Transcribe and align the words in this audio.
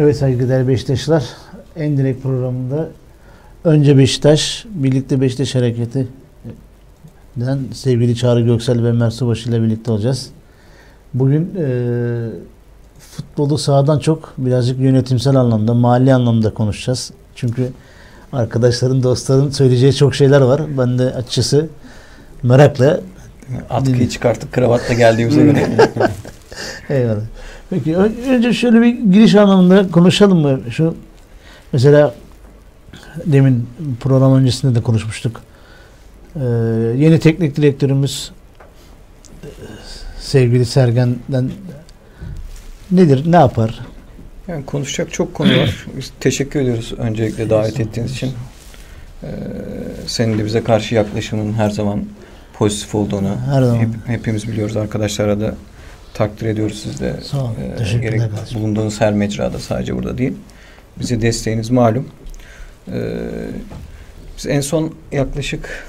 Evet 0.00 0.16
saygıdeğer 0.16 0.68
Beşiktaşlar. 0.68 1.24
En 1.76 1.96
direkt 1.96 2.22
programında 2.22 2.88
önce 3.64 3.98
Beşiktaş, 3.98 4.64
birlikte 4.68 5.20
Beşiktaş 5.20 5.54
Hareketi 5.54 6.08
den 7.36 7.58
sevgili 7.74 8.16
Çağrı 8.16 8.40
Göksel 8.40 8.84
ve 8.84 8.92
Mer 8.92 9.10
Subaşı 9.10 9.48
ile 9.48 9.62
birlikte 9.62 9.92
olacağız. 9.92 10.30
Bugün 11.14 11.54
e, 11.58 11.68
futbolu 12.98 13.58
sahadan 13.58 13.98
çok 13.98 14.34
birazcık 14.38 14.80
yönetimsel 14.80 15.36
anlamda, 15.36 15.74
mali 15.74 16.14
anlamda 16.14 16.54
konuşacağız. 16.54 17.12
Çünkü 17.34 17.68
arkadaşların, 18.32 19.02
dostların 19.02 19.50
söyleyeceği 19.50 19.94
çok 19.94 20.14
şeyler 20.14 20.40
var. 20.40 20.62
Ben 20.78 20.98
de 20.98 21.04
açıkçası 21.04 21.68
merakla 22.42 23.00
Atkıyı 23.70 24.08
çıkartıp 24.08 24.52
kravatla 24.52 24.94
geldiğimize 24.94 25.42
göre. 25.42 25.66
Eyvallah. 26.88 27.22
Peki 27.70 27.96
önce 27.96 28.52
şöyle 28.52 28.80
bir 28.82 29.12
giriş 29.12 29.34
anlamında 29.34 29.88
konuşalım 29.90 30.38
mı? 30.38 30.60
Şu 30.70 30.96
mesela 31.72 32.14
demin 33.26 33.68
program 34.00 34.34
öncesinde 34.34 34.74
de 34.74 34.82
konuşmuştuk. 34.82 35.40
Ee, 36.36 36.40
yeni 36.96 37.18
teknik 37.20 37.56
direktörümüz 37.56 38.30
e, 39.44 39.48
sevgili 40.20 40.66
Sergen'den 40.66 41.50
nedir, 42.90 43.32
ne 43.32 43.36
yapar? 43.36 43.80
Yani 44.48 44.66
konuşacak 44.66 45.12
çok 45.12 45.34
konu 45.34 45.58
var. 45.58 45.86
Biz 45.96 46.12
teşekkür 46.20 46.60
ediyoruz 46.60 46.92
öncelikle 46.98 47.50
davet 47.50 47.80
ettiğiniz 47.80 48.12
için. 48.12 48.32
Ee, 49.22 49.26
senin 50.06 50.38
de 50.38 50.44
bize 50.44 50.64
karşı 50.64 50.94
yaklaşımın 50.94 51.52
her 51.52 51.70
zaman 51.70 52.04
pozitif 52.52 52.94
olduğunu 52.94 53.36
Her 53.46 53.62
zaman. 53.62 53.80
hep- 53.80 54.06
hepimiz 54.06 54.48
biliyoruz. 54.48 54.76
Arkadaşlara 54.76 55.40
da 55.40 55.54
takdir 56.14 56.46
ediyoruz 56.46 56.80
siz 56.82 57.00
de. 57.00 57.14
Sağ 57.22 57.44
olun. 57.44 57.54
Teşekkürler 57.78 58.12
gerek 58.12 58.30
bulunduğunuz 58.54 59.00
her 59.00 59.12
mecrada 59.12 59.58
sadece 59.58 59.96
burada 59.96 60.18
değil. 60.18 60.32
Bize 61.00 61.22
desteğiniz 61.22 61.70
malum. 61.70 62.08
Ee, 62.92 63.18
biz 64.38 64.46
en 64.46 64.60
son 64.60 64.94
yaklaşık 65.12 65.84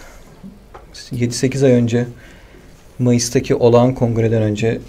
7-8 1.11 1.66
ay 1.66 1.72
önce 1.72 2.05
Mayıs'taki 3.00 3.55
olağan 3.55 3.94
kongreden 3.95 4.41
önce 4.41 4.80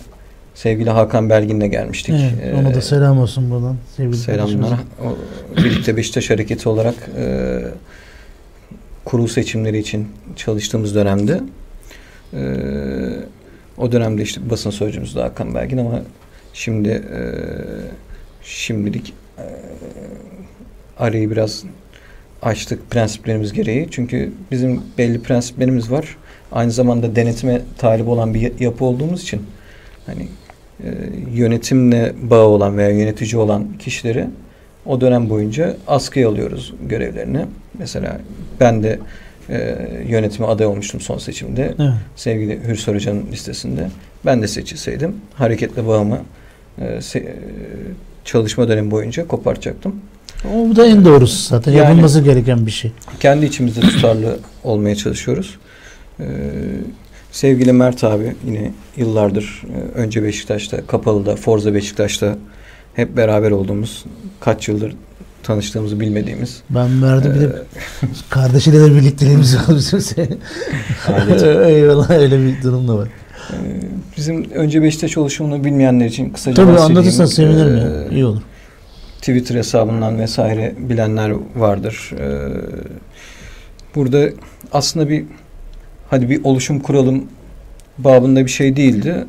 sevgili 0.55 0.91
Hakan 0.91 1.31
Belgin'le 1.31 1.71
gelmiştik. 1.71 2.15
Evet, 2.43 2.55
ona 2.61 2.71
Ee, 2.71 2.75
da 2.75 2.81
selam 2.83 3.19
olsun 3.19 3.51
buradan. 3.51 3.77
Sevgili 3.97 4.17
Selamlar. 4.17 4.79
O, 5.05 5.17
birlikte 5.57 5.97
Beşiktaş 5.97 6.31
Hareketi 6.31 6.69
olarak 6.69 6.95
e, 7.19 7.59
kurul 9.05 9.27
seçimleri 9.27 9.79
için 9.79 10.09
çalıştığımız 10.37 10.95
dönemde 10.95 11.41
e, 12.35 12.43
o 13.83 13.93
dönemde 13.93 14.23
işte 14.23 14.51
basın 14.51 14.71
sözcümüz 14.71 15.17
de 15.17 15.21
Hakan 15.21 15.55
Belgin 15.55 15.79
ama 15.79 16.03
şimdi 16.55 16.89
e, 16.89 17.21
şimdilik 18.43 19.15
e, 19.39 19.45
arayı 20.99 21.31
biraz 21.31 21.65
açtık 22.43 22.91
prensiplerimiz 22.91 23.53
gereği. 23.53 23.89
Çünkü 23.91 24.33
bizim 24.51 24.83
belli 24.99 25.23
prensiplerimiz 25.23 25.91
var. 25.91 26.17
Aynı 26.53 26.71
zamanda 26.71 27.17
denetime 27.17 27.63
talip 27.79 28.09
olan 28.09 28.35
bir 28.35 28.61
yapı 28.61 28.85
olduğumuz 28.85 29.23
için 29.23 29.43
hani 30.07 30.29
e, 30.85 30.89
yönetimle 31.35 32.13
bağı 32.23 32.47
olan 32.47 32.79
veya 32.79 32.91
yönetici 32.91 33.37
olan 33.37 33.79
kişileri 33.79 34.27
o 34.87 35.01
dönem 35.01 35.31
boyunca 35.31 35.77
askıya 35.87 36.29
alıyoruz 36.29 36.75
görevlerini. 36.89 37.47
Mesela 37.79 38.21
ben 38.61 38.83
de 38.83 38.99
e, 39.51 39.77
yönetime 40.09 40.47
aday 40.49 40.67
olmuştum 40.67 41.01
son 41.01 41.19
seçimde. 41.19 41.75
Evet. 41.79 41.93
Sevgili 42.17 42.61
Hürsar 42.69 42.95
Hoca'nın 42.95 43.27
listesinde. 43.33 43.89
Ben 44.27 44.43
de 44.43 44.49
seçilseydim 44.49 45.17
hareketle 45.35 45.87
bağımı 45.87 46.19
e, 46.79 46.85
se- 46.85 47.19
e, 47.19 47.37
çalışma 48.25 48.69
dönemi 48.69 48.91
boyunca 48.91 49.27
kopartacaktım. 49.29 49.97
O 50.55 50.77
da 50.77 50.87
en 50.87 51.05
doğrusu 51.05 51.49
zaten. 51.49 51.73
Yani- 51.73 51.81
Yapılması 51.89 52.21
gereken 52.21 52.67
bir 52.67 52.71
şey. 52.71 52.93
Kendi 53.21 53.47
içimizde 53.47 53.81
tutarlı 53.81 54.37
olmaya 54.65 54.97
çalışıyoruz. 54.97 55.59
Ee, 56.21 56.25
sevgili 57.33 57.73
Mert 57.73 58.05
abi 58.05 58.35
yine 58.47 58.71
yıllardır 58.97 59.63
e, 59.75 59.99
önce 59.99 60.23
Beşiktaş'ta, 60.23 60.87
Kapalı'da, 60.87 61.37
Forza 61.37 61.75
Beşiktaş'ta 61.75 62.37
hep 62.95 63.17
beraber 63.17 63.51
olduğumuz, 63.51 64.05
kaç 64.41 64.69
yıldır 64.69 64.95
tanıştığımızı 65.43 66.01
bilmediğimiz. 66.01 66.63
Ben 66.71 67.03
verdim 67.03 67.35
bir 67.35 67.41
de 67.41 67.45
e, 67.45 68.07
kardeşiyle 68.31 68.81
de 68.81 68.95
birlikteliğimiz 68.95 69.57
var 69.69 69.77
bizim 69.77 70.01
Eyvallah 71.65 72.11
öyle 72.11 72.39
bir 72.39 72.63
durum 72.63 72.89
da 72.89 72.97
var. 72.97 73.09
e, 73.53 73.57
bizim 74.17 74.51
önce 74.51 74.83
Beşiktaş 74.83 75.19
oluşumunu 75.19 75.65
bilmeyenler 75.65 76.07
için 76.07 76.31
kısaca 76.31 76.67
Tabii 76.67 76.79
anlatırsan 76.79 77.27
sevinirim 77.27 77.77
ya. 77.77 78.05
Ee, 78.11 78.15
İyi 78.15 78.25
olur. 78.25 78.43
Twitter 79.19 79.55
hesabından 79.55 80.19
vesaire 80.19 80.75
bilenler 80.79 81.33
vardır. 81.57 82.11
Ee, 82.19 82.49
burada 83.95 84.29
aslında 84.73 85.09
bir 85.09 85.25
hadi 86.11 86.31
bir 86.31 86.45
oluşum 86.45 86.81
kuralım 86.81 87.25
babında 87.99 88.45
bir 88.45 88.51
şey 88.51 88.77
değildi. 88.77 89.25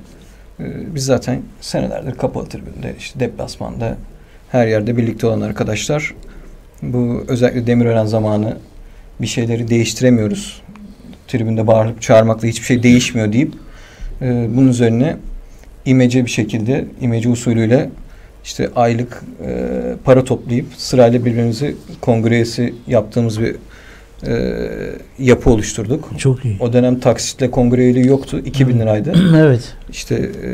Ee, 0.59 0.95
biz 0.95 1.05
zaten 1.05 1.41
senelerdir 1.61 2.15
kapalı 2.15 2.45
tribünde, 2.49 2.95
işte 2.99 3.19
deplasmanda 3.19 3.97
her 4.53 4.67
yerde 4.67 4.97
birlikte 4.97 5.27
olan 5.27 5.41
arkadaşlar. 5.41 6.13
Bu 6.81 7.23
özellikle 7.27 7.67
Demirören 7.67 8.05
zamanı 8.05 8.57
bir 9.21 9.27
şeyleri 9.27 9.67
değiştiremiyoruz. 9.67 10.61
Tribünde 11.27 11.67
bağırıp 11.67 12.01
çağırmakla 12.01 12.47
hiçbir 12.47 12.65
şey 12.65 12.83
değişmiyor 12.83 13.33
deyip 13.33 13.53
e, 14.21 14.47
bunun 14.55 14.67
üzerine 14.67 15.17
imece 15.85 16.25
bir 16.25 16.29
şekilde, 16.29 16.85
imece 17.01 17.29
usulüyle 17.29 17.89
işte 18.43 18.69
aylık 18.75 19.23
e, 19.45 19.69
para 20.03 20.23
toplayıp 20.23 20.65
sırayla 20.77 21.25
birbirimizi 21.25 21.75
kongresi 22.01 22.73
yaptığımız 22.87 23.41
bir 23.41 23.55
e, 24.27 24.63
yapı 25.19 25.49
oluşturduk. 25.49 26.09
Çok 26.17 26.45
iyi. 26.45 26.57
O 26.59 26.73
dönem 26.73 26.99
taksitle 26.99 27.51
kongre 27.51 27.81
üyeliği 27.81 28.07
yoktu. 28.07 28.41
2000 28.45 28.79
liraydı. 28.79 29.13
evet. 29.37 29.73
İşte 29.91 30.15
e, 30.15 30.51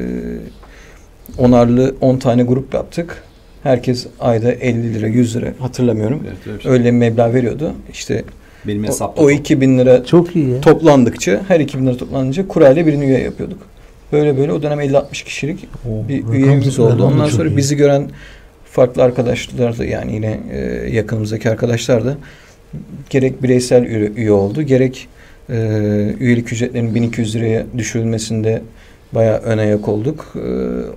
onarlı 1.37 1.95
10 2.01 2.17
tane 2.17 2.43
grup 2.43 2.73
yaptık. 2.73 3.23
Herkes 3.63 4.07
ayda 4.19 4.51
50 4.51 4.93
lira, 4.93 5.07
100 5.07 5.35
lira 5.35 5.53
hatırlamıyorum. 5.59 6.23
Evet, 6.27 6.37
öyle 6.47 6.57
bir 6.57 6.63
şey. 6.63 6.71
Öyle 6.71 6.91
meblağ 6.91 7.33
veriyordu. 7.33 7.73
İşte 7.93 8.23
Benim 8.67 8.83
o, 8.83 8.87
hesapta. 8.87 9.21
o 9.23 9.29
2000 9.29 9.77
lira 9.79 10.05
Çok 10.05 10.35
iyi 10.35 10.49
ya. 10.49 10.61
toplandıkça, 10.61 11.41
her 11.47 11.59
2000 11.59 11.87
lira 11.87 11.97
toplanınca 11.97 12.47
kurayla 12.47 12.85
birini 12.87 13.05
üye 13.05 13.19
yapıyorduk. 13.19 13.57
Böyle 14.11 14.37
böyle 14.37 14.53
o 14.53 14.61
dönem 14.63 14.79
50-60 14.79 15.23
kişilik 15.25 15.67
O, 15.89 16.07
bir 16.09 16.23
üyemiz 16.33 16.79
oldu. 16.79 17.03
Ondan 17.03 17.25
sonra 17.25 17.49
iyi. 17.49 17.57
bizi 17.57 17.75
gören 17.77 18.09
farklı 18.65 19.03
arkadaşlar 19.03 19.77
da 19.77 19.85
yani 19.85 20.13
yine 20.13 20.39
e, 20.51 20.57
yakınımızdaki 20.95 21.49
arkadaşlar 21.49 22.05
da 22.05 22.17
gerek 23.09 23.43
bireysel 23.43 23.83
üye, 23.83 24.11
üye 24.15 24.31
oldu 24.31 24.61
gerek 24.61 25.07
e, 25.49 25.55
üyelik 26.19 26.53
ücretlerinin 26.53 26.95
1200 26.95 27.35
liraya 27.35 27.65
düşürülmesinde 27.77 28.61
bayağı 29.11 29.37
ön 29.37 29.57
ayak 29.57 29.87
olduk. 29.87 30.33
E, 30.35 30.39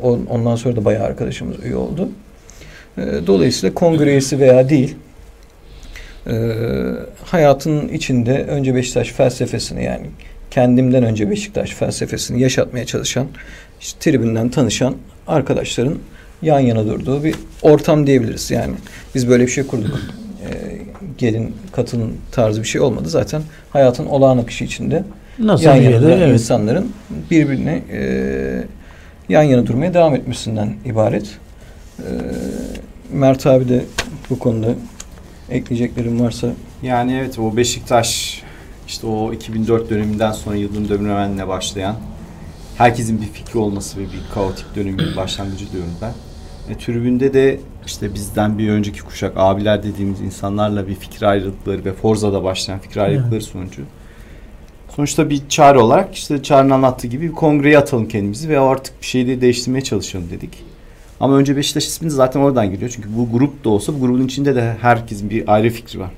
on- 0.03 0.27
ondan 0.31 0.56
sonra 0.56 0.77
da 0.77 0.84
bayağı 0.84 1.05
arkadaşımız 1.05 1.56
üye 1.65 1.77
oldu. 1.77 2.09
E, 2.98 3.03
dolayısıyla 3.26 3.75
kongre 3.75 4.10
üyesi 4.10 4.38
veya 4.38 4.69
değil 4.69 4.97
e, 6.26 6.34
hayatın 7.25 7.88
içinde 7.88 8.44
önce 8.44 8.74
Beşiktaş 8.74 9.09
felsefesini 9.09 9.84
yani 9.84 10.06
kendimden 10.50 11.03
önce 11.03 11.30
Beşiktaş 11.30 11.71
felsefesini 11.71 12.41
yaşatmaya 12.41 12.86
çalışan 12.86 13.27
işte 13.80 13.98
tribünden 14.10 14.48
tanışan 14.48 14.94
arkadaşların 15.27 15.98
yan 16.42 16.60
yana 16.60 16.86
durduğu 16.86 17.24
bir 17.24 17.34
ortam 17.62 18.06
diyebiliriz. 18.06 18.50
Yani 18.50 18.74
biz 19.15 19.28
böyle 19.28 19.47
bir 19.47 19.50
şey 19.50 19.66
kurduk. 19.66 20.00
Ee, 20.42 20.78
gelin 21.18 21.56
katılın 21.72 22.12
tarzı 22.33 22.62
bir 22.62 22.68
şey 22.68 22.80
olmadı. 22.80 23.09
Zaten 23.09 23.42
hayatın 23.71 24.06
olağan 24.06 24.38
akışı 24.38 24.65
içinde 24.65 25.04
Nasıl 25.38 25.65
yan 25.65 25.74
yana 25.74 26.03
duran 26.03 26.21
Evet. 26.21 26.33
insanların 26.33 26.92
birbirine 27.30 27.83
e, 27.92 28.03
yan 29.28 29.42
yana 29.42 29.66
durmaya 29.66 29.95
devam 29.95 30.15
etmesinden 30.15 30.74
ibaret. 30.84 31.27
Ee, 31.98 32.04
Mert 33.12 33.47
abi 33.47 33.68
de 33.68 33.84
bu 34.30 34.39
konuda 34.39 34.74
ekleyeceklerim 35.50 36.21
varsa 36.21 36.48
Yani 36.83 37.15
evet 37.15 37.39
o 37.39 37.56
Beşiktaş 37.56 38.42
işte 38.89 39.06
o 39.06 39.33
2004 39.33 39.91
döneminden 39.91 40.33
sonra 40.33 40.56
Yıldırım 40.56 40.89
Demirören'le 40.89 41.48
başlayan 41.48 41.97
herkesin 42.78 43.21
bir 43.21 43.27
fikri 43.27 43.59
olması 43.59 44.00
ve 44.00 44.03
bir 44.03 44.34
kaotik 44.34 44.77
dönemin 44.77 45.16
başlangıcı 45.16 45.72
diyorum 45.72 45.92
ben. 46.03 46.12
E, 46.72 46.78
tribünde 46.78 47.34
de 47.34 47.60
işte 47.86 48.15
bizden 48.15 48.59
bir 48.59 48.71
önceki 48.71 49.03
kuşak 49.03 49.33
abiler 49.36 49.83
dediğimiz 49.83 50.21
insanlarla 50.21 50.88
bir 50.88 50.95
fikir 50.95 51.22
ayrılıkları 51.22 51.84
ve 51.84 51.92
Forza'da 51.92 52.45
başlayan 52.45 52.78
fikir 52.78 53.00
ayrılıkları 53.00 53.42
sonucu. 53.42 53.83
Sonuçta 54.97 55.30
bir 55.30 55.48
çağrı 55.48 55.84
olarak 55.84 56.15
işte 56.15 56.42
Çağrı'nın 56.42 56.71
anlattığı 56.71 57.06
gibi 57.06 57.28
bir 57.28 57.33
kongreye 57.33 57.78
atalım 57.78 58.09
kendimizi 58.09 58.48
ve 58.48 58.60
artık 58.60 59.00
bir 59.00 59.06
şeyi 59.06 59.27
de 59.27 59.41
değiştirmeye 59.41 59.84
çalışalım 59.84 60.30
dedik. 60.30 60.72
Ama 61.22 61.36
önce 61.36 61.57
Beşiktaş 61.57 61.86
ismi 61.86 62.07
de 62.07 62.10
zaten 62.10 62.41
oradan 62.41 62.71
geliyor. 62.71 62.92
Çünkü 62.95 63.09
bu 63.16 63.33
grup 63.33 63.65
da 63.65 63.69
olsa 63.69 63.95
bu 63.95 64.01
grubun 64.01 64.27
içinde 64.27 64.54
de 64.54 64.77
herkesin 64.80 65.30
bir 65.30 65.54
ayrı 65.54 65.71
fikri 65.71 66.01
var. 66.01 66.10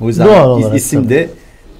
O 0.00 0.08
yüzden 0.08 0.26
Doğal 0.26 0.74
isim 0.74 1.02
tabii. 1.02 1.14
de 1.14 1.30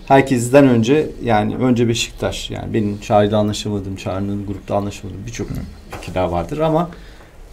herkesten 0.07 0.69
önce 0.69 1.07
yani 1.25 1.57
önce 1.57 1.89
Beşiktaş 1.89 2.51
yani 2.51 2.75
benim 2.75 3.01
Çağrı'yla 3.01 3.39
anlaşamadığım, 3.39 3.97
Çağrı'nın 3.97 4.47
grupta 4.47 4.77
anlaşamadığım 4.77 5.27
birçok 5.27 5.49
fikirler 5.91 6.25
vardır 6.25 6.59
ama 6.59 6.91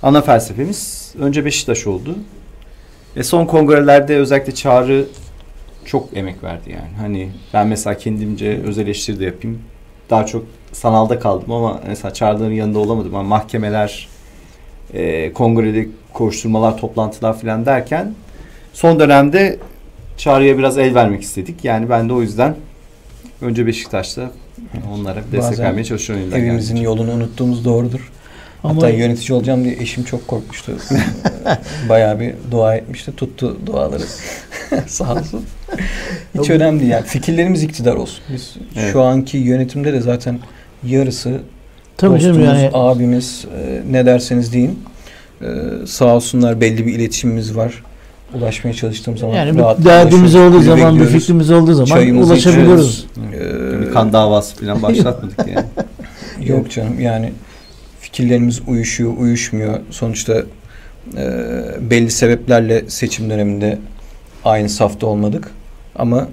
ana 0.03 0.21
felsefemiz 0.21 1.13
önce 1.19 1.45
Beşiktaş 1.45 1.87
oldu. 1.87 2.15
Ve 3.17 3.23
son 3.23 3.45
kongrelerde 3.45 4.17
özellikle 4.17 4.55
Çağrı 4.55 5.07
çok 5.85 6.17
emek 6.17 6.43
verdi 6.43 6.71
yani. 6.71 6.97
Hani 6.97 7.29
ben 7.53 7.67
mesela 7.67 7.97
kendimce 7.97 8.61
öz 8.65 8.77
eleştiri 8.77 9.19
de 9.19 9.25
yapayım. 9.25 9.59
Daha 10.09 10.25
çok 10.25 10.45
sanalda 10.71 11.19
kaldım 11.19 11.51
ama 11.51 11.81
mesela 11.87 12.13
Çağrı'ların 12.13 12.53
yanında 12.53 12.79
olamadım. 12.79 13.15
Ama 13.15 13.29
mahkemeler, 13.29 14.07
e, 14.93 15.33
kongrede 15.33 15.87
koşturmalar, 16.13 16.77
toplantılar 16.77 17.39
falan 17.39 17.65
derken 17.65 18.13
son 18.73 18.99
dönemde 18.99 19.59
Çağrı'ya 20.17 20.57
biraz 20.57 20.77
el 20.77 20.95
vermek 20.95 21.21
istedik. 21.21 21.65
Yani 21.65 21.89
ben 21.89 22.09
de 22.09 22.13
o 22.13 22.21
yüzden 22.21 22.55
önce 23.41 23.67
Beşiktaş'ta 23.67 24.31
onlara 24.93 25.15
destek 25.31 25.39
Bazen 25.51 25.65
vermeye 25.65 25.83
çalışıyorum. 25.83 26.33
Evimizin 26.33 26.75
geldiğince. 26.75 26.83
yolunu 26.83 27.11
unuttuğumuz 27.11 27.65
doğrudur. 27.65 28.11
Ama 28.63 28.75
Hatta 28.75 28.89
yönetici 28.89 29.37
olacağım 29.37 29.63
diye 29.63 29.75
eşim 29.75 30.03
çok 30.03 30.27
korkmuştu. 30.27 30.71
Bayağı 31.89 32.19
bir 32.19 32.33
dua 32.51 32.75
etmişti. 32.75 33.15
Tuttu 33.15 33.57
duaları. 33.65 34.03
Sağ 34.87 35.13
olsun. 35.13 35.45
Hiç 36.39 36.49
önemli 36.49 36.79
değil. 36.79 36.91
Yani 36.91 37.05
fikirlerimiz 37.05 37.63
iktidar 37.63 37.93
olsun. 37.95 38.19
Biz 38.33 38.55
Evet. 38.77 38.91
şu 38.91 39.01
anki 39.01 39.37
yönetimde 39.37 39.93
de 39.93 40.01
zaten 40.01 40.39
yarısı 40.83 41.41
tabii 41.97 42.19
canım 42.19 42.35
dostumuz, 42.35 42.61
yani 42.61 42.69
abimiz 42.73 43.45
e, 43.61 43.81
ne 43.91 44.05
derseniz 44.05 44.53
deyin. 44.53 44.79
E, 45.41 45.47
sağ 45.85 46.15
olsunlar 46.15 46.61
belli 46.61 46.87
bir 46.87 46.93
iletişimimiz 46.93 47.55
var. 47.55 47.83
Ulaşmaya 48.33 48.73
çalıştığım 48.73 49.17
zaman 49.17 49.35
yani 49.35 49.59
rahat 49.59 49.79
bir 49.79 49.85
derdimiz 49.85 50.35
olduğu 50.35 50.61
zaman, 50.61 50.99
bir 50.99 51.05
fikrimiz 51.05 51.51
olduğu 51.51 51.73
zaman 51.73 51.95
Çayımızı 51.95 52.33
ulaşabiliyoruz. 52.33 53.05
Ee, 53.33 53.81
Bir 53.81 53.91
kan 53.91 54.13
davası 54.13 54.55
falan 54.55 54.81
başlatmadık 54.81 55.39
yani. 55.47 55.65
Yok 56.49 56.71
canım 56.71 56.99
yani 56.99 57.31
fikirlerimiz 57.99 58.61
uyuşuyor, 58.67 59.17
uyuşmuyor. 59.17 59.79
Sonuçta 59.91 60.33
e, 61.17 61.25
belli 61.81 62.11
sebeplerle 62.11 62.83
seçim 62.87 63.29
döneminde 63.29 63.79
aynı 64.45 64.69
safta 64.69 65.07
olmadık. 65.07 65.51
Ama 65.95 66.27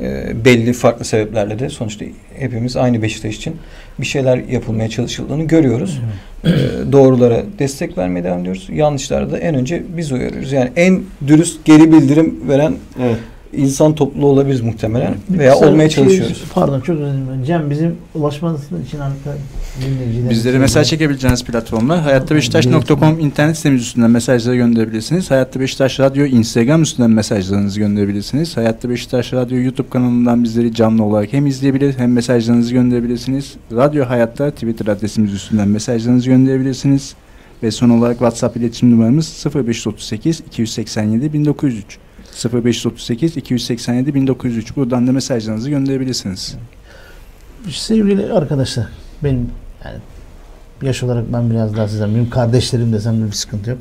e, 0.00 0.32
belli 0.44 0.72
farklı 0.72 1.04
sebeplerle 1.04 1.58
de 1.58 1.68
sonuçta 1.68 2.04
hepimiz 2.38 2.76
aynı 2.76 3.02
Beşiktaş 3.02 3.36
için 3.36 3.56
bir 3.98 4.06
şeyler 4.06 4.36
yapılmaya 4.36 4.88
çalışıldığını 4.88 5.44
görüyoruz. 5.44 6.00
E, 6.44 6.48
doğrulara 6.92 7.42
destek 7.58 7.98
vermeye 7.98 8.24
devam 8.24 8.40
ediyoruz. 8.40 8.68
Yanlışlara 8.72 9.30
da 9.30 9.38
en 9.38 9.54
önce 9.54 9.82
biz 9.96 10.12
uyarıyoruz. 10.12 10.52
Yani 10.52 10.70
en 10.76 11.00
dürüst 11.26 11.64
geri 11.64 11.92
bildirim 11.92 12.40
veren 12.48 12.74
Evet. 13.02 13.16
insan 13.52 13.94
topluluğu 13.94 14.26
olabiliriz 14.26 14.60
muhtemelen 14.60 15.14
veya 15.30 15.56
olmaya 15.56 15.90
şey- 15.90 16.04
çalışıyoruz. 16.04 16.44
Pardon 16.54 16.80
çok 16.80 16.96
özür 17.00 17.12
dilerim. 17.12 17.44
Cem 17.46 17.70
bizim 17.70 17.96
ulaşması 18.14 18.64
için 18.86 18.98
dinleyicilerimiz- 18.98 19.61
Bizlere 20.30 20.58
mesaj 20.58 20.88
çekebileceğiniz 20.88 21.44
platformlar 21.44 22.00
hayattabeşiktaş.com 22.00 23.20
internet 23.20 23.56
sitemiz 23.56 23.82
üstünden 23.82 24.10
mesajları 24.10 24.56
gönderebilirsiniz. 24.56 25.30
Hayatta 25.30 25.60
Beşiktaş 25.60 26.00
Radyo 26.00 26.26
Instagram 26.26 26.82
üstünden 26.82 27.10
mesajlarınızı 27.10 27.80
gönderebilirsiniz. 27.80 28.56
Hayatta 28.56 28.90
Beşiktaş 28.90 29.32
Radyo 29.32 29.60
YouTube 29.60 29.88
kanalından 29.88 30.44
bizleri 30.44 30.74
canlı 30.74 31.02
olarak 31.02 31.32
hem 31.32 31.46
izleyebilir 31.46 31.98
hem 31.98 32.12
mesajlarınızı 32.12 32.72
gönderebilirsiniz. 32.72 33.54
Radyo 33.72 34.04
Hayatta 34.04 34.50
Twitter 34.50 34.86
adresimiz 34.86 35.32
üstünden 35.32 35.68
mesajlarınızı 35.68 36.30
gönderebilirsiniz. 36.30 37.14
Ve 37.62 37.70
son 37.70 37.90
olarak 37.90 38.14
WhatsApp 38.14 38.56
iletişim 38.56 38.90
numaramız 38.90 39.44
0538 39.54 40.40
287 40.40 41.32
1903. 41.32 41.98
0538 42.52 43.36
287 43.36 44.14
1903. 44.14 44.76
Buradan 44.76 45.06
da 45.06 45.12
mesajlarınızı 45.12 45.70
gönderebilirsiniz. 45.70 46.56
Sevgili 47.70 48.32
arkadaşlar 48.32 48.88
benim 49.24 49.50
yani 49.84 49.98
yaş 50.82 51.02
olarak 51.02 51.32
ben 51.32 51.50
biraz 51.50 51.76
daha 51.76 51.88
sizden 51.88 52.14
benim 52.14 52.30
kardeşlerim 52.30 52.92
desem 52.92 53.22
de 53.22 53.26
bir 53.26 53.32
sıkıntı 53.32 53.70
yok. 53.70 53.78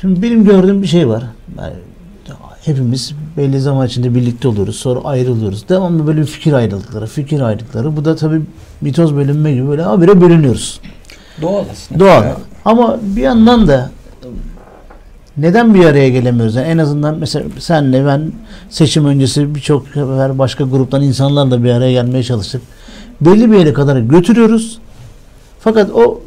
Şimdi 0.00 0.22
benim 0.22 0.44
gördüğüm 0.44 0.82
bir 0.82 0.86
şey 0.86 1.08
var. 1.08 1.24
Yani 1.58 1.74
hepimiz 2.64 3.12
belli 3.36 3.60
zaman 3.60 3.86
içinde 3.86 4.14
birlikte 4.14 4.48
oluyoruz. 4.48 4.76
Sonra 4.76 5.00
ayrılıyoruz. 5.04 5.68
Devamlı 5.68 6.06
böyle 6.06 6.24
fikir 6.24 6.52
ayrılıkları, 6.52 7.06
fikir 7.06 7.40
ayrılıkları. 7.40 7.96
Bu 7.96 8.04
da 8.04 8.16
tabii 8.16 8.40
mitoz 8.80 9.16
bölünme 9.16 9.52
gibi 9.52 9.68
böyle 9.68 9.82
habire 9.82 10.20
bölünüyoruz. 10.20 10.80
Doğal 11.42 11.64
aslında. 11.72 12.00
Doğal. 12.00 12.24
Ya, 12.24 12.36
Ama 12.64 12.98
bir 13.02 13.22
yandan 13.22 13.68
da 13.68 13.90
neden 15.36 15.74
bir 15.74 15.84
araya 15.84 16.08
gelemiyoruz? 16.08 16.54
Yani 16.54 16.66
en 16.66 16.78
azından 16.78 17.18
mesela 17.18 17.46
senle 17.58 18.06
ben 18.06 18.32
seçim 18.70 19.04
öncesi 19.04 19.54
birçok 19.54 19.96
başka 20.38 20.64
gruptan 20.64 21.02
insanlarla 21.02 21.64
bir 21.64 21.70
araya 21.70 21.92
gelmeye 21.92 22.22
çalıştık. 22.22 22.62
Belli 23.20 23.52
bir 23.52 23.58
yere 23.58 23.72
kadar 23.72 24.00
götürüyoruz. 24.00 24.78
Fakat 25.60 25.90
o 25.90 26.20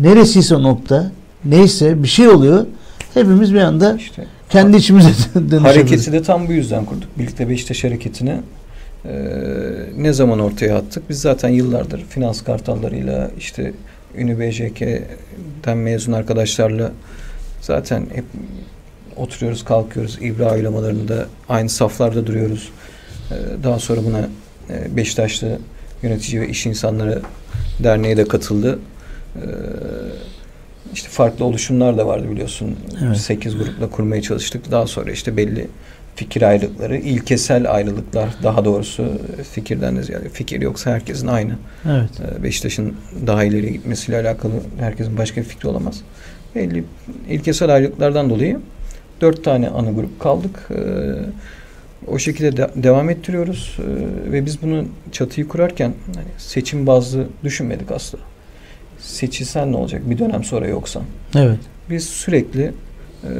neresiyse 0.00 0.54
nokta 0.54 1.12
neyse 1.44 2.02
bir 2.02 2.08
şey 2.08 2.28
oluyor. 2.28 2.66
Hepimiz 3.14 3.54
bir 3.54 3.60
anda 3.60 3.96
işte 3.96 4.26
kendi 4.50 4.76
içimize 4.76 5.08
dönüşüyoruz. 5.34 5.64
Hareketi 5.64 6.12
de 6.12 6.22
tam 6.22 6.48
bu 6.48 6.52
yüzden 6.52 6.84
kurduk. 6.84 7.18
Birlikte 7.18 7.48
Beşiktaş 7.48 7.84
hareketini 7.84 8.36
e, 9.04 9.12
ne 9.96 10.12
zaman 10.12 10.38
ortaya 10.38 10.76
attık? 10.76 11.10
Biz 11.10 11.20
zaten 11.20 11.48
yıllardır 11.48 12.04
finans 12.08 12.42
kartallarıyla 12.44 13.30
işte 13.38 13.72
Ünü 14.16 14.40
BJK'den 14.40 15.78
mezun 15.78 16.12
arkadaşlarla 16.12 16.92
zaten 17.60 18.06
hep 18.14 18.24
oturuyoruz, 19.16 19.64
kalkıyoruz. 19.64 20.18
İbra 20.20 20.54
uygulamalarında 20.54 21.26
aynı 21.48 21.68
saflarda 21.68 22.26
duruyoruz. 22.26 22.68
E, 23.30 23.34
daha 23.64 23.78
sonra 23.78 24.04
buna 24.04 24.28
Beşiktaşlı 24.96 25.58
yönetici 26.02 26.40
ve 26.40 26.48
iş 26.48 26.66
insanları 26.66 27.22
derneği 27.82 28.16
de 28.16 28.24
katıldı. 28.24 28.78
E, 29.36 29.44
işte 30.94 31.08
farklı 31.08 31.44
oluşumlar 31.44 31.98
da 31.98 32.06
vardı 32.06 32.30
biliyorsun. 32.30 32.76
Evet. 33.04 33.16
8 33.16 33.56
grupla 33.58 33.90
kurmaya 33.90 34.22
çalıştık. 34.22 34.70
Daha 34.70 34.86
sonra 34.86 35.12
işte 35.12 35.36
belli 35.36 35.68
fikir 36.16 36.42
ayrılıkları, 36.42 36.96
ilkesel 36.96 37.74
ayrılıklar 37.74 38.28
daha 38.42 38.64
doğrusu 38.64 39.08
fikirden 39.52 39.96
de 39.96 40.02
ziyade 40.02 40.28
fikir 40.28 40.60
yoksa 40.60 40.90
herkesin 40.90 41.26
aynı. 41.26 41.52
Evet. 41.86 42.10
Ee, 42.20 42.42
Beşiktaş'ın 42.42 42.94
daha 43.26 43.44
ileri 43.44 43.72
gitmesiyle 43.72 44.20
alakalı 44.20 44.52
herkesin 44.78 45.18
başka 45.18 45.40
bir 45.40 45.46
fikri 45.46 45.68
olamaz. 45.68 46.00
Belli 46.54 46.84
ilkesel 47.28 47.74
ayrılıklardan 47.74 48.30
dolayı 48.30 48.60
dört 49.20 49.44
tane 49.44 49.68
ana 49.68 49.90
grup 49.90 50.20
kaldık. 50.20 50.68
Ee, 50.70 50.76
o 52.06 52.18
şekilde 52.18 52.56
de- 52.56 52.70
devam 52.76 53.10
ettiriyoruz 53.10 53.78
Ee, 53.78 54.32
ve 54.32 54.46
biz 54.46 54.62
bunu 54.62 54.84
çatıyı 55.12 55.48
kurarken 55.48 55.92
hani 56.14 56.26
seçim 56.38 56.86
bazlı 56.86 57.26
düşünmedik 57.44 57.90
asla. 57.92 58.18
Seçilsen 58.98 59.72
ne 59.72 59.76
olacak 59.76 60.10
bir 60.10 60.18
dönem 60.18 60.44
sonra 60.44 60.66
yoksan? 60.66 61.02
Evet. 61.36 61.58
biz 61.90 62.04
sürekli 62.04 62.72
e, 63.24 63.30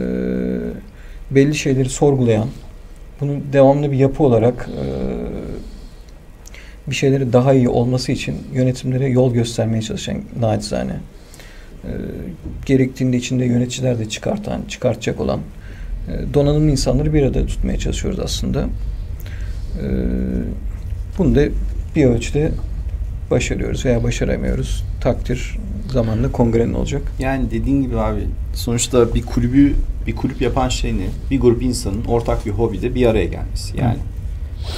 belli 1.31 1.55
şeyleri 1.55 1.89
sorgulayan, 1.89 2.49
bunu 3.21 3.33
devamlı 3.53 3.93
bir 3.93 3.97
yapı 3.97 4.23
olarak 4.23 4.69
e, 4.69 4.85
bir 6.91 6.95
şeyleri 6.95 7.33
daha 7.33 7.53
iyi 7.55 7.69
olması 7.69 8.13
için 8.13 8.37
yönetimlere 8.53 9.09
yol 9.09 9.35
göstermeye 9.35 9.83
çalışan 9.83 10.17
naçizane. 10.41 10.93
E, 11.85 11.91
gerektiğinde 12.67 13.17
içinde 13.17 13.45
yöneticiler 13.45 13.99
de 13.99 14.09
çıkartan, 14.09 14.61
çıkartacak 14.69 15.21
olan 15.21 15.41
donanımlı 16.35 16.71
insanları 16.71 17.15
bir 17.15 17.23
arada 17.23 17.47
tutmaya 17.47 17.79
çalışıyoruz 17.79 18.21
aslında. 18.21 18.67
E, 19.83 19.87
bunu 21.19 21.35
da 21.35 21.41
bir 21.97 22.05
ölçüde 22.05 22.53
başarıyoruz 23.31 23.85
veya 23.85 24.03
başaramıyoruz. 24.03 24.85
Takdir 25.01 25.59
zamanla 25.93 26.33
kongrenin 26.33 26.75
olacak. 26.75 27.03
Yani 27.19 27.51
dediğin 27.51 27.83
gibi 27.83 27.99
abi 27.99 28.21
sonuçta 28.55 29.15
bir 29.15 29.23
kulübü 29.23 29.75
bir 30.07 30.17
kulüp 30.17 30.43
yapan 30.43 30.69
şey 30.69 30.99
ne? 30.99 31.07
Bir 31.31 31.41
grup 31.41 31.63
insanın 31.63 32.05
ortak 32.05 32.47
bir 32.47 32.51
hobide 32.51 32.95
bir 32.95 33.07
araya 33.07 33.25
gelmesi. 33.25 33.81
Yani 33.81 33.97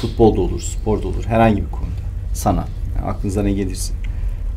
futbolda 0.01 0.41
olur, 0.41 0.61
sporda 0.61 1.09
olur, 1.09 1.25
herhangi 1.27 1.57
bir 1.57 1.71
konuda. 1.71 2.05
Sanat. 2.35 2.69
Yani 2.97 3.07
aklınıza 3.07 3.43
ne 3.43 3.53
gelirse. 3.53 3.95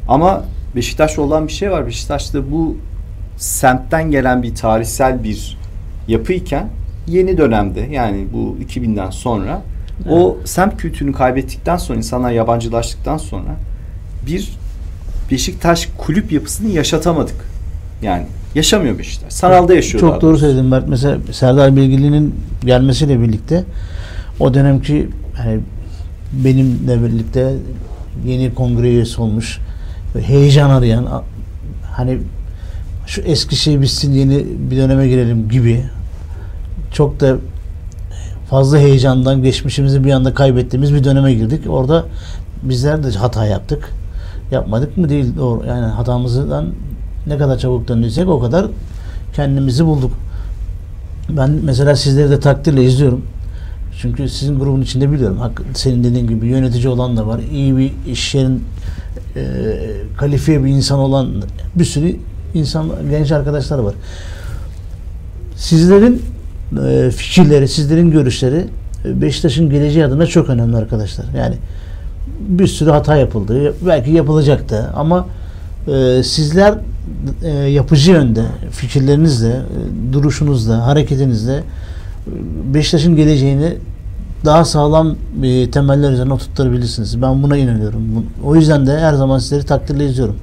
Ama 0.07 0.45
Beşiktaş'ta 0.75 1.21
olan 1.21 1.47
bir 1.47 1.53
şey 1.53 1.71
var. 1.71 1.87
Beşiktaş'ta 1.87 2.51
bu 2.51 2.77
semtten 3.37 4.11
gelen 4.11 4.43
bir 4.43 4.55
tarihsel 4.55 5.23
bir 5.23 5.57
yapıyken 6.07 6.69
yeni 7.07 7.37
dönemde 7.37 7.79
yani 7.79 8.27
bu 8.33 8.57
2000'den 8.63 9.09
sonra 9.09 9.61
o 10.09 10.37
semt 10.45 10.77
kültürünü 10.77 11.13
kaybettikten 11.13 11.77
sonra 11.77 11.97
insanlar 11.97 12.31
yabancılaştıktan 12.31 13.17
sonra 13.17 13.55
bir 14.27 14.49
Beşiktaş 15.31 15.89
kulüp 15.97 16.31
yapısını 16.31 16.69
yaşatamadık. 16.69 17.35
Yani 18.01 18.25
yaşamıyor 18.55 18.99
Beşiktaş. 18.99 19.33
Sanalda 19.33 19.73
yaşıyor. 19.73 20.01
Çok 20.01 20.21
doğru 20.21 20.37
söyledin 20.37 20.65
Mert. 20.65 20.87
Mesela 20.87 21.17
Serdar 21.31 21.75
Bilgili'nin 21.75 22.35
gelmesiyle 22.65 23.21
birlikte 23.21 23.63
o 24.39 24.53
dönemki 24.53 25.09
hani 25.37 25.59
benimle 26.33 27.03
birlikte 27.03 27.53
yeni 28.25 28.53
kongre 28.53 28.89
üyesi 28.89 29.21
olmuş 29.21 29.59
heyecan 30.21 30.69
arayan 30.69 31.23
hani 31.91 32.17
şu 33.07 33.21
eski 33.21 33.55
şey 33.55 33.81
bitsin 33.81 34.13
yeni 34.13 34.45
bir 34.71 34.77
döneme 34.77 35.07
girelim 35.07 35.49
gibi 35.49 35.83
çok 36.97 37.19
da 37.19 37.37
fazla 38.49 38.77
heyecandan 38.77 39.43
geçmişimizi 39.43 40.03
bir 40.03 40.11
anda 40.11 40.33
kaybettiğimiz 40.33 40.93
bir 40.93 41.03
döneme 41.03 41.33
girdik. 41.33 41.69
Orada 41.69 42.05
bizler 42.63 43.03
de 43.03 43.11
hata 43.11 43.45
yaptık. 43.45 43.89
Yapmadık 44.51 44.97
mı 44.97 45.09
değil 45.09 45.35
doğru. 45.37 45.65
Yani 45.65 45.85
hatamızdan 45.85 46.65
ne 47.27 47.37
kadar 47.37 47.57
çabuk 47.57 47.87
döndüysek 47.87 48.27
o 48.27 48.39
kadar 48.39 48.65
kendimizi 49.35 49.85
bulduk. 49.85 50.11
Ben 51.29 51.49
mesela 51.63 51.95
sizleri 51.95 52.29
de 52.29 52.39
takdirle 52.39 52.83
izliyorum. 52.83 53.25
Çünkü 54.01 54.29
sizin 54.29 54.59
grubun 54.59 54.81
içinde 54.81 55.11
biliyorum. 55.11 55.37
Senin 55.73 56.03
dediğin 56.03 56.27
gibi 56.27 56.47
yönetici 56.47 56.87
olan 56.87 57.17
da 57.17 57.27
var. 57.27 57.39
iyi 57.51 57.77
bir 57.77 57.91
iş 58.07 58.35
yerin 58.35 58.63
e, 59.35 59.43
kalifiye 60.17 60.63
bir 60.63 60.69
insan 60.69 60.99
olan 60.99 61.43
bir 61.75 61.85
sürü 61.85 62.15
insan, 62.53 62.89
genç 63.09 63.31
arkadaşlar 63.31 63.79
var. 63.79 63.93
Sizlerin 65.55 66.36
e, 66.87 67.11
fikirleri, 67.11 67.67
sizlerin 67.67 68.11
görüşleri 68.11 68.65
e, 69.05 69.21
Beşiktaş'ın 69.21 69.69
geleceği 69.69 70.05
adına 70.05 70.25
çok 70.25 70.49
önemli 70.49 70.77
arkadaşlar. 70.77 71.25
Yani 71.37 71.55
bir 72.39 72.67
sürü 72.67 72.89
hata 72.89 73.15
yapıldı. 73.15 73.73
Belki 73.85 74.11
yapılacak 74.11 74.69
da 74.69 74.93
ama 74.95 75.27
e, 75.87 76.23
sizler 76.23 76.73
e, 77.43 77.49
yapıcı 77.49 78.11
yönde 78.11 78.41
fikirlerinizle, 78.71 79.49
e, 79.49 80.13
duruşunuzla, 80.13 80.85
hareketinizle 80.85 81.63
Beşiktaş'ın 82.73 83.15
geleceğini 83.15 83.73
daha 84.45 84.65
sağlam 84.65 85.15
e, 85.43 85.71
temeller 85.71 86.11
üzerine 86.11 86.33
oturtabilirsiniz. 86.33 87.21
Ben 87.21 87.43
buna 87.43 87.57
inanıyorum. 87.57 88.01
O 88.45 88.55
yüzden 88.55 88.87
de 88.87 88.99
her 88.99 89.13
zaman 89.13 89.39
sizleri 89.39 89.63
takdirle 89.63 90.05
izliyorum. 90.05 90.35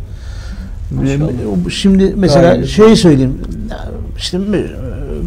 Maşallah. 0.91 1.71
Şimdi 1.71 2.15
mesela 2.17 2.53
Gayet. 2.53 2.67
şeyi 2.67 2.97
söyleyeyim. 2.97 3.39
E, 3.71 4.55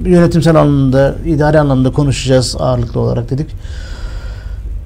yönetimsel 0.05 0.55
anlamda, 0.55 1.15
idari 1.25 1.59
anlamda 1.59 1.91
konuşacağız 1.91 2.55
ağırlıklı 2.59 2.99
olarak 2.99 3.29
dedik. 3.29 3.47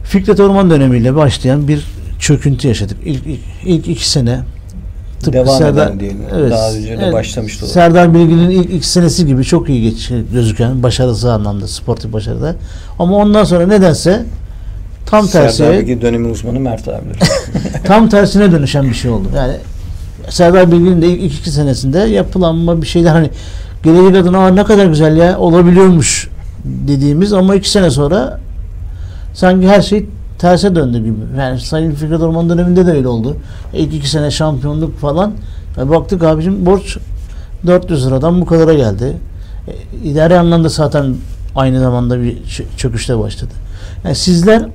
Fikret 0.03 0.39
Orman 0.39 0.69
dönemiyle 0.69 1.15
başlayan 1.15 1.67
bir 1.67 1.85
çöküntü 2.19 2.67
yaşadık. 2.67 2.97
İlk, 3.05 3.27
ilk, 3.27 3.39
ilk 3.65 3.87
iki 3.87 4.09
sene 4.09 4.39
tıpkı 5.19 5.33
Devam 5.33 5.61
Serdar- 5.61 5.87
eden 5.87 5.99
diyelim. 5.99 6.21
Evet, 6.35 6.51
Daha 6.51 6.71
önce 6.73 6.87
de 6.87 7.03
evet. 7.03 7.13
başlamıştı. 7.13 7.65
o. 7.65 7.67
Serdar 7.67 8.13
Bilgin'in 8.13 8.49
ilk 8.49 8.73
iki 8.73 8.87
senesi 8.87 9.25
gibi 9.25 9.43
çok 9.43 9.69
iyi 9.69 9.81
geç, 9.81 10.11
gözüken 10.33 10.83
başarısı 10.83 11.33
anlamda 11.33 11.67
sportif 11.67 12.13
başarıda. 12.13 12.55
Ama 12.99 13.15
ondan 13.15 13.43
sonra 13.43 13.67
nedense 13.67 14.25
tam 15.05 15.27
Serdar 15.27 15.47
tersi 15.47 15.63
Bilgi 15.63 16.01
dönemi 16.01 16.27
uzmanı 16.27 16.59
Mert 16.59 16.87
abidir. 16.87 17.29
tam 17.83 18.09
tersine 18.09 18.51
dönüşen 18.51 18.89
bir 18.89 18.93
şey 18.93 19.11
oldu. 19.11 19.27
Yani 19.35 19.53
Serdar 20.29 20.71
Bilgin'in 20.71 21.01
de 21.01 21.07
ilk 21.07 21.21
ilk 21.23 21.39
iki 21.39 21.51
senesinde 21.51 21.99
yapılanma 21.99 22.81
bir 22.81 22.87
şeyler 22.87 23.11
hani 23.11 23.29
gelecek 23.83 24.15
adına 24.15 24.37
Aa, 24.45 24.49
ne 24.49 24.63
kadar 24.63 24.85
güzel 24.85 25.17
ya 25.17 25.39
olabiliyormuş 25.39 26.29
dediğimiz 26.65 27.33
ama 27.33 27.55
iki 27.55 27.69
sene 27.69 27.89
sonra 27.91 28.39
sanki 29.33 29.67
her 29.67 29.81
şey 29.81 30.05
terse 30.39 30.75
döndü 30.75 30.97
gibi. 30.99 31.17
Yani 31.37 31.59
Sayın 31.59 31.91
Fikret 31.91 32.21
Orman 32.21 32.49
döneminde 32.49 32.85
de 32.85 32.91
öyle 32.91 33.07
oldu. 33.07 33.37
İlk 33.73 33.93
iki 33.93 34.09
sene 34.09 34.31
şampiyonluk 34.31 34.97
falan. 34.99 35.33
E, 35.77 35.89
baktık 35.89 36.23
abicim 36.23 36.65
borç 36.65 36.97
400 37.67 38.07
liradan 38.07 38.41
bu 38.41 38.45
kadara 38.45 38.73
geldi. 38.73 39.17
E, 39.67 40.07
idari 40.07 40.39
anlamda 40.39 40.69
zaten 40.69 41.15
aynı 41.55 41.79
zamanda 41.79 42.21
bir 42.21 42.37
çö- 42.37 42.77
çöküşte 42.77 43.19
başladı. 43.19 43.51
Yani 44.03 44.15
sizler 44.15 44.65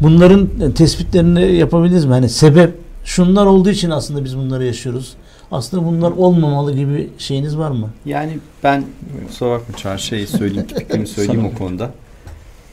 bunların 0.00 0.48
e, 0.62 0.72
tespitlerini 0.74 1.52
yapabildiniz 1.56 2.04
mi? 2.04 2.12
Hani 2.12 2.28
sebep 2.28 2.74
şunlar 3.04 3.46
olduğu 3.46 3.70
için 3.70 3.90
aslında 3.90 4.24
biz 4.24 4.36
bunları 4.36 4.64
yaşıyoruz. 4.64 5.12
Aslında 5.50 5.86
bunlar 5.86 6.10
olmamalı 6.10 6.72
gibi 6.76 7.10
şeyiniz 7.18 7.58
var 7.58 7.70
mı? 7.70 7.90
Yani 8.04 8.38
ben 8.62 8.84
kusura 9.26 9.50
bakma 9.50 9.76
Çağrı 9.76 9.98
şey 9.98 10.26
söyleyeyim, 10.26 10.66
fikrimi 10.78 11.06
söyleyeyim 11.06 11.50
o 11.54 11.58
konuda. 11.58 11.90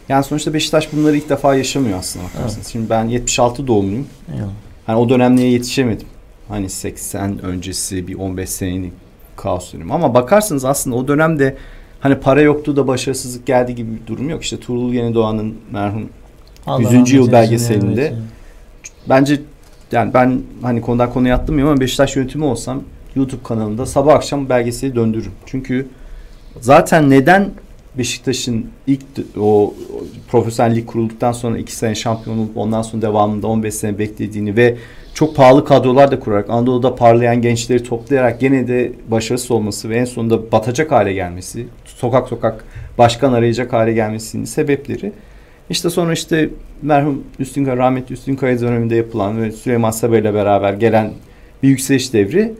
Yani 0.09 0.23
sonuçta 0.23 0.53
Beşiktaş 0.53 0.93
bunları 0.93 1.17
ilk 1.17 1.29
defa 1.29 1.55
yaşamıyor 1.55 1.99
aslında 1.99 2.25
bakarsanız. 2.25 2.67
Şimdi 2.67 2.89
ben 2.89 3.07
76 3.07 3.67
doğumluyum. 3.67 4.07
Eyvallah. 4.33 4.51
Hani 4.85 4.97
o 4.97 5.09
dönemlere 5.09 5.47
yetişemedim. 5.47 6.07
Hani 6.49 6.69
80 6.69 7.45
öncesi 7.45 8.07
bir 8.07 8.15
15 8.15 8.49
senelik 8.49 8.93
kaos 9.35 9.73
dönemi. 9.73 9.93
Ama 9.93 10.13
bakarsanız 10.13 10.65
aslında 10.65 10.95
o 10.95 11.07
dönemde 11.07 11.57
hani 11.99 12.15
para 12.19 12.41
yoktu 12.41 12.75
da 12.75 12.87
başarısızlık 12.87 13.45
geldi 13.45 13.75
gibi 13.75 13.91
bir 13.91 14.07
durum 14.07 14.29
yok. 14.29 14.43
İşte 14.43 14.59
Tuğrul 14.59 14.93
Yenidoğan'ın 14.93 15.55
merhum 15.71 16.09
Allah 16.67 16.81
100. 16.81 16.93
rahmet 16.93 17.13
yıl 17.13 17.31
belgeselinde 17.31 18.05
evet. 18.05 18.17
bence 19.09 19.41
yani 19.93 20.13
ben 20.13 20.41
hani 20.61 20.81
konudan 20.81 21.13
konuya 21.13 21.35
atlamıyorum 21.35 21.71
ama 21.71 21.81
Beşiktaş 21.81 22.15
yönetimi 22.15 22.45
olsam 22.45 22.83
YouTube 23.15 23.43
kanalında 23.43 23.85
sabah 23.85 24.13
akşam 24.15 24.49
belgeseli 24.49 24.95
döndürürüm. 24.95 25.31
Çünkü 25.45 25.87
zaten 26.61 27.09
neden 27.09 27.49
Beşiktaş'ın 27.97 28.65
ilk 28.87 29.01
o, 29.37 29.41
o 29.41 29.73
profesyonellik 30.31 30.87
kurulduktan 30.87 31.31
sonra 31.31 31.57
2 31.57 31.75
sene 31.75 31.95
şampiyon 31.95 32.37
olup 32.37 32.57
ondan 32.57 32.81
sonra 32.81 33.01
devamında 33.01 33.47
15 33.47 33.73
sene 33.73 33.99
beklediğini 33.99 34.57
ve 34.57 34.77
çok 35.13 35.35
pahalı 35.35 35.65
kadrolar 35.65 36.11
da 36.11 36.19
kurarak 36.19 36.49
Anadolu'da 36.49 36.95
parlayan 36.95 37.41
gençleri 37.41 37.83
toplayarak 37.83 38.39
gene 38.39 38.67
de 38.67 38.91
başarısız 39.07 39.51
olması 39.51 39.89
ve 39.89 39.97
en 39.97 40.05
sonunda 40.05 40.51
batacak 40.51 40.91
hale 40.91 41.13
gelmesi, 41.13 41.67
sokak 41.85 42.27
sokak 42.27 42.65
başkan 42.97 43.33
arayacak 43.33 43.73
hale 43.73 43.93
gelmesinin 43.93 44.45
sebepleri 44.45 45.11
işte 45.69 45.89
sonra 45.89 46.13
işte 46.13 46.49
merhum 46.81 47.23
Üstünkaya, 47.39 47.77
rahmetli 47.77 48.13
Üstünkaya 48.13 48.59
döneminde 48.59 48.95
yapılan 48.95 49.41
ve 49.41 49.51
Süleyman 49.51 49.91
Sebe 49.91 50.19
ile 50.19 50.33
beraber 50.33 50.73
gelen 50.73 51.11
bir 51.63 51.67
yükseliş 51.69 52.13
devri. 52.13 52.53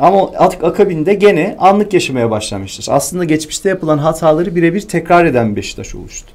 Ama 0.00 0.30
artık 0.38 0.64
akabinde 0.64 1.14
gene 1.14 1.56
anlık 1.58 1.92
yaşamaya 1.92 2.30
başlamıştır. 2.30 2.86
Aslında 2.90 3.24
geçmişte 3.24 3.68
yapılan 3.68 3.98
hataları 3.98 4.56
birebir 4.56 4.80
tekrar 4.80 5.24
eden 5.24 5.56
Beşiktaş 5.56 5.94
oluştu. 5.94 6.28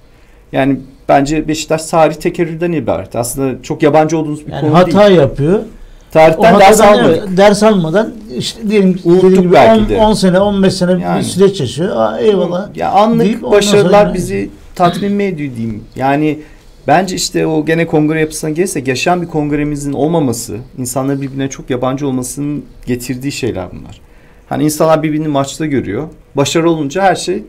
Yani 0.51 0.80
bence 1.10 1.48
Beşiktaş 1.48 1.86
tarih 1.86 2.15
tekerrürden 2.15 2.72
ibaret. 2.72 3.15
Aslında 3.15 3.63
çok 3.63 3.84
yabancı 3.84 4.18
olduğunuz 4.18 4.48
bir 4.48 4.51
Yani 4.51 4.62
konu 4.62 4.74
hata 4.77 5.08
değil. 5.08 5.20
yapıyor. 5.20 5.60
O 5.60 6.13
Tarihten 6.13 6.60
ders 6.60 6.82
almadık. 6.82 7.38
ders 7.38 7.63
almadan 7.63 8.13
işte 8.38 8.70
diyelim 8.70 9.00
Unuttuk 9.03 9.53
belki 9.53 9.82
10, 9.84 9.89
de. 9.89 9.98
10 9.98 10.13
sene 10.13 10.39
15 10.39 10.74
sene 10.74 10.91
Yani. 11.01 11.20
bir 11.20 11.24
süreç 11.24 11.60
yaşıyor. 11.60 11.96
Aa, 11.96 12.20
eyvallah. 12.20 12.75
Ya 12.75 12.91
anlık 12.91 13.25
deyip 13.25 13.44
başarılar 13.44 14.01
sonra- 14.03 14.13
bizi 14.13 14.50
tatmin 14.75 15.12
mi 15.12 15.24
ediyor 15.24 15.56
diyeyim. 15.56 15.84
Yani 15.96 16.40
bence 16.88 17.16
işte 17.16 17.48
o 17.48 17.66
gene 17.66 17.88
kongre 17.88 18.20
yapısına 18.20 18.50
gelirsek 18.50 18.88
yaşayan 18.88 19.22
bir 19.22 19.28
kongremizin 19.28 19.94
olmaması, 19.94 20.58
insanların 20.78 21.22
birbirine 21.22 21.50
çok 21.50 21.70
yabancı 21.70 22.08
olmasının 22.08 22.66
getirdiği 22.86 23.32
şeyler 23.32 23.68
bunlar. 23.72 24.01
Hani 24.50 24.63
insanlar 24.63 25.04
birbirini 25.04 25.28
maçta 25.28 25.66
görüyor. 25.66 26.08
Başarı 26.36 26.70
olunca 26.70 27.01
her 27.04 27.16
şey 27.16 27.44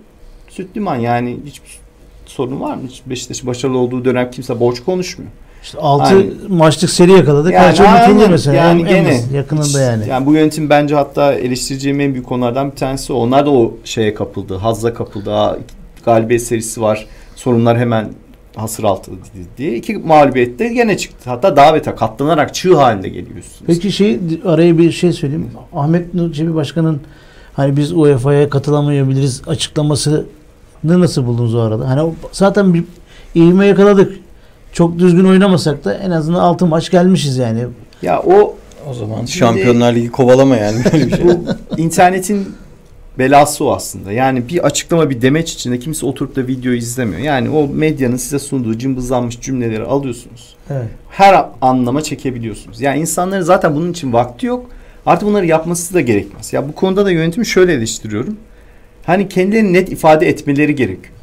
süt 0.48 0.76
liman 0.76 0.96
yani 0.96 1.36
hiçbir 1.46 1.68
sorun 2.26 2.60
var 2.60 2.74
mı? 2.74 2.82
Beşiktaş'ın 3.06 3.46
başarılı 3.46 3.78
olduğu 3.78 4.04
dönem 4.04 4.30
kimse 4.30 4.60
borç 4.60 4.80
konuşmuyor. 4.80 5.30
İşte 5.62 5.78
6 5.78 6.04
Aynen. 6.04 6.26
maçlık 6.48 6.90
seri 6.90 7.12
yakaladık. 7.12 7.52
Yani 7.52 7.76
şey 7.76 7.86
unutuldu 7.86 8.28
mesela. 8.30 8.56
Yani 8.56 8.82
En- 8.82 8.86
en 8.86 9.04
gene 9.04 9.20
yakınında 9.34 9.64
Hiç- 9.64 9.74
yani. 9.74 10.08
Yani 10.08 10.26
bu 10.26 10.34
yönetim 10.34 10.70
bence 10.70 10.94
hatta 10.94 11.32
eleştireceğim 11.34 12.00
en 12.00 12.12
büyük 12.14 12.26
konulardan 12.26 12.70
bir 12.70 12.76
tanesi. 12.76 13.12
Onlar 13.12 13.46
da 13.46 13.50
o 13.50 13.74
şeye 13.84 14.14
kapıldı. 14.14 14.54
Hazza 14.56 14.94
kapıldı. 14.94 15.58
Galibiyet 16.04 16.42
serisi 16.42 16.80
var. 16.82 17.06
Sorunlar 17.36 17.78
hemen 17.78 18.08
hasır 18.56 18.84
altı 18.84 19.10
diye. 19.58 19.74
iki 19.76 19.94
mağlubiyette 19.98 20.68
gene 20.68 20.96
çıktı. 20.96 21.30
Hatta 21.30 21.56
daha 21.56 21.74
beter 21.74 21.96
katlanarak 21.96 22.54
çığ 22.54 22.74
halinde 22.76 23.08
geliyorsunuz. 23.08 23.60
Peki 23.66 23.92
şey 23.92 24.18
araya 24.44 24.78
bir 24.78 24.92
şey 24.92 25.12
söyleyeyim. 25.12 25.50
Ahmet 25.74 26.14
Nur 26.14 26.32
Çebi 26.32 26.54
Başkan'ın 26.54 27.00
hani 27.54 27.76
biz 27.76 27.92
UEFA'ya 27.92 28.48
katılamayabiliriz 28.50 29.42
açıklamasını 29.46 30.24
nasıl 30.84 31.26
buldunuz 31.26 31.54
o 31.54 31.60
arada? 31.60 31.88
Hani 31.88 32.02
o- 32.02 32.14
zaten 32.32 32.74
bir 32.74 32.84
ivme 33.36 33.66
yakaladık. 33.66 34.12
Çok 34.72 34.98
düzgün 34.98 35.24
oynamasak 35.24 35.84
da 35.84 35.94
en 35.94 36.10
azından 36.10 36.40
6 36.40 36.66
maç 36.66 36.90
gelmişiz 36.90 37.36
yani. 37.36 37.64
Ya 38.02 38.20
o 38.22 38.54
O 38.90 38.94
zaman 38.94 39.24
Şampiyonlar 39.24 39.92
Ligi 39.94 40.10
kovalama 40.10 40.56
yani 40.56 40.76
böyle 40.92 41.06
bir 41.06 41.10
şey. 41.16 41.24
bu 41.24 41.30
internetin 41.76 42.48
belası 43.18 43.64
o 43.64 43.72
aslında. 43.72 44.12
Yani 44.12 44.48
bir 44.48 44.66
açıklama 44.66 45.10
bir 45.10 45.22
demeç 45.22 45.52
içinde 45.52 45.78
kimse 45.78 46.06
oturup 46.06 46.36
da 46.36 46.46
videoyu 46.46 46.78
izlemiyor. 46.78 47.20
Yani 47.20 47.50
o 47.50 47.68
medyanın 47.68 48.16
size 48.16 48.38
sunduğu 48.38 48.78
cımbızlanmış 48.78 49.40
cümleleri 49.40 49.82
alıyorsunuz. 49.82 50.56
Evet. 50.70 50.88
her 51.10 51.44
anlama 51.60 52.02
çekebiliyorsunuz. 52.02 52.80
Yani 52.80 53.00
insanların 53.00 53.42
zaten 53.42 53.74
bunun 53.74 53.92
için 53.92 54.12
vakti 54.12 54.46
yok. 54.46 54.70
Artık 55.06 55.28
bunları 55.28 55.46
yapması 55.46 55.94
da 55.94 56.00
gerekmez. 56.00 56.52
Ya 56.52 56.68
bu 56.68 56.72
konuda 56.72 57.04
da 57.04 57.10
yönetimi 57.10 57.46
şöyle 57.46 57.72
eleştiriyorum. 57.72 58.36
Hani 59.06 59.28
kendilerini 59.28 59.72
net 59.72 59.92
ifade 59.92 60.28
etmeleri 60.28 60.74
gerekiyor. 60.74 61.14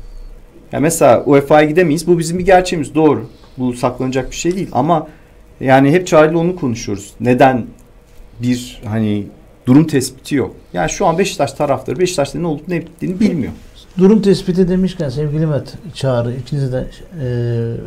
Ya 0.71 0.79
mesela 0.79 1.23
UEFA'ya 1.25 1.69
gidemeyiz. 1.69 2.07
Bu 2.07 2.19
bizim 2.19 2.39
bir 2.39 2.45
gerçeğimiz. 2.45 2.95
Doğru. 2.95 3.29
Bu 3.57 3.73
saklanacak 3.73 4.31
bir 4.31 4.35
şey 4.35 4.55
değil. 4.55 4.69
Ama 4.71 5.07
yani 5.59 5.91
hep 5.91 6.07
Çağrı'yla 6.07 6.39
onu 6.39 6.55
konuşuyoruz. 6.55 7.13
Neden 7.19 7.65
bir 8.41 8.81
hani 8.85 9.23
durum 9.67 9.87
tespiti 9.87 10.35
yok. 10.35 10.55
Yani 10.73 10.89
şu 10.89 11.05
an 11.05 11.17
Beşiktaş 11.17 11.53
taraftarı 11.53 11.99
Beşiktaş'ta 11.99 12.39
ne 12.39 12.47
olup 12.47 12.67
ne 12.67 12.81
bittiğini 12.81 13.19
bilmiyor. 13.19 13.51
Durum 13.97 14.21
tespiti 14.21 14.69
demişken 14.69 15.09
sevgili 15.09 15.45
Met 15.45 15.73
Çağrı 15.93 16.33
ikiniz 16.35 16.73
de 16.73 16.87
e, 17.21 17.25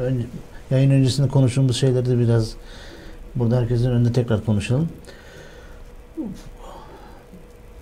ön- 0.01 0.27
yayın 0.71 0.91
öncesinde 0.91 1.29
konuştuğumuz 1.29 1.77
şeyleri 1.77 2.07
de 2.07 2.19
biraz 2.19 2.53
burada 3.35 3.57
herkesin 3.61 3.91
önünde 3.91 4.13
tekrar 4.13 4.45
konuşalım. 4.45 4.89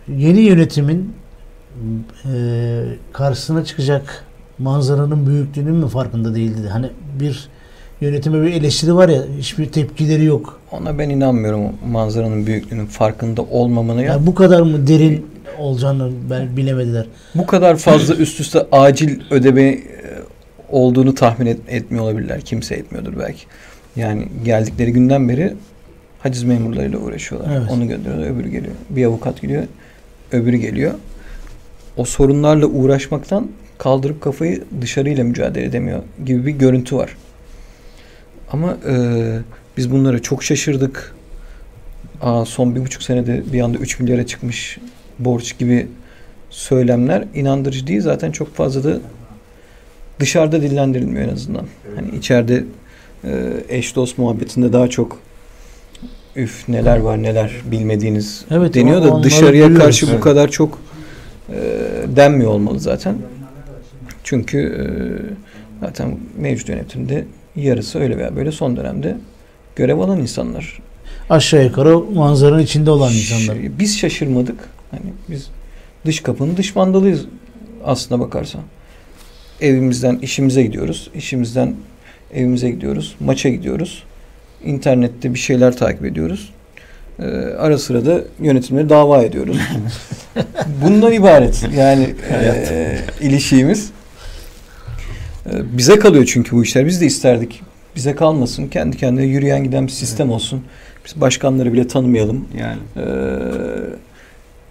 Yeni 0.08 0.40
yönetimin 0.40 1.12
e, 2.32 2.84
karşısına 3.12 3.64
çıkacak 3.64 4.24
manzaranın 4.58 5.26
büyüklüğünün 5.26 5.74
mü 5.74 5.88
farkında 5.88 6.34
değildi? 6.34 6.68
Hani 6.68 6.90
bir 7.20 7.48
yönetime 8.00 8.42
bir 8.46 8.52
eleştiri 8.52 8.94
var 8.94 9.08
ya 9.08 9.22
hiçbir 9.38 9.66
tepkileri 9.66 10.24
yok. 10.24 10.60
Ona 10.72 10.98
ben 10.98 11.10
inanmıyorum 11.10 11.62
manzaranın 11.90 12.46
büyüklüğünün 12.46 12.86
farkında 12.86 13.42
olmamanı 13.42 14.02
ya. 14.02 14.06
Yani 14.12 14.26
bu 14.26 14.34
kadar 14.34 14.60
mı 14.60 14.86
derin 14.86 15.26
olacağını 15.58 16.10
ben 16.30 16.56
bilemediler. 16.56 17.06
Bu 17.34 17.46
kadar 17.46 17.76
fazla 17.76 18.14
üst 18.14 18.40
üste 18.40 18.66
acil 18.72 19.20
ödeme 19.30 19.62
e, 19.62 19.80
olduğunu 20.68 21.14
tahmin 21.14 21.46
et- 21.46 21.60
etmiyor 21.68 22.04
olabilirler. 22.04 22.40
Kimse 22.40 22.74
etmiyordur 22.74 23.12
belki. 23.18 23.42
Yani 23.96 24.28
geldikleri 24.44 24.92
günden 24.92 25.28
beri 25.28 25.54
haciz 26.22 26.42
memurlarıyla 26.42 26.98
uğraşıyorlar. 26.98 27.56
Evet. 27.56 27.70
Onu 27.70 27.88
gönderiyorlar, 27.88 28.30
öbürü 28.30 28.48
geliyor. 28.48 28.74
Bir 28.90 29.04
avukat 29.04 29.40
gidiyor, 29.42 29.62
öbürü 30.32 30.56
geliyor. 30.56 30.92
O 31.96 32.04
sorunlarla 32.04 32.66
uğraşmaktan 32.66 33.48
kaldırıp 33.78 34.20
kafayı 34.20 34.64
dışarıyla 34.80 35.24
mücadele 35.24 35.64
edemiyor 35.64 36.02
gibi 36.26 36.46
bir 36.46 36.52
görüntü 36.52 36.96
var. 36.96 37.16
Ama 38.50 38.76
e, 38.88 38.94
biz 39.76 39.90
bunlara 39.92 40.18
çok 40.22 40.44
şaşırdık. 40.44 41.14
Aa, 42.22 42.44
son 42.44 42.74
bir 42.76 42.80
buçuk 42.80 43.02
senede 43.02 43.52
bir 43.52 43.60
anda 43.60 43.78
3 43.78 44.00
milyara 44.00 44.26
çıkmış 44.26 44.78
borç 45.18 45.58
gibi 45.58 45.86
söylemler 46.50 47.24
inandırıcı 47.34 47.86
değil. 47.86 48.00
Zaten 48.00 48.30
çok 48.30 48.54
fazla 48.54 48.84
da 48.84 48.98
dışarıda 50.20 50.62
dillendirilmiyor 50.62 51.28
en 51.28 51.32
azından. 51.32 51.66
Hani 51.96 52.16
içeride 52.16 52.64
e, 53.24 53.30
eş 53.68 53.96
dost 53.96 54.18
muhabbetinde 54.18 54.72
daha 54.72 54.88
çok 54.88 55.18
üf 56.36 56.68
neler 56.68 56.96
var 56.98 57.22
neler 57.22 57.52
bilmediğiniz 57.70 58.44
Evet, 58.50 58.74
deniyor 58.74 59.02
da 59.02 59.22
dışarıya 59.22 59.52
duyuyoruz. 59.52 59.78
karşı 59.78 60.12
bu 60.16 60.20
kadar 60.20 60.48
çok 60.50 60.78
e, 61.48 61.56
denmiyor 62.16 62.50
olmalı 62.50 62.80
zaten. 62.80 63.14
Çünkü 64.24 64.58
e, 64.58 64.84
zaten 65.86 66.16
mevcut 66.38 66.68
yönetimde 66.68 67.24
yarısı 67.56 68.00
öyle 68.00 68.18
veya 68.18 68.36
böyle 68.36 68.52
son 68.52 68.76
dönemde 68.76 69.16
görev 69.76 69.98
alan 69.98 70.20
insanlar. 70.20 70.78
Aşağı 71.30 71.64
yukarı 71.64 71.98
manzaranın 71.98 72.62
içinde 72.62 72.90
olan 72.90 73.12
insanlar. 73.12 73.78
Biz 73.78 73.98
şaşırmadık. 73.98 74.68
Hani 74.90 75.12
biz 75.28 75.48
dış 76.06 76.20
kapının 76.20 76.56
dış 76.56 76.76
mandalıyız 76.76 77.26
aslına 77.84 78.20
bakarsan. 78.20 78.60
Evimizden 79.60 80.16
işimize 80.16 80.62
gidiyoruz. 80.62 81.10
İşimizden 81.14 81.74
evimize 82.34 82.70
gidiyoruz. 82.70 83.16
Maça 83.20 83.48
gidiyoruz. 83.48 84.04
İnternette 84.64 85.34
bir 85.34 85.38
şeyler 85.38 85.76
takip 85.76 86.04
ediyoruz. 86.04 86.52
Ee, 87.18 87.24
ara 87.58 87.78
sıra 87.78 88.06
da 88.06 88.20
yönetimleri 88.40 88.88
dava 88.88 89.22
ediyoruz. 89.22 89.58
Bundan 90.84 91.12
ibaret 91.12 91.66
yani 91.76 92.14
e, 92.30 92.98
ilişiğimiz. 93.20 93.90
E, 95.46 95.78
bize 95.78 95.98
kalıyor 95.98 96.24
çünkü 96.32 96.56
bu 96.56 96.62
işler. 96.62 96.86
Biz 96.86 97.00
de 97.00 97.06
isterdik. 97.06 97.62
Bize 97.96 98.14
kalmasın. 98.14 98.68
Kendi 98.68 98.96
kendine 98.96 99.24
yürüyen 99.24 99.64
giden 99.64 99.86
bir 99.86 99.92
sistem 99.92 100.30
olsun. 100.30 100.64
Biz 101.06 101.20
başkanları 101.20 101.72
bile 101.72 101.88
tanımayalım. 101.88 102.48
Yani 102.58 102.78
Ee, 102.96 103.02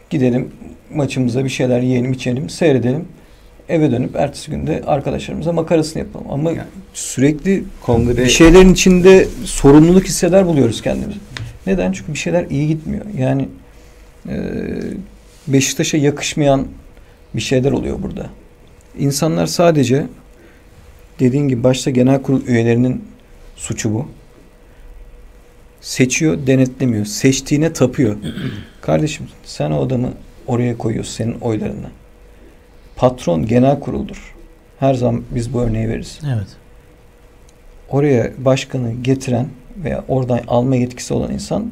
gidelim 0.10 0.52
maçımıza 0.94 1.44
bir 1.44 1.50
şeyler 1.50 1.80
yiyelim, 1.82 2.14
içelim, 2.14 2.50
seyredelim. 2.50 3.06
Eve 3.70 3.92
dönüp 3.92 4.16
ertesi 4.16 4.52
günde 4.52 4.82
arkadaşlarımıza 4.88 5.52
makarasını 5.52 6.00
yapalım. 6.04 6.26
Ama 6.32 6.50
Yani. 6.52 6.62
sürekli 6.94 7.64
kongre 7.82 8.18
bir 8.18 8.28
şeylerin 8.30 8.74
içinde 8.74 9.28
sorumluluk 9.46 10.06
hisseder 10.06 10.46
buluyoruz 10.46 10.82
kendimizi. 10.82 11.20
Neden? 11.68 11.92
Çünkü 11.92 12.14
bir 12.14 12.18
şeyler 12.18 12.46
iyi 12.50 12.68
gitmiyor. 12.68 13.06
Yani 13.18 13.50
e, 14.30 14.36
Beşiktaş'a 15.48 15.98
yakışmayan 15.98 16.68
bir 17.36 17.42
şeyler 17.42 17.72
oluyor 17.72 18.04
burada. 18.04 18.26
İnsanlar 19.00 19.46
sadece 19.48 20.06
dediğin 21.20 21.48
gibi 21.48 21.64
başta 21.64 21.92
genel 21.92 22.22
kurul 22.22 22.48
üyelerinin 22.48 23.04
suçu 23.56 23.94
bu. 23.94 24.08
Seçiyor, 25.82 26.48
denetlemiyor. 26.48 27.06
Seçtiğine 27.06 27.74
tapıyor. 27.74 28.18
Kardeşim 28.82 29.28
sen 29.44 29.72
o 29.72 29.86
adamı 29.86 30.14
oraya 30.48 30.78
koyuyorsun 30.78 31.12
senin 31.14 31.40
oylarına. 31.40 31.92
Patron 32.96 33.46
genel 33.46 33.80
kuruldur. 33.80 34.36
Her 34.80 34.94
zaman 34.94 35.24
biz 35.32 35.54
bu 35.54 35.62
örneği 35.62 35.90
veririz 35.90 36.20
Evet. 36.36 36.48
oraya 37.90 38.32
başkanı 38.38 38.94
getiren 38.94 39.48
veya 39.84 40.06
oradan 40.08 40.40
alma 40.48 40.76
yetkisi 40.76 41.14
olan 41.14 41.32
insan 41.34 41.72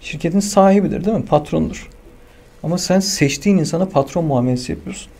şirketin 0.00 0.40
sahibidir 0.40 1.04
değil 1.04 1.16
mi? 1.16 1.24
Patrondur. 1.24 1.88
Ama 2.62 2.78
sen 2.78 3.00
seçtiğin 3.00 3.58
insana 3.58 3.88
patron 3.88 4.24
muamelesi 4.24 4.72
yapıyorsun. 4.72 5.12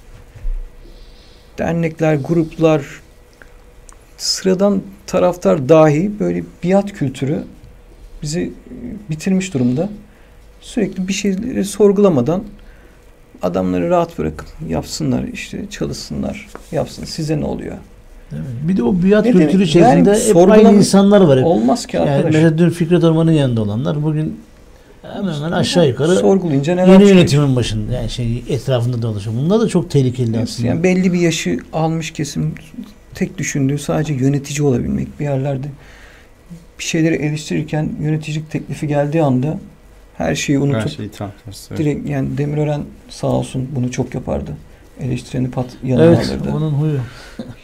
Dernekler, 1.58 2.14
gruplar, 2.14 2.86
sıradan 4.16 4.82
taraftar 5.06 5.68
dahi 5.68 6.10
böyle 6.20 6.42
biat 6.64 6.92
kültürü 6.92 7.42
bizi 8.22 8.40
e, 8.40 9.10
bitirmiş 9.10 9.54
durumda. 9.54 9.88
Sürekli 10.60 11.08
bir 11.08 11.12
şeyleri 11.12 11.64
sorgulamadan 11.64 12.42
adamları 13.42 13.90
rahat 13.90 14.18
bırakın. 14.18 14.48
Yapsınlar 14.68 15.24
işte 15.24 15.60
çalışsınlar. 15.70 16.46
Yapsın. 16.72 17.04
Size 17.04 17.40
ne 17.40 17.44
oluyor? 17.44 17.76
Bir 18.68 18.76
de 18.76 18.82
o 18.82 18.94
biat 18.94 19.24
Ne 19.24 19.32
kültürü 19.32 19.52
demek? 19.52 19.68
içerisinde 19.68 20.10
Yani 20.10 20.24
hep 20.28 20.50
aynı 20.50 20.76
insanlar 20.78 21.20
var. 21.20 21.38
Hep. 21.38 21.46
Olmaz 21.46 21.86
ki 21.86 21.96
Yani 21.96 22.10
arkadaş. 22.10 22.34
mesela 22.34 22.58
dün 22.58 22.70
Fikret 22.70 23.04
Orman'ın 23.04 23.32
yanında 23.32 23.62
olanlar 23.62 24.02
bugün 24.02 24.40
hemen 25.02 25.34
hemen 25.34 25.52
aşağı 25.52 25.88
yukarı 25.88 26.16
sorgulayınca 26.16 26.74
neler 26.74 26.86
yeni 26.86 26.98
çıkıyor? 26.98 27.16
yönetimin 27.18 27.56
başında 27.56 27.92
yani 27.92 28.10
şey 28.10 28.44
etrafında 28.48 29.02
dolaşıyor. 29.02 29.36
Bunlar 29.36 29.60
da 29.60 29.68
çok 29.68 29.90
tehlikeli 29.90 30.38
aslında. 30.38 30.68
Yani 30.68 30.82
belli 30.82 31.12
bir 31.12 31.20
yaşı 31.20 31.58
almış 31.72 32.10
kesim 32.10 32.54
tek 33.16 33.38
düşündüğü 33.38 33.78
sadece 33.78 34.14
yönetici 34.14 34.62
olabilmek 34.68 35.20
bir 35.20 35.24
yerlerde 35.24 35.66
bir 36.78 36.84
şeyleri 36.84 37.14
eleştirirken 37.14 37.90
yöneticilik 38.02 38.50
teklifi 38.50 38.86
geldiği 38.88 39.22
anda 39.22 39.58
her 40.16 40.34
şeyi 40.34 40.58
unutup 40.58 40.82
her 40.82 40.88
şeyi 40.88 41.10
tam 41.10 41.30
tersi. 41.44 41.66
evet. 41.70 41.78
direkt 41.78 42.08
yani 42.08 42.38
Demirören 42.38 42.82
sağ 43.08 43.26
olsun 43.26 43.68
bunu 43.76 43.90
çok 43.90 44.14
yapardı. 44.14 44.56
Eleştireni 45.00 45.50
pat 45.50 45.66
yanına 45.84 46.04
Evet, 46.04 46.30
alırdı. 46.30 46.52
onun 46.56 46.70
huyu. 46.70 46.98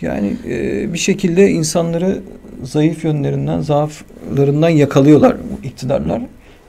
Yani 0.00 0.36
e, 0.48 0.92
bir 0.92 0.98
şekilde 0.98 1.50
insanları 1.50 2.20
zayıf 2.62 3.04
yönlerinden, 3.04 3.60
zaaflarından 3.60 4.68
yakalıyorlar 4.68 5.36
bu 5.36 5.66
iktidarlar. 5.66 6.22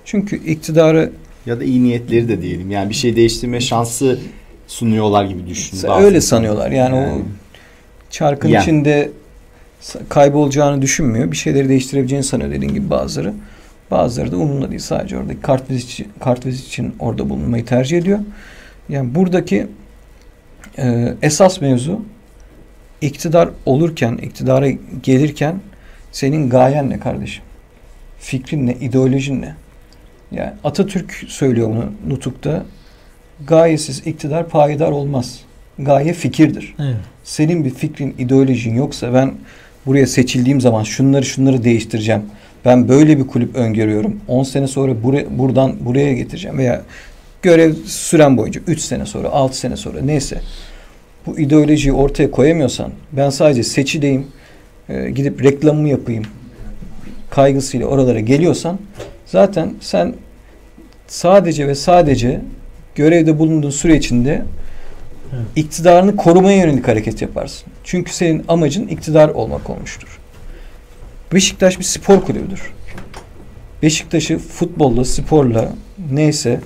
Çünkü 0.06 0.36
iktidarı 0.46 1.12
Ya 1.46 1.60
da 1.60 1.64
iyi 1.64 1.84
niyetleri 1.84 2.28
de 2.30 2.42
diyelim. 2.42 2.72
Yani 2.72 2.90
bir 2.90 2.96
şey 2.96 3.16
değiştirme 3.16 3.60
şansı 3.62 4.20
sunuyorlar 4.68 5.26
gibi 5.26 5.48
düşün. 5.48 5.78
öyle 6.00 6.22
sanıyorlar. 6.22 6.72
Yani, 6.72 6.96
o 6.96 7.22
çarkın 8.14 8.50
Yani. 8.50 8.64
içinde 8.64 9.12
kaybolacağını 10.10 10.82
düşünmüyor. 10.82 11.32
Bir 11.32 11.38
şeyleri 11.38 11.70
değiştirebileceğini 11.70 12.24
sanıyor 12.24 12.52
dediğin 12.52 12.74
gibi 12.74 12.90
bazıları. 12.90 13.34
Bazıları 13.92 14.32
da 14.32 14.38
umurunda 14.38 14.70
değil. 14.70 14.80
Sadece 14.80 15.18
oradaki 15.18 15.42
kartvizit 15.42 15.90
için, 15.90 16.08
kartvizit 16.20 16.68
için 16.68 16.96
orada 17.00 17.30
bulunmayı 17.30 17.66
tercih 17.66 17.98
ediyor. 17.98 18.20
Yani 18.90 19.16
buradaki 19.16 19.68
e, 20.78 21.14
esas 21.22 21.62
mevzu 21.62 22.02
iktidar 23.02 23.50
olurken, 23.66 24.18
iktidara 24.18 24.70
gelirken 25.04 25.60
senin 26.12 26.50
gayen 26.50 26.90
ne 26.90 27.00
kardeşim? 27.00 27.44
Fikrin 28.20 28.68
ne? 28.68 28.74
ideolojin 28.74 29.42
ne? 29.42 29.56
Yani 30.32 30.52
Atatürk 30.64 31.24
söylüyor 31.28 31.68
bunu 31.70 31.92
Nutuk'ta. 32.08 32.64
Gayesiz 33.48 34.08
iktidar 34.08 34.50
payidar 34.50 34.92
olmaz. 34.92 35.40
Gaye 35.80 36.14
fikirdir 36.14 36.76
Evet. 36.80 37.13
Senin 37.24 37.66
bir 37.66 37.70
fikrin, 37.70 38.16
ideolojin 38.18 38.76
yoksa 38.76 39.14
ben 39.14 39.34
buraya 39.86 40.08
seçildiğim 40.08 40.62
zaman 40.62 40.84
şunları 40.84 41.26
şunları 41.26 41.64
değiştireceğim. 41.64 42.22
Ben 42.66 42.90
böyle 42.90 43.18
bir 43.18 43.28
kulüp 43.28 43.56
öngörüyorum. 43.56 44.20
10 44.28 44.44
sene 44.44 44.68
sonra 44.68 45.04
buraya, 45.04 45.38
buradan 45.38 45.86
buraya 45.86 46.14
getireceğim 46.14 46.58
veya 46.58 46.82
görev 47.42 47.74
süren 47.86 48.38
boyunca 48.38 48.62
3 48.68 48.80
sene 48.80 49.06
sonra, 49.06 49.30
6 49.30 49.58
sene 49.58 49.78
sonra 49.78 50.02
neyse. 50.02 50.42
Bu 51.26 51.40
ideolojiyi 51.40 51.94
ortaya 51.94 52.32
koyamıyorsan 52.32 52.92
ben 53.12 53.30
sadece 53.30 53.64
seçileyim, 53.64 54.28
e, 54.90 55.10
gidip 55.10 55.44
reklamımı 55.44 55.90
yapayım 55.90 56.24
kaygısıyla 57.30 57.88
oralara 57.88 58.20
geliyorsan 58.20 58.80
zaten 59.26 59.74
sen 59.82 60.14
sadece 61.08 61.68
ve 61.68 61.76
sadece 61.76 62.42
görevde 62.96 63.40
bulunduğun 63.40 63.70
süre 63.70 63.98
içinde 63.98 64.42
Evet. 65.34 65.46
iktidarını 65.56 66.16
korumaya 66.16 66.58
yönelik 66.58 66.88
hareket 66.88 67.22
yaparsın. 67.22 67.68
Çünkü 67.84 68.14
senin 68.14 68.46
amacın 68.48 68.88
iktidar 68.88 69.30
olmak 69.30 69.70
olmuştur. 69.70 70.20
Beşiktaş 71.34 71.80
bir 71.80 71.84
spor 71.84 72.22
kulübüdür. 72.22 72.74
Beşiktaş'ı 73.82 74.38
futbolla, 74.38 75.06
sporla 75.06 75.70
neyse 76.12 76.60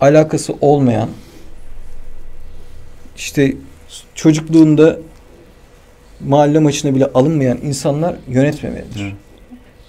alakası 0.00 0.54
olmayan 0.60 1.08
işte 3.16 3.54
çocukluğunda 4.14 4.98
mahalle 6.26 6.58
maçına 6.58 6.94
bile 6.94 7.06
alınmayan 7.14 7.58
insanlar 7.62 8.16
yönetmemelidir. 8.28 9.14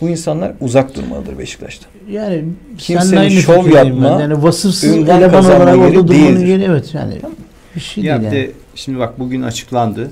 Bu 0.01 0.09
insanlar 0.09 0.53
uzak 0.61 0.95
durmalıdır 0.95 1.37
Beşiktaş'tan. 1.37 1.89
Yani 2.09 2.43
Kimsenin 2.77 3.29
şov 3.29 3.69
yapma, 3.69 4.03
ben. 4.03 4.19
Yani 4.19 4.43
vasıfsız 4.43 4.95
eleman 4.95 5.45
olarak 5.45 5.77
orada 5.77 6.07
durmanın 6.07 6.45
yeri 6.45 6.63
evet 6.63 6.93
yani 6.93 7.19
Tamam. 7.21 7.37
Bir 7.75 7.81
şey 7.81 8.03
Ya 8.03 8.21
değil 8.21 8.31
bir 8.31 8.37
yani. 8.37 8.47
de 8.47 8.51
şimdi 8.75 8.99
bak 8.99 9.19
bugün 9.19 9.41
açıklandı. 9.41 10.11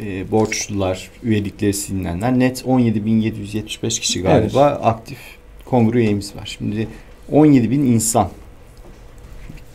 e, 0.00 0.30
borçlular, 0.30 1.10
üyelikleri 1.22 1.74
silinenler 1.74 2.38
net 2.38 2.62
17.775 2.62 4.00
kişi 4.00 4.22
galiba 4.22 4.66
aktif 4.66 5.18
kongre 5.64 5.98
üyemiz 5.98 6.36
var. 6.36 6.56
Şimdi 6.58 6.88
17.000 7.32 7.74
insan. 7.74 8.28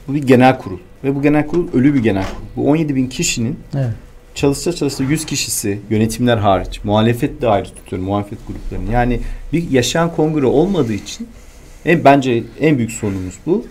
Bu 0.07 0.13
bir 0.13 0.23
genel 0.23 0.57
kurul 0.57 0.79
ve 1.03 1.15
bu 1.15 1.21
genel 1.21 1.47
kurul 1.47 1.67
ölü 1.73 1.93
bir 1.93 1.99
genel 2.03 2.23
kurul. 2.23 2.45
Bu 2.67 2.75
17.000 2.77 3.09
kişinin 3.09 3.59
Evet. 3.75 3.89
çalışsa 4.35 4.73
çalışsa 4.73 5.03
100 5.03 5.25
kişisi 5.25 5.79
yönetimler 5.89 6.37
hariç, 6.37 6.79
muhalefet 6.83 7.41
de 7.41 7.47
ayrı 7.47 7.65
tutuyorum 7.65 8.07
muhalefet 8.07 8.39
gruplarını. 8.47 8.91
Yani 8.91 9.19
bir 9.53 9.71
yaşayan 9.71 10.15
kongre 10.15 10.45
olmadığı 10.45 10.93
için 10.93 11.27
en 11.85 12.03
bence 12.03 12.43
en 12.59 12.77
büyük 12.77 12.91
sorunumuz 12.91 13.35
bu. 13.45 13.65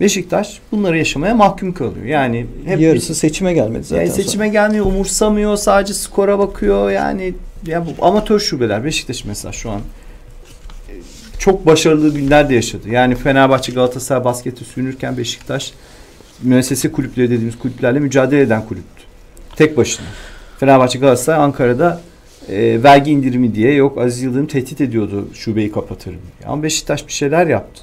Beşiktaş 0.00 0.58
bunları 0.72 0.98
yaşamaya 0.98 1.34
mahkum 1.34 1.72
kalıyor. 1.74 2.06
Yani 2.06 2.46
hep 2.64 2.80
Yarısı 2.80 3.14
seçime 3.14 3.52
gelmedi 3.52 3.84
zaten. 3.84 4.02
yani 4.02 4.10
sonra. 4.10 4.22
seçime 4.22 4.48
gelmiyor, 4.48 4.86
umursamıyor, 4.86 5.56
sadece 5.56 5.94
skora 5.94 6.38
bakıyor. 6.38 6.90
Yani 6.90 7.34
ya 7.66 7.86
bu 7.86 8.06
amatör 8.06 8.40
şubeler 8.40 8.84
Beşiktaş 8.84 9.24
mesela 9.24 9.52
şu 9.52 9.70
an 9.70 9.80
e, 10.88 10.92
çok 11.38 11.66
başarılı 11.66 12.14
günler 12.14 12.48
de 12.48 12.54
yaşadı. 12.54 12.88
Yani 12.88 13.14
Fenerbahçe, 13.14 13.72
Galatasaray 13.72 14.24
basketi 14.24 14.64
sürünürken 14.64 15.16
Beşiktaş 15.18 15.72
müessese 16.42 16.92
kulüpleri 16.92 17.30
dediğimiz 17.30 17.58
kulüplerle 17.58 18.00
mücadele 18.00 18.40
eden 18.40 18.66
kulüptü. 18.66 19.02
Tek 19.56 19.76
başına. 19.76 20.06
Fenerbahçe, 20.60 20.98
Galatasaray 20.98 21.40
Ankara'da 21.40 22.00
e, 22.48 22.82
vergi 22.82 23.10
indirimi 23.10 23.54
diye 23.54 23.72
yok 23.74 23.98
Aziz 23.98 24.22
Yıldırım 24.22 24.46
tehdit 24.46 24.80
ediyordu 24.80 25.28
şubeyi 25.34 25.72
kapatırım. 25.72 26.20
Ama 26.46 26.62
Beşiktaş 26.62 27.06
bir 27.06 27.12
şeyler 27.12 27.46
yaptı. 27.46 27.82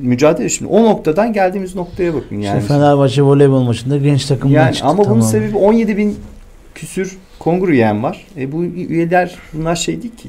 Mücadele 0.00 0.48
şimdi 0.48 0.70
o 0.72 0.84
noktadan 0.84 1.32
geldiğimiz 1.32 1.74
noktaya 1.74 2.14
bakın 2.14 2.36
yani. 2.40 2.58
İşte 2.60 2.74
Fenerbahçe 2.74 3.22
voleybol 3.22 3.62
maçında 3.62 3.96
genç 3.96 4.24
takımdan 4.26 4.54
Yani 4.54 4.72
çıktı. 4.74 4.88
ama 4.88 4.98
bunun 4.98 5.06
tamam. 5.08 5.22
sebebi 5.22 5.56
17 5.56 5.96
bin 5.96 6.16
küsür 6.74 7.16
kongre 7.38 7.70
üyen 7.72 8.02
var. 8.02 8.26
E 8.38 8.52
bu 8.52 8.64
üyeler 8.64 9.34
bunlar 9.52 9.76
şey 9.76 10.02
değil 10.02 10.16
ki. 10.16 10.28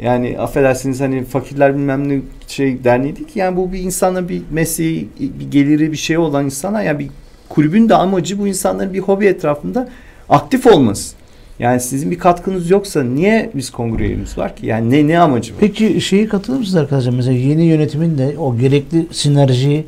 Yani 0.00 0.38
affedersiniz 0.38 1.00
hani 1.00 1.24
fakirler 1.24 1.74
bilmem 1.74 2.08
ne 2.08 2.20
şey 2.46 2.84
derneği 2.84 3.16
değil 3.16 3.28
ki. 3.28 3.38
Yani 3.38 3.56
bu 3.56 3.72
bir 3.72 3.78
insana 3.78 4.28
bir 4.28 4.42
mesleği, 4.50 5.08
bir 5.20 5.50
geliri 5.50 5.92
bir 5.92 5.96
şey 5.96 6.18
olan 6.18 6.44
insana 6.44 6.82
yani 6.82 6.98
bir 6.98 7.08
kulübün 7.48 7.88
de 7.88 7.94
amacı 7.94 8.38
bu 8.38 8.46
insanların 8.48 8.94
bir 8.94 8.98
hobi 9.00 9.26
etrafında 9.26 9.88
aktif 10.28 10.66
olması. 10.66 11.16
Yani 11.58 11.80
sizin 11.80 12.10
bir 12.10 12.18
katkınız 12.18 12.70
yoksa 12.70 13.02
niye 13.02 13.50
biz 13.54 13.70
kongre 13.70 14.06
üyemiz 14.06 14.38
var 14.38 14.56
ki? 14.56 14.66
Yani 14.66 14.90
ne 14.90 15.08
ne 15.08 15.18
amacı 15.20 15.52
var? 15.52 15.60
Peki 15.60 16.00
şeyi 16.00 16.28
katılır 16.28 16.58
mısınız 16.58 16.76
arkadaşlar? 16.76 17.12
Mesela 17.12 17.38
yeni 17.38 17.64
yönetimin 17.64 18.18
de 18.18 18.34
o 18.38 18.58
gerekli 18.58 19.06
sinerjiyi 19.10 19.86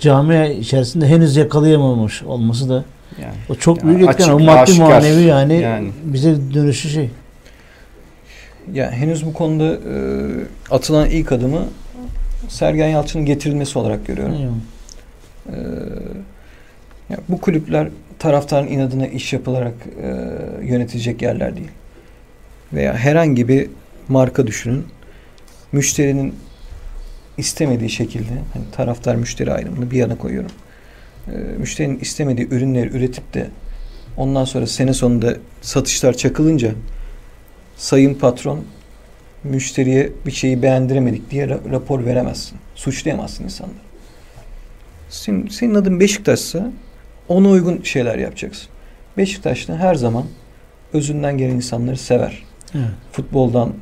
camia 0.00 0.46
içerisinde 0.46 1.06
henüz 1.06 1.36
yakalayamamış 1.36 2.22
olması 2.22 2.68
da 2.68 2.84
Yani 3.22 3.34
o 3.48 3.54
çok 3.54 3.84
Yani 3.84 3.96
büyük 3.96 4.10
etken. 4.10 4.28
O 4.32 4.38
maddi 4.38 4.50
aşikar. 4.50 4.88
manevi 4.88 5.22
yani, 5.22 5.60
Yani. 5.60 5.88
bize 6.04 6.36
dönüşü 6.54 6.88
şey. 6.88 7.10
Ya 8.72 8.90
henüz 8.90 9.26
bu 9.26 9.32
konuda 9.32 9.64
e, 9.74 9.96
atılan 10.70 11.10
ilk 11.10 11.32
adımı 11.32 11.64
Sergen 12.48 12.88
Yalçın'ın 12.88 13.24
getirilmesi 13.24 13.78
olarak 13.78 14.06
görüyorum. 14.06 14.34
Eyvallah. 14.34 14.54
Ee, 15.48 15.54
ya 17.10 17.18
bu 17.28 17.40
kulüpler 17.40 17.88
taraftarın 18.18 18.66
inadına 18.66 19.06
iş 19.06 19.32
yapılarak 19.32 19.74
e, 20.02 20.06
yönetilecek 20.66 21.22
yerler 21.22 21.56
değil. 21.56 21.70
Veya 22.72 22.94
herhangi 22.94 23.48
bir 23.48 23.68
marka 24.08 24.46
düşünün. 24.46 24.86
Müşterinin 25.72 26.34
istemediği 27.36 27.90
şekilde 27.90 28.32
hani 28.52 28.64
taraftar 28.72 29.14
müşteri 29.14 29.52
ayrımını 29.52 29.90
bir 29.90 29.96
yana 29.96 30.18
koyuyorum. 30.18 30.50
Ee, 31.28 31.32
müşterinin 31.58 31.98
istemediği 31.98 32.48
ürünleri 32.48 32.88
üretip 32.88 33.34
de 33.34 33.50
ondan 34.16 34.44
sonra 34.44 34.66
sene 34.66 34.94
sonunda 34.94 35.36
satışlar 35.62 36.12
çakılınca 36.12 36.72
sayın 37.76 38.14
patron 38.14 38.64
müşteriye 39.44 40.12
bir 40.26 40.30
şeyi 40.30 40.62
beğendiremedik 40.62 41.30
diye 41.30 41.46
ra- 41.46 41.70
rapor 41.72 42.04
veremezsin. 42.04 42.58
Suçlayamazsın 42.74 43.44
insanları. 43.44 43.76
Senin, 45.08 45.48
senin 45.48 45.74
adın 45.74 46.00
Beşiktaş'sa 46.00 46.72
ona 47.28 47.48
uygun 47.48 47.82
şeyler 47.82 48.18
yapacaksın. 48.18 48.68
Beşiktaş'ta 49.16 49.76
her 49.76 49.94
zaman 49.94 50.24
özünden 50.92 51.38
gelen 51.38 51.54
insanları 51.54 51.96
sever. 51.96 52.42
Evet. 52.74 52.84
Futboldan 53.12 53.72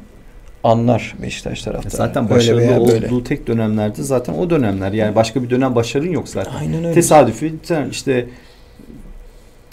anlar 0.65 1.15
Beşiktaş 1.23 1.63
taraftarı. 1.63 1.97
zaten 1.97 2.25
Öyle 2.25 2.35
başarılı 2.35 2.61
veya 2.61 2.81
olduğu 2.81 2.91
böyle. 2.93 3.25
tek 3.25 3.47
dönemlerde 3.47 4.03
zaten 4.03 4.35
o 4.35 4.51
dönemler. 4.51 4.93
Yani 4.93 5.15
başka 5.15 5.43
bir 5.43 5.51
dönem 5.51 5.75
başarın 5.75 6.11
yok 6.11 6.29
zaten. 6.29 6.53
Aynen 6.59 6.85
öyle. 6.85 6.95
Tesadüfi 6.95 7.55
sen 7.63 7.89
işte 7.91 8.27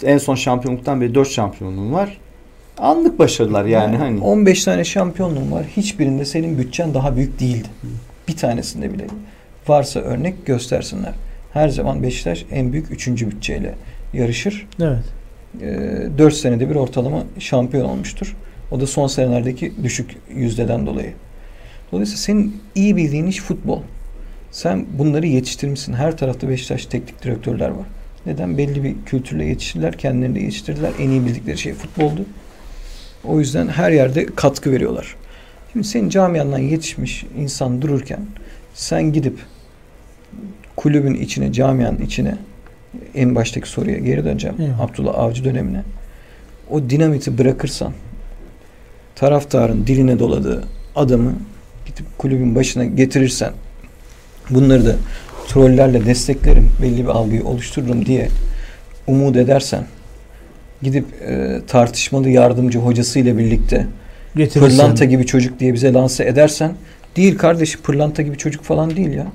en 0.04 0.18
son 0.18 0.34
şampiyonluktan 0.34 1.00
beri 1.00 1.14
4 1.14 1.28
şampiyonluğun 1.30 1.92
var. 1.92 2.18
Anlık 2.78 3.18
başarılar 3.18 3.64
yani 3.64 3.96
hani. 3.96 4.20
15 4.20 4.64
tane 4.64 4.84
şampiyonluğun 4.84 5.52
var. 5.52 5.64
Hiçbirinde 5.76 6.24
senin 6.24 6.58
bütçen 6.58 6.94
daha 6.94 7.16
büyük 7.16 7.40
değildi. 7.40 7.68
Bir 8.28 8.36
tanesinde 8.36 8.92
bile. 8.94 9.06
Varsa 9.68 10.00
örnek 10.00 10.46
göstersinler. 10.46 11.12
Her 11.52 11.68
zaman 11.68 12.02
Beşiktaş 12.02 12.44
en 12.50 12.72
büyük 12.72 12.90
üçüncü 12.90 13.30
bütçeyle 13.30 13.74
yarışır. 14.12 14.66
Evet. 14.80 15.04
Ee, 15.60 16.18
4 16.18 16.34
senede 16.34 16.70
bir 16.70 16.74
ortalama 16.74 17.24
şampiyon 17.38 17.84
olmuştur. 17.84 18.36
O 18.70 18.80
da 18.80 18.86
son 18.86 19.06
senelerdeki 19.06 19.72
düşük 19.82 20.16
yüzdeden 20.34 20.86
dolayı. 20.86 21.12
Dolayısıyla 21.92 22.18
senin 22.18 22.56
iyi 22.74 22.96
bildiğin 22.96 23.26
iş 23.26 23.40
futbol. 23.40 23.80
Sen 24.50 24.86
bunları 24.98 25.26
yetiştirmişsin. 25.26 25.92
Her 25.92 26.16
tarafta 26.16 26.48
Beşiktaş 26.48 26.86
teknik 26.86 27.22
direktörler 27.22 27.68
var. 27.68 27.86
Neden? 28.26 28.58
Belli 28.58 28.84
bir 28.84 28.94
kültürle 29.06 29.44
yetiştirdiler. 29.44 29.98
Kendilerini 29.98 30.34
de 30.34 30.40
yetiştirdiler. 30.40 30.90
En 30.98 31.10
iyi 31.10 31.26
bildikleri 31.26 31.58
şey 31.58 31.74
futboldu. 31.74 32.24
O 33.24 33.38
yüzden 33.40 33.68
her 33.68 33.90
yerde 33.90 34.26
katkı 34.26 34.72
veriyorlar. 34.72 35.16
Şimdi 35.72 35.86
senin 35.86 36.08
camiandan 36.08 36.58
yetişmiş 36.58 37.24
insan 37.38 37.82
dururken 37.82 38.20
sen 38.74 39.12
gidip 39.12 39.38
kulübün 40.82 41.14
içine, 41.14 41.52
camianın 41.52 41.98
içine 41.98 42.34
en 43.14 43.34
baştaki 43.34 43.68
soruya 43.68 43.98
geri 43.98 44.24
döneceğim. 44.24 44.56
Eyvallah. 44.60 44.80
Abdullah 44.80 45.18
Avcı 45.18 45.44
dönemine. 45.44 45.82
O 46.70 46.90
dinamiti 46.90 47.38
bırakırsan 47.38 47.92
taraftarın 49.14 49.86
diline 49.86 50.18
doladığı 50.18 50.64
adamı 50.96 51.34
gidip 51.86 52.18
kulübün 52.18 52.54
başına 52.54 52.84
getirirsen 52.84 53.52
bunları 54.50 54.86
da 54.86 54.96
trollerle 55.48 56.06
desteklerim, 56.06 56.70
belli 56.82 57.02
bir 57.02 57.08
algıyı 57.08 57.44
oluştururum 57.44 58.06
diye 58.06 58.28
umut 59.06 59.36
edersen 59.36 59.84
gidip 60.82 61.06
e, 61.22 61.60
tartışmalı 61.66 62.28
yardımcı 62.28 62.78
hocasıyla 62.78 63.38
birlikte 63.38 63.86
Getirirsen. 64.36 64.68
pırlanta 64.68 65.04
gibi 65.04 65.26
çocuk 65.26 65.60
diye 65.60 65.74
bize 65.74 65.92
lanse 65.92 66.24
edersen 66.24 66.74
değil 67.16 67.38
kardeşim 67.38 67.80
pırlanta 67.82 68.22
gibi 68.22 68.38
çocuk 68.38 68.64
falan 68.64 68.96
değil 68.96 69.12
ya. 69.12 69.26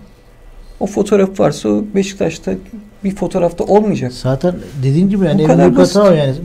O 0.80 0.86
fotoğraf 0.88 1.40
varsa 1.40 1.70
Beşiktaş'ta 1.96 2.54
bir 3.04 3.16
fotoğrafta 3.16 3.64
olmayacak. 3.64 4.14
Zaten 4.14 4.56
dediğin 4.84 5.10
gibi 5.10 5.26
yani 5.26 5.48
Bu 5.48 5.52
en 5.52 5.60
büyük 5.60 5.78
hata 5.78 6.04
o 6.04 6.12
yani. 6.12 6.36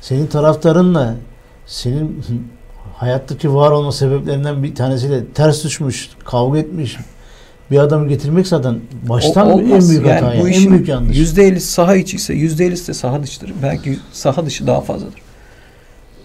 Senin 0.00 0.26
taraftarınla 0.26 1.14
senin 1.66 2.24
hayattaki 2.96 3.54
var 3.54 3.70
olma 3.70 3.92
sebeplerinden 3.92 4.62
bir 4.62 4.74
tanesiyle 4.74 5.26
ters 5.34 5.64
düşmüş, 5.64 6.10
kavga 6.24 6.58
etmiş 6.58 6.96
bir 7.70 7.78
adamı 7.78 8.08
getirmek 8.08 8.46
zaten 8.46 8.80
baştan 9.08 9.52
O- 9.52 9.60
en 9.60 9.88
büyük 9.88 10.06
hata 10.06 10.10
yani. 10.34 10.40
bu 10.42 10.48
En 10.48 10.52
işin 10.52 10.70
büyük 10.72 10.88
yanlış. 10.88 11.16
%50 11.18 11.60
saha 11.60 11.96
içi 11.96 12.16
ise 12.16 12.34
%50'si 12.34 12.88
de 12.88 12.94
saha 12.94 13.22
dışıdır. 13.22 13.52
Belki 13.62 13.98
saha 14.12 14.46
dışı 14.46 14.66
daha 14.66 14.80
fazladır. 14.80 15.20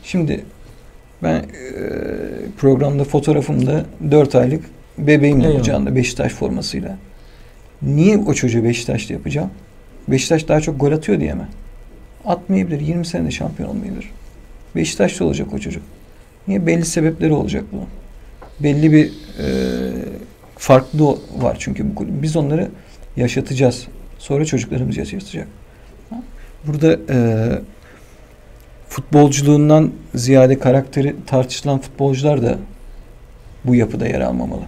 Şimdi 0.04 0.43
ben 1.23 1.36
e, 1.36 1.45
programda 2.58 3.04
fotoğrafımda 3.04 3.86
4 4.12 4.36
aylık 4.36 4.63
bebeğimle 4.97 5.58
kucağında 5.58 5.95
Beşiktaş 5.95 6.32
formasıyla. 6.34 6.97
Niye 7.86 8.17
o 8.17 8.34
çocuğu 8.34 8.63
Beşiktaş'ta 8.63 9.13
yapacağım? 9.13 9.50
Beşiktaş 10.08 10.48
daha 10.48 10.62
çok 10.62 10.80
gol 10.80 10.91
atıyor 10.91 11.19
diye 11.19 11.34
mi? 11.34 11.48
Atmayabilir. 12.26 12.80
20 12.80 13.06
senede 13.06 13.32
şampiyon 13.32 13.69
olmayabilir. 13.69 14.10
Beşiktaş'ta 14.76 15.26
olacak 15.26 15.54
o 15.54 15.60
çocuk. 15.60 15.84
Niye? 16.48 16.67
Belli 16.67 16.86
sebepleri 16.86 17.34
olacak 17.34 17.63
bunun. 17.72 17.88
Belli 18.60 18.91
bir 18.91 19.08
e, 19.08 19.46
farklı 20.58 21.17
var 21.38 21.58
çünkü 21.60 21.89
bu 21.89 21.96
kulüp. 21.96 22.22
Biz 22.22 22.36
onları 22.36 22.69
yaşatacağız. 23.15 23.88
Sonra 24.19 24.46
çocuklarımız 24.46 24.98
yaşatacak. 24.98 25.48
Burada 26.67 27.00
e, 27.10 27.17
futbolculuğundan 28.89 29.91
ziyade 30.15 30.60
karakteri 30.60 31.15
tartışılan 31.28 31.80
futbolcular 31.80 32.41
da 32.41 32.58
bu 33.65 33.76
yapıda 33.76 34.08
yer 34.08 34.22
almamalı. 34.22 34.63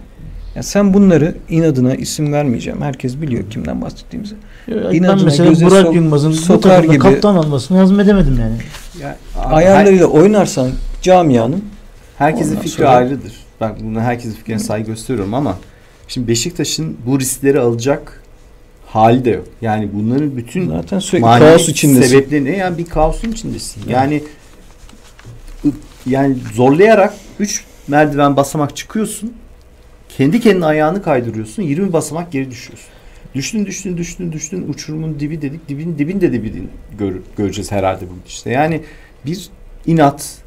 Yani 0.56 0.64
sen 0.64 0.94
bunları 0.94 1.34
inadına 1.48 1.94
isim 1.94 2.32
vermeyeceğim. 2.32 2.82
Herkes 2.82 3.20
biliyor 3.20 3.50
kimden 3.50 3.82
bahsettiğimizi. 3.82 4.34
ben 4.68 4.74
İnadına 4.74 5.24
mesela 5.24 5.70
Burak 5.70 5.94
Yılmaz'ın 5.94 6.30
bu 6.30 6.34
sokar 6.36 6.70
takımda 6.70 6.92
gibi- 6.94 7.02
kaptan 7.02 7.36
olmasını 7.36 7.78
hazmedemedim 7.78 8.38
yani. 8.40 8.56
Ya, 9.02 9.16
abi, 9.36 9.54
Ayarlarıyla 9.54 10.06
oynarsan 10.06 10.70
camianın 11.02 11.64
Herkesin 12.18 12.50
Ondan 12.50 12.62
fikri 12.62 12.76
sonra- 12.76 12.88
ayrıdır. 12.88 13.32
Ben 13.60 13.72
buna 13.80 14.00
herkesin 14.02 14.34
fikrine 14.34 14.58
saygı 14.58 14.86
gösteriyorum 14.86 15.34
ama 15.34 15.58
şimdi 16.08 16.28
Beşiktaş'ın 16.28 16.96
bu 17.06 17.20
riskleri 17.20 17.60
alacak 17.60 18.22
hali 18.86 19.24
de 19.24 19.30
yok. 19.30 19.44
Yani 19.62 19.88
bunların 19.92 20.36
bütün 20.36 20.68
zaten 20.68 20.98
sürekli 20.98 21.22
kaos 21.22 21.68
içindesin. 21.68 22.08
sebepleri 22.08 22.44
ne? 22.44 22.56
Yani 22.56 22.78
bir 22.78 22.84
kaosun 22.84 23.32
içindesin. 23.32 23.82
Yani 23.88 24.22
yani 26.06 26.36
zorlayarak 26.54 27.14
3 27.38 27.64
merdiven 27.88 28.36
basamak 28.36 28.76
çıkıyorsun. 28.76 29.32
Kendi 30.16 30.40
kendine 30.40 30.64
ayağını 30.66 31.02
kaydırıyorsun. 31.02 31.62
20 31.62 31.92
basamak 31.92 32.32
geri 32.32 32.50
düşüyorsun. 32.50 32.88
Düştün 33.34 33.66
düştün 33.66 33.96
düştün 33.96 34.32
düştün 34.32 34.68
uçurumun 34.68 35.20
dibi 35.20 35.42
dedik. 35.42 35.68
Dibin 35.68 35.98
dibin 35.98 36.20
de 36.20 36.32
dibi 36.32 36.52
gör, 36.98 37.12
göreceğiz 37.36 37.72
herhalde 37.72 38.04
bu 38.04 38.12
işte. 38.26 38.50
Yani 38.50 38.80
bir 39.26 39.48
inat, 39.86 40.38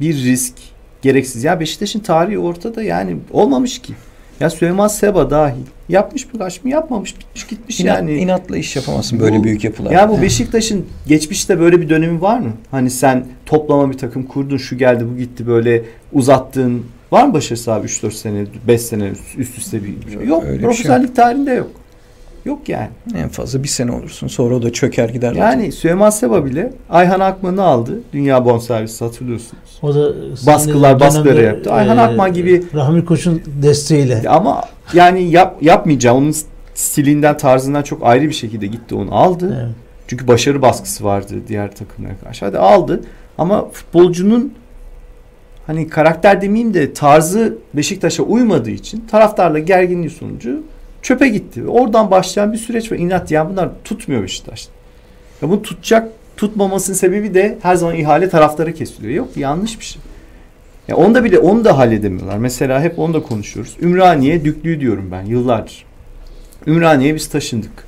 bir 0.00 0.14
risk 0.14 0.54
gereksiz. 1.02 1.44
Ya 1.44 1.60
Beşiktaş'ın 1.60 2.00
tarihi 2.00 2.38
ortada 2.38 2.82
yani 2.82 3.16
olmamış 3.32 3.78
ki. 3.78 3.92
Ya 4.40 4.50
Süleyman 4.50 4.88
Seba 4.88 5.30
dahil. 5.30 5.62
Yapmış 5.88 6.32
mı 6.32 6.38
kaç 6.38 6.64
mı 6.64 6.70
yapmamış 6.70 7.18
bitmiş 7.18 7.46
gitmiş 7.46 7.80
İnat, 7.80 7.96
yani. 7.96 8.14
inatla 8.16 8.56
iş 8.56 8.76
yapamazsın 8.76 9.20
böyle 9.20 9.38
Bu- 9.38 9.44
büyük 9.44 9.64
yapılar. 9.64 9.90
Ya 9.90 10.08
bu 10.08 10.22
Beşiktaş'ın 10.22 10.86
geçmişte 11.06 11.60
böyle 11.60 11.80
bir 11.80 11.88
dönemi 11.88 12.20
var 12.20 12.38
mı? 12.38 12.52
Hani 12.70 12.90
sen 12.90 13.26
toplama 13.46 13.90
bir 13.92 13.98
takım 13.98 14.22
kurdun 14.22 14.56
şu 14.56 14.78
geldi 14.78 15.06
bu 15.12 15.18
gitti 15.18 15.46
böyle 15.46 15.82
uzattığın 16.12 16.86
var 17.14 17.26
mı 17.26 17.34
başarısı 17.34 17.72
abi 17.72 17.86
3-4 17.86 18.10
sene 18.10 18.44
5 18.68 18.80
sene 18.80 19.04
üst- 19.08 19.38
üst 19.38 19.58
üste 19.58 19.84
bir 19.84 20.12
Yok, 20.12 20.26
yok. 20.28 20.44
öyle 20.44 20.62
profesyonellik 20.62 21.16
tarihinde 21.16 21.52
yok. 21.52 21.70
Yok 22.44 22.68
yani. 22.68 22.88
En 23.16 23.28
fazla 23.28 23.62
bir 23.62 23.68
sene 23.68 23.92
olursun. 23.92 24.28
Sonra 24.28 24.54
o 24.54 24.62
da 24.62 24.72
çöker 24.72 25.08
gider. 25.08 25.32
Yani 25.32 25.72
Süleyman 25.72 26.10
Seba 26.10 26.44
bile 26.44 26.72
Ayhan 26.90 27.20
Akman'ı 27.20 27.62
aldı. 27.62 28.00
Dünya 28.12 28.44
bonservisi 28.44 29.04
hatırlıyorsunuz. 29.04 29.78
O 29.82 29.94
da 29.94 30.12
Baskılar, 30.46 31.00
baskıları 31.00 31.42
yaptı. 31.42 31.72
Ayhan 31.72 31.98
e, 31.98 32.00
Akman 32.00 32.32
gibi- 32.32 32.64
Rahmi 32.74 33.04
Koç'un 33.04 33.42
desteğiyle. 33.62 34.22
Ama 34.28 34.62
yani 34.94 35.30
yap, 35.30 35.56
yapmayacağım. 35.62 36.16
Onun 36.16 36.34
stilinden 36.74 37.36
tarzından 37.36 37.82
çok 37.82 38.02
ayrı 38.02 38.24
bir 38.28 38.32
şekilde 38.34 38.66
gitti 38.66 38.94
onu 38.94 39.14
aldı. 39.14 39.58
Evet. 39.64 39.74
Çünkü 40.08 40.28
başarı 40.28 40.62
baskısı 40.62 41.04
vardı 41.04 41.34
diğer 41.48 41.76
takımlara 41.76 42.16
karşı. 42.24 42.44
Hadi 42.44 42.58
aldı. 42.58 43.00
Ama 43.38 43.68
futbolcunun 43.70 44.52
hani 45.66 45.88
karakter 45.88 46.42
demeyeyim 46.42 46.74
de 46.74 46.92
tarzı 46.92 47.58
Beşiktaş'a 47.74 48.22
uymadığı 48.22 48.70
için 48.70 49.04
taraftarla 49.10 49.58
gerginliği 49.58 50.10
sonucu 50.10 50.62
çöpe 51.02 51.28
gitti. 51.28 51.64
Ve 51.64 51.68
Oradan 51.68 52.10
başlayan 52.10 52.52
bir 52.52 52.58
süreç 52.58 52.92
var. 52.92 52.96
İnat 52.96 53.30
yani 53.30 53.50
bunlar 53.50 53.68
tutmuyor 53.84 54.22
Beşiktaş'ta. 54.22 54.72
Ya 55.42 55.48
bunu 55.50 55.62
tutacak 55.62 56.08
tutmamasının 56.36 56.96
sebebi 56.96 57.34
de 57.34 57.58
her 57.62 57.74
zaman 57.74 57.96
ihale 57.96 58.28
taraftarı 58.28 58.74
kesiliyor. 58.74 59.14
Yok 59.14 59.36
yanlış 59.36 59.80
bir 59.80 59.84
şey. 59.84 60.02
Ya 60.88 60.96
onda 60.96 61.24
bile 61.24 61.38
onu 61.38 61.64
da 61.64 61.78
halledemiyorlar. 61.78 62.38
Mesela 62.38 62.80
hep 62.80 62.98
onu 62.98 63.14
da 63.14 63.22
konuşuyoruz. 63.22 63.76
Ümraniye 63.80 64.44
düklüğü 64.44 64.80
diyorum 64.80 65.08
ben 65.12 65.24
yıllardır. 65.24 65.84
Ümraniye'ye 66.66 67.14
biz 67.14 67.28
taşındık. 67.28 67.86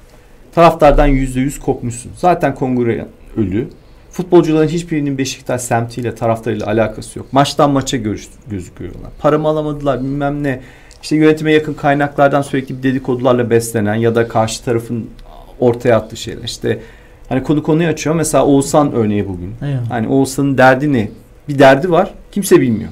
Taraftardan 0.55 1.07
yüzde 1.07 1.41
yüz 1.41 1.61
kopmuşsun. 1.61 2.13
Zaten 2.17 2.55
kongre 2.55 3.07
ölü. 3.37 3.69
Futbolcuların 4.17 4.69
hiçbirinin 4.69 5.19
Beşiktaş 5.19 5.61
semtiyle, 5.61 6.15
taraftarıyla 6.15 6.67
alakası 6.67 7.19
yok. 7.19 7.33
Maçtan 7.33 7.71
maça 7.71 7.97
görüş, 7.97 8.29
gözüküyorlar. 8.51 9.11
Paramı 9.19 9.49
alamadılar 9.49 10.01
bilmem 10.01 10.43
ne. 10.43 10.61
İşte 11.03 11.17
yönetime 11.17 11.53
yakın 11.53 11.75
kaynaklardan 11.75 12.43
sürekli 12.43 12.83
dedikodularla 12.83 13.51
beslenen 13.51 13.95
ya 13.95 14.15
da 14.15 14.29
karşı 14.29 14.65
tarafın 14.65 15.11
ortaya 15.61 15.97
attığı 15.97 16.17
şeyler. 16.17 16.43
İşte 16.45 16.81
hani 17.29 17.43
konu 17.43 17.63
konuyu 17.63 17.89
açıyor. 17.89 18.17
Mesela 18.17 18.47
Oğuzhan 18.47 18.93
örneği 18.93 19.29
bugün. 19.29 19.55
Eyvallah. 19.63 19.91
Hani 19.91 20.09
Oğuzhan'ın 20.09 20.59
derdi 20.59 20.93
ne? 20.93 21.09
Bir 21.49 21.59
derdi 21.59 21.91
var. 21.91 22.11
Kimse 22.33 22.61
bilmiyor. 22.61 22.91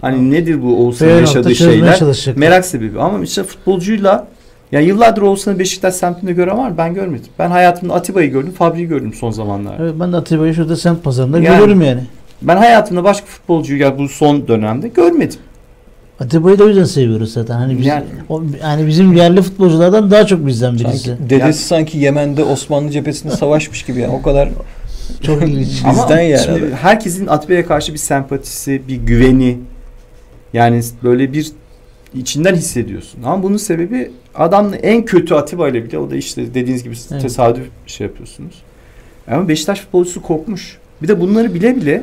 Hani 0.00 0.30
nedir 0.30 0.62
bu 0.62 0.84
Oğuzhan'ın 0.84 1.20
yaşadığı 1.20 1.54
şeyler? 1.54 2.00
Merak 2.36 2.64
sebebi. 2.64 3.00
Ama 3.00 3.24
işte 3.24 3.42
futbolcuyla 3.42 4.28
ya 4.72 4.80
yıllardır 4.80 5.22
Oğuzhan'ı 5.22 5.58
Beşiktaş 5.58 5.94
semtinde 5.94 6.32
gören 6.32 6.58
var 6.58 6.68
mı? 6.70 6.74
Ben 6.78 6.94
görmedim. 6.94 7.26
Ben 7.38 7.50
hayatımda 7.50 7.94
Atiba'yı 7.94 8.30
gördüm, 8.30 8.52
Fabri'yi 8.58 8.88
gördüm 8.88 9.12
son 9.14 9.30
zamanlarda. 9.30 9.82
Evet, 9.82 9.94
ben 10.00 10.12
de 10.12 10.16
Atiba'yı 10.16 10.54
şurada 10.54 10.76
semt 10.76 11.04
pazarında 11.04 11.36
Yani. 11.38 11.46
görüyorum 11.48 11.80
yani. 11.82 12.00
Ben 12.42 12.56
hayatımda 12.56 13.04
başka 13.04 13.26
futbolcuyu 13.26 13.80
ya 13.80 13.98
bu 13.98 14.08
son 14.08 14.48
dönemde 14.48 14.88
görmedim. 14.88 15.38
Atiba'yı 16.20 16.58
da 16.58 16.64
o 16.64 16.68
yüzden 16.68 16.84
seviyoruz 16.84 17.32
zaten. 17.32 17.54
Hani 17.54 17.78
biz, 17.78 17.86
Yani- 17.86 18.04
o, 18.28 18.42
yani 18.62 18.86
bizim 18.86 19.12
yerli 19.12 19.42
futbolculardan 19.42 20.10
daha 20.10 20.26
çok 20.26 20.46
bizden 20.46 20.74
birisi. 20.74 20.98
Sanki, 20.98 21.22
dedesi 21.22 21.40
Yani- 21.40 21.54
sanki 21.54 21.98
Yemen'de 21.98 22.44
Osmanlı 22.44 22.90
cephesinde 22.90 23.32
savaşmış 23.36 23.82
gibi 23.82 24.00
yani. 24.00 24.12
O 24.12 24.22
kadar 24.22 24.48
Çok 25.22 25.42
ilginç. 25.42 25.84
Bizden 25.90 26.20
yani 26.20 26.42
şimdi 26.44 26.74
herkesin 26.74 27.26
Atiba'ya 27.26 27.66
karşı 27.66 27.92
bir 27.92 27.98
sempatisi, 27.98 28.82
bir 28.88 28.96
güveni 28.96 29.58
yani 30.52 30.80
böyle 31.02 31.32
bir 31.32 31.52
içinden 32.14 32.54
hissediyorsun. 32.54 33.22
Ama 33.22 33.42
bunun 33.42 33.56
sebebi 33.56 34.10
adamın 34.34 34.72
en 34.82 35.04
kötü 35.04 35.34
Atiba 35.34 35.68
ile 35.68 35.84
bile 35.84 35.98
o 35.98 36.10
da 36.10 36.16
işte 36.16 36.54
dediğiniz 36.54 36.82
gibi 36.82 36.94
Evet. 37.12 37.22
tesadüf 37.22 37.64
şey 37.86 38.06
yapıyorsunuz. 38.06 38.54
Ama 39.30 39.48
Beşiktaş 39.48 39.80
futbolcusu 39.80 40.22
korkmuş. 40.22 40.78
Bir 41.02 41.08
de 41.08 41.20
bunları 41.20 41.54
bile 41.54 41.76
bile 41.76 42.02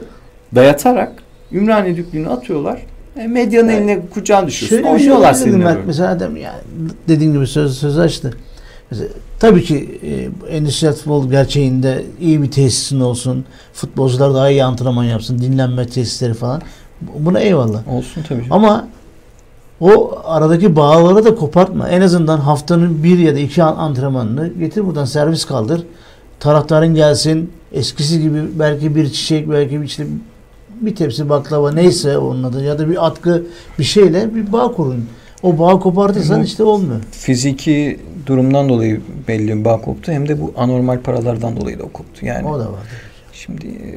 dayatarak 0.56 1.12
Ümraniye 1.52 1.97
düklüğünü 1.97 2.30
atıyorlar. 2.30 2.82
E, 3.17 3.28
medyanın 3.28 3.67
Evet. 3.69 3.80
eline 3.80 4.00
kucağına 4.13 4.47
düşüyorsun. 4.47 4.76
Şöyle 4.76 4.84
şey 4.88 4.93
Oynuyorlar 4.93 5.30
olabilir 5.34 5.43
seninle 5.52 5.65
böyle. 5.65 5.80
Mesela 5.86 6.10
adam 6.12 6.38
yani 6.38 6.60
dediğin 7.08 7.34
gibi 7.34 7.47
söz 7.47 7.78
söz 7.78 7.97
açtı. 7.97 8.34
Mesela, 8.91 9.10
tabii 9.39 9.63
ki 9.63 10.00
e, 10.50 10.56
endüstriyel 10.58 10.95
futbol 10.95 11.30
gerçeğinde 11.32 12.04
iyi 12.21 12.41
bir 12.43 12.52
tesisin 12.52 13.00
olsun. 13.00 13.45
Futbolcular 13.74 14.34
daha 14.34 14.50
iyi 14.50 14.63
antrenman 14.63 15.04
yapsın. 15.04 15.39
Dinlenme 15.39 15.88
tesisleri 15.88 16.34
falan. 16.34 16.62
Bu- 17.02 17.26
Buna 17.26 17.39
eyvallah. 17.39 17.88
olsun 17.88 18.24
tabii. 18.28 18.43
Ama 18.50 18.88
o 19.82 20.20
aradaki 20.24 20.76
bağları 20.76 21.26
da 21.26 21.36
kopartma. 21.36 21.89
En 21.89 22.02
azından 22.02 22.38
haftanın 22.38 23.04
bir 23.04 23.20
ya 23.20 23.36
da 23.36 23.39
iki 23.39 23.63
an- 23.63 23.76
antrenmanını 23.76 24.48
getir 24.60 24.86
buradan 24.86 25.06
servis 25.06 25.46
kaldır. 25.46 25.84
Taraftarın 26.39 26.96
gelsin. 26.96 27.52
Eskisi 27.72 28.22
gibi 28.22 28.41
belki 28.60 28.96
bir 28.96 29.10
çiçek 29.12 29.50
belki 29.50 29.82
bir 29.82 29.86
işte 29.86 30.06
bir 30.82 30.96
tepsi 30.96 31.30
baklava 31.30 31.72
neyse 31.72 32.17
onun 32.17 32.44
adı 32.44 32.63
ya 32.63 32.80
da 32.80 32.89
bir 32.89 33.06
atkı 33.08 33.44
bir 33.80 33.84
şeyle 33.84 34.36
bir 34.36 34.52
bağ 34.52 34.72
kurun. 34.72 35.06
O 35.44 35.60
bağı 35.60 35.80
kopartırsan 35.80 36.39
Bu- 36.41 36.46
işte 36.46 36.63
olmuyor. 36.63 37.00
Fiziki 37.12 38.00
durumdan 38.26 38.70
dolayı 38.70 39.02
belli 39.28 39.60
bir 39.60 39.65
bağ 39.65 39.82
koptu. 39.82 40.12
Hem 40.12 40.28
de 40.28 40.41
bu 40.41 40.54
anormal 40.58 41.00
paralardan 41.00 41.58
dolayı 41.62 41.80
da 41.80 41.84
o 41.84 41.89
koptu. 41.89 42.26
Yani 42.26 42.48
O 42.48 42.60
da 42.60 42.65
var. 42.65 42.80
Şimdi 43.34 43.67
e, 43.67 43.89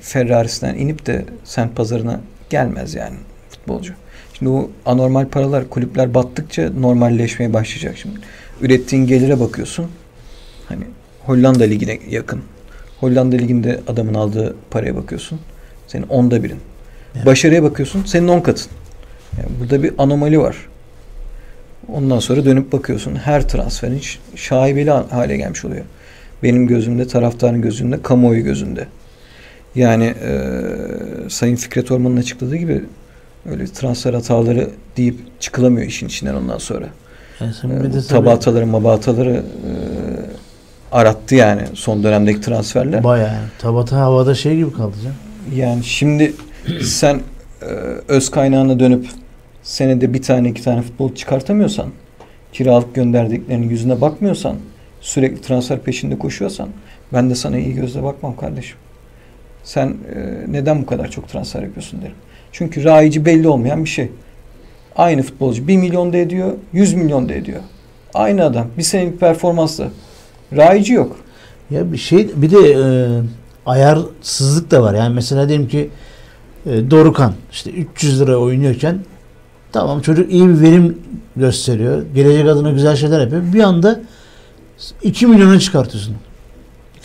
Ferrari'sinden 0.00 0.74
inip 0.74 1.06
de 1.06 1.24
sent 1.44 1.76
pazarına 1.76 2.20
gelmez 2.50 2.94
yani 2.94 3.16
futbolcu. 3.50 3.92
Şimdi 4.38 4.50
o 4.50 4.70
anormal 4.86 5.26
paralar 5.26 5.68
kulüpler 5.68 6.14
battıkça 6.14 6.70
normalleşmeye 6.80 7.52
başlayacak 7.52 7.96
şimdi. 7.96 8.18
Ürettiğin 8.60 9.06
gelire 9.06 9.40
bakıyorsun. 9.40 9.86
Hani 10.68 10.84
Hollanda 11.26 11.64
ligine 11.64 11.98
yakın. 12.10 12.42
Hollanda 13.00 13.36
liginde 13.36 13.80
adamın 13.86 14.14
aldığı 14.14 14.56
paraya 14.70 14.96
bakıyorsun. 14.96 15.40
Senin 15.86 16.06
onda 16.06 16.42
birin. 16.42 16.58
Evet. 17.14 17.26
Başarıya 17.26 17.62
bakıyorsun. 17.62 18.04
Senin 18.04 18.28
on 18.28 18.40
katın. 18.40 18.70
Yani 19.38 19.48
burada 19.60 19.82
bir 19.82 19.92
anomali 19.98 20.40
var. 20.40 20.56
Ondan 21.92 22.18
sonra 22.18 22.44
dönüp 22.44 22.72
bakıyorsun. 22.72 23.14
Her 23.14 23.48
transferin 23.48 24.02
şaibeli 24.36 24.90
hale 24.90 25.36
gelmiş 25.36 25.64
oluyor. 25.64 25.84
Benim 26.42 26.66
gözümde, 26.66 27.06
taraftarın 27.06 27.62
gözünde, 27.62 28.02
kamuoyu 28.02 28.44
gözünde. 28.44 28.86
Yani 29.74 30.04
eee, 30.04 31.28
Sayın 31.28 31.56
Fikret 31.56 31.90
Orman'ın 31.90 32.16
açıkladığı 32.16 32.56
gibi 32.56 32.84
öyle 33.46 33.66
transfer 33.66 34.14
hataları 34.14 34.70
deyip 34.96 35.40
çıkılamıyor 35.40 35.86
işin 35.86 36.06
içinden 36.06 36.34
ondan 36.34 36.58
sonra. 36.58 36.88
Yani 37.40 37.52
de 37.54 37.90
tabii 37.90 38.06
tabataları, 38.08 38.66
mabataları 38.66 39.30
eee, 39.32 39.42
arattı 40.92 41.34
yani 41.34 41.62
son 41.74 42.02
dönemdeki 42.02 42.40
transferler. 42.40 43.04
bayağı 43.04 43.34
yani. 43.34 43.48
Tabata 43.58 43.96
havada 43.96 44.34
şey 44.34 44.56
gibi 44.56 44.72
kaldı 44.72 44.96
canım. 45.02 45.16
Yani 45.54 45.84
şimdi 45.84 46.32
sen 46.82 47.20
e, 47.62 47.64
öz 48.08 48.30
kaynağına 48.30 48.78
dönüp 48.78 49.06
senede 49.62 50.14
bir 50.14 50.22
tane 50.22 50.48
iki 50.48 50.62
tane 50.64 50.82
futbol 50.82 51.14
çıkartamıyorsan, 51.14 51.86
kiralık 52.52 52.94
gönderdiklerinin 52.94 53.68
yüzüne 53.70 54.00
bakmıyorsan, 54.00 54.56
sürekli 55.00 55.40
transfer 55.42 55.78
peşinde 55.80 56.18
koşuyorsan 56.18 56.68
ben 57.12 57.30
de 57.30 57.34
sana 57.34 57.58
iyi 57.58 57.74
gözle 57.74 58.02
bakmam 58.02 58.36
kardeşim. 58.36 58.76
Sen 59.64 59.86
e, 59.88 59.94
neden 60.48 60.82
bu 60.82 60.86
kadar 60.86 61.10
çok 61.10 61.28
transfer 61.28 61.62
yapıyorsun 61.62 62.02
derim. 62.02 62.14
Çünkü 62.52 62.84
rayici 62.84 63.24
belli 63.24 63.48
olmayan 63.48 63.84
bir 63.84 63.88
şey. 63.88 64.10
Aynı 64.96 65.22
futbolcu 65.22 65.68
1 65.68 65.76
milyon 65.76 66.12
da 66.12 66.16
ediyor, 66.16 66.52
100 66.72 66.94
milyon 66.94 67.28
da 67.28 67.34
ediyor. 67.34 67.60
Aynı 68.14 68.44
adam 68.44 68.66
bir 68.78 68.82
senelik 68.82 69.20
performansla. 69.20 69.88
Rayici 70.56 70.92
yok. 70.92 71.16
Ya 71.70 71.92
bir 71.92 71.98
şey 71.98 72.30
bir 72.36 72.50
de 72.50 72.72
e, 72.72 72.82
ayarsızlık 73.66 74.70
da 74.70 74.82
var. 74.82 74.94
Yani 74.94 75.14
mesela 75.14 75.48
diyelim 75.48 75.68
ki 75.68 75.90
e, 76.66 76.90
Dorukan 76.90 77.34
işte 77.52 77.70
300 77.70 78.20
lira 78.20 78.36
oynuyorken 78.36 78.98
tamam 79.72 80.00
çocuk 80.00 80.32
iyi 80.32 80.48
bir 80.48 80.60
verim 80.60 80.98
gösteriyor. 81.36 82.02
Gelecek 82.14 82.48
adına 82.48 82.70
güzel 82.70 82.96
şeyler 82.96 83.20
yapıyor. 83.20 83.42
Bir 83.54 83.60
anda 83.60 84.00
2 85.02 85.26
milyona 85.26 85.60
çıkartıyorsun. 85.60 86.16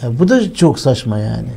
Ya 0.01 0.19
bu 0.19 0.27
da 0.27 0.53
çok 0.53 0.79
saçma 0.79 1.19
yani. 1.19 1.49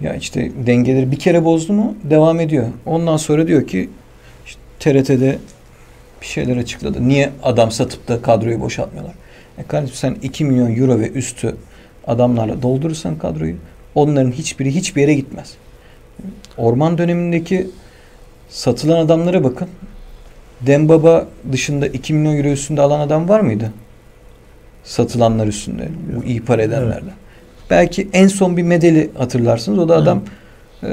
Ya 0.00 0.14
işte 0.14 0.52
dengeleri 0.66 1.10
bir 1.10 1.18
kere 1.18 1.44
bozdu 1.44 1.72
mu 1.72 1.94
devam 2.04 2.40
ediyor. 2.40 2.66
Ondan 2.86 3.16
sonra 3.16 3.46
diyor 3.46 3.66
ki 3.66 3.90
işte 4.46 4.60
TRT'de 4.80 5.38
bir 6.20 6.26
şeyler 6.26 6.56
açıkladı. 6.56 7.08
Niye 7.08 7.30
adam 7.42 7.70
satıp 7.70 8.08
da 8.08 8.22
kadroyu 8.22 8.60
boşaltmıyorlar? 8.60 9.14
E 9.58 9.62
kardeşim 9.62 9.96
sen 9.96 10.16
2 10.22 10.44
milyon 10.44 10.76
euro 10.76 10.98
ve 10.98 11.10
üstü 11.10 11.56
adamlarla 12.06 12.62
doldurursan 12.62 13.18
kadroyu 13.18 13.56
onların 13.94 14.32
hiçbiri 14.32 14.74
hiçbir 14.74 15.00
yere 15.00 15.14
gitmez. 15.14 15.54
Orman 16.56 16.98
dönemindeki 16.98 17.70
satılan 18.48 18.98
adamlara 18.98 19.44
bakın. 19.44 19.68
Dembaba 20.60 21.26
dışında 21.52 21.86
2 21.86 22.14
milyon 22.14 22.36
euro 22.36 22.48
üstünde 22.48 22.80
alan 22.80 23.00
adam 23.00 23.28
var 23.28 23.40
mıydı? 23.40 23.72
Satılanlar 24.84 25.46
üstünde. 25.46 25.88
Bu 26.16 26.24
iyi 26.24 26.44
para 26.44 26.62
edenlerden. 26.62 27.14
Belki 27.70 28.08
en 28.12 28.28
son 28.28 28.56
bir 28.56 28.62
medeli 28.62 29.10
hatırlarsınız. 29.18 29.78
O 29.78 29.88
da 29.88 29.96
adam 29.96 30.22
e, 30.82 30.88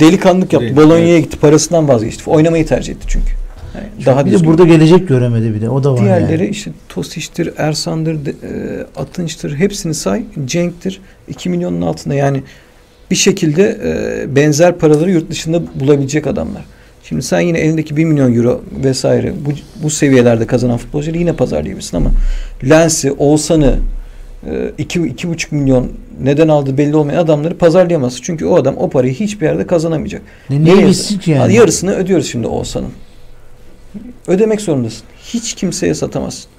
delikanlık 0.00 0.52
yaptı. 0.52 0.66
Evet, 0.68 0.76
Bolonya'ya 0.76 1.20
gitti. 1.20 1.38
Parasından 1.38 1.88
vazgeçti. 1.88 2.30
Oynamayı 2.30 2.66
tercih 2.66 2.92
etti 2.94 3.04
çünkü. 3.08 3.32
Yani 3.74 4.06
daha 4.06 4.26
bir 4.26 4.32
de 4.32 4.44
burada 4.44 4.64
gelecek 4.64 5.08
göremedi 5.08 5.54
bir 5.54 5.60
de. 5.60 5.70
O 5.70 5.84
da 5.84 5.92
var 5.92 6.00
Diğerleri 6.00 6.42
yani. 6.42 6.50
işte 6.50 6.70
Tosic'tir, 6.88 7.50
Ersan'dır, 7.56 8.26
de- 8.26 8.30
e, 8.30 9.00
Atınç'tır 9.00 9.56
hepsini 9.56 9.94
say. 9.94 10.24
Cenk'tir. 10.44 11.00
2 11.28 11.48
milyonun 11.48 11.82
altında 11.82 12.14
yani 12.14 12.42
bir 13.10 13.16
şekilde 13.16 13.78
e, 13.84 14.36
benzer 14.36 14.78
paraları 14.78 15.10
yurt 15.10 15.30
dışında 15.30 15.62
bulabilecek 15.80 16.26
adamlar. 16.26 16.64
Şimdi 17.04 17.22
sen 17.22 17.40
yine 17.40 17.58
elindeki 17.58 17.96
1 17.96 18.04
milyon 18.04 18.34
euro 18.34 18.62
vesaire 18.84 19.32
bu, 19.46 19.50
bu 19.82 19.90
seviyelerde 19.90 20.46
kazanan 20.46 20.76
futbolcuları 20.76 21.18
yine 21.18 21.32
pazarlayabilirsin 21.32 21.96
ama 21.96 22.10
Lens'i, 22.68 23.12
Oğuzhan'ı 23.12 23.76
iki, 24.78 25.02
iki 25.02 25.28
buçuk 25.28 25.52
milyon 25.52 25.92
neden 26.22 26.48
aldığı 26.48 26.78
belli 26.78 26.96
olmayan 26.96 27.18
adamları 27.18 27.58
pazarlayamazsın. 27.58 28.22
Çünkü 28.22 28.46
o 28.46 28.56
adam 28.56 28.76
o 28.76 28.90
parayı 28.90 29.14
hiçbir 29.14 29.46
yerde 29.46 29.66
kazanamayacak. 29.66 30.22
Ne, 30.50 30.82
gitsin 30.86 31.18
ki 31.18 31.30
yani? 31.30 31.54
Yarısını 31.54 31.94
ödüyoruz 31.94 32.30
şimdi 32.30 32.46
Oğuzhan'ın. 32.46 32.92
Ödemek 34.26 34.60
zorundasın. 34.60 35.02
Hiç 35.24 35.54
kimseye 35.54 35.94
satamazsın. 35.94 36.50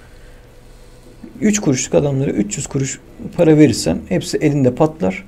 3 1.41 1.60
kuruşluk 1.60 1.95
adamlara 1.95 2.32
300 2.32 2.67
kuruş 2.67 3.00
para 3.38 3.58
verirsen 3.58 4.00
hepsi 4.10 4.38
elinde 4.38 4.76
patlar. 4.76 5.26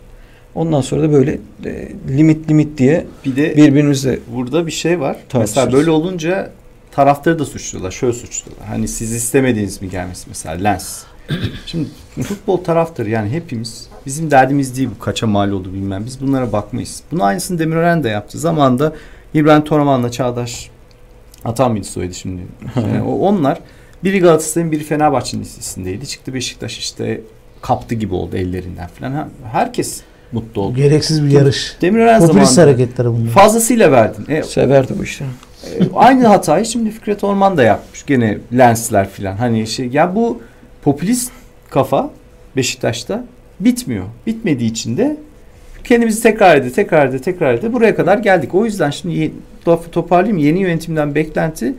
Ondan 0.56 0.82
sonra 0.82 1.02
da 1.02 1.12
böyle 1.14 1.40
e, 1.66 1.90
limit 2.10 2.50
limit 2.50 2.78
diye 2.78 3.06
Bir 3.26 3.36
de 3.36 3.56
birbirimizle 3.58 4.20
burada 4.36 4.68
bir 4.68 4.72
şey 4.72 5.00
var. 5.00 5.18
Mesela 5.34 5.72
böyle 5.72 5.92
olunca 5.92 6.52
taraftarı 6.92 7.40
da 7.40 7.46
suçluyorlar. 7.46 7.92
Şöyle 7.92 8.14
suçluyorlar. 8.14 8.68
Hani 8.68 8.88
siz 8.88 9.14
istemediğiniz 9.14 9.82
mi 9.82 9.90
gelmesi 9.90 10.26
mesela 10.30 10.56
Lens. 10.56 11.04
Şimdi 11.66 11.88
futbol 12.24 12.58
taraftarı 12.58 13.10
yani 13.10 13.30
hepimiz 13.30 13.88
bizim 14.06 14.32
derdimiz 14.32 14.78
değil 14.78 14.90
bu 14.96 15.00
kaça 15.04 15.28
mal 15.28 15.52
oldu 15.52 15.74
bilmem. 15.74 16.06
Biz 16.06 16.22
bunlara 16.22 16.52
bakmayız. 16.52 17.02
Bunu 17.12 17.24
aynısını 17.24 17.60
Demirören 17.60 18.04
de 18.04 18.10
yaptı. 18.10 18.40
Zamanında 18.40 18.94
İbrahim 19.34 19.64
Toraman'la 19.64 20.12
Çağdaş 20.12 20.70
Atan 21.46 21.72
mıydı 21.72 21.88
soyadı 21.88 22.14
şimdi? 22.14 22.42
Yani 22.76 23.02
o- 23.02 23.16
onlar 23.20 23.60
biri 24.04 24.20
Galatasaray'ın 24.20 24.72
biri 24.72 24.84
Fenerbahçe'nin 24.84 25.42
listesindeydi. 25.42 26.08
Çıktı 26.08 26.34
Beşiktaş 26.34 26.78
işte 26.78 27.22
kaptı 27.62 27.96
gibi 27.96 28.14
oldu 28.14 28.38
ellerinden 28.38 28.88
falan. 28.88 29.30
Herkes 29.52 30.02
mutlu 30.32 30.62
oldu. 30.62 30.76
Gereksiz 30.76 31.24
bir 31.26 31.30
yarış. 31.32 31.78
Demirören 31.82 32.20
Popülist 32.28 32.52
zamanında 32.54 32.62
hareketleri 32.72 33.08
bunlar. 33.08 33.30
fazlasıyla 33.32 33.92
verdin. 33.92 34.26
E, 34.30 34.44
severdi 34.44 34.94
bu 35.00 35.04
işleri. 35.04 35.30
e, 35.80 35.84
aynı 35.96 36.28
hatayı 36.28 36.66
şimdi 36.66 36.92
Fikret 36.92 37.24
Orman 37.24 37.58
da 37.58 37.64
yapmış. 37.64 38.06
Gene 38.06 38.38
lensler 38.58 39.10
filan. 39.10 39.36
Hani 39.38 39.68
şey 39.68 39.88
ya 39.88 40.16
bu 40.16 40.42
popülist 40.82 41.32
kafa 41.70 42.10
Beşiktaş'ta 42.56 43.26
bitmiyor. 43.60 44.06
Bitmediği 44.28 44.72
için 44.72 44.98
de 44.98 45.18
kendimizi 45.84 46.24
tekrar 46.24 46.58
ede, 46.58 46.72
tekrar 46.72 47.08
ede, 47.08 47.20
tekrar 47.20 47.54
ede 47.54 47.74
buraya 47.74 47.96
kadar 47.96 48.18
geldik. 48.18 48.56
O 48.56 48.66
yüzden 48.66 48.90
şimdi 48.90 49.32
lafı 49.68 49.92
toparlayayım. 49.92 50.38
Yeni 50.38 50.60
yönetimden 50.60 51.16
beklenti 51.16 51.74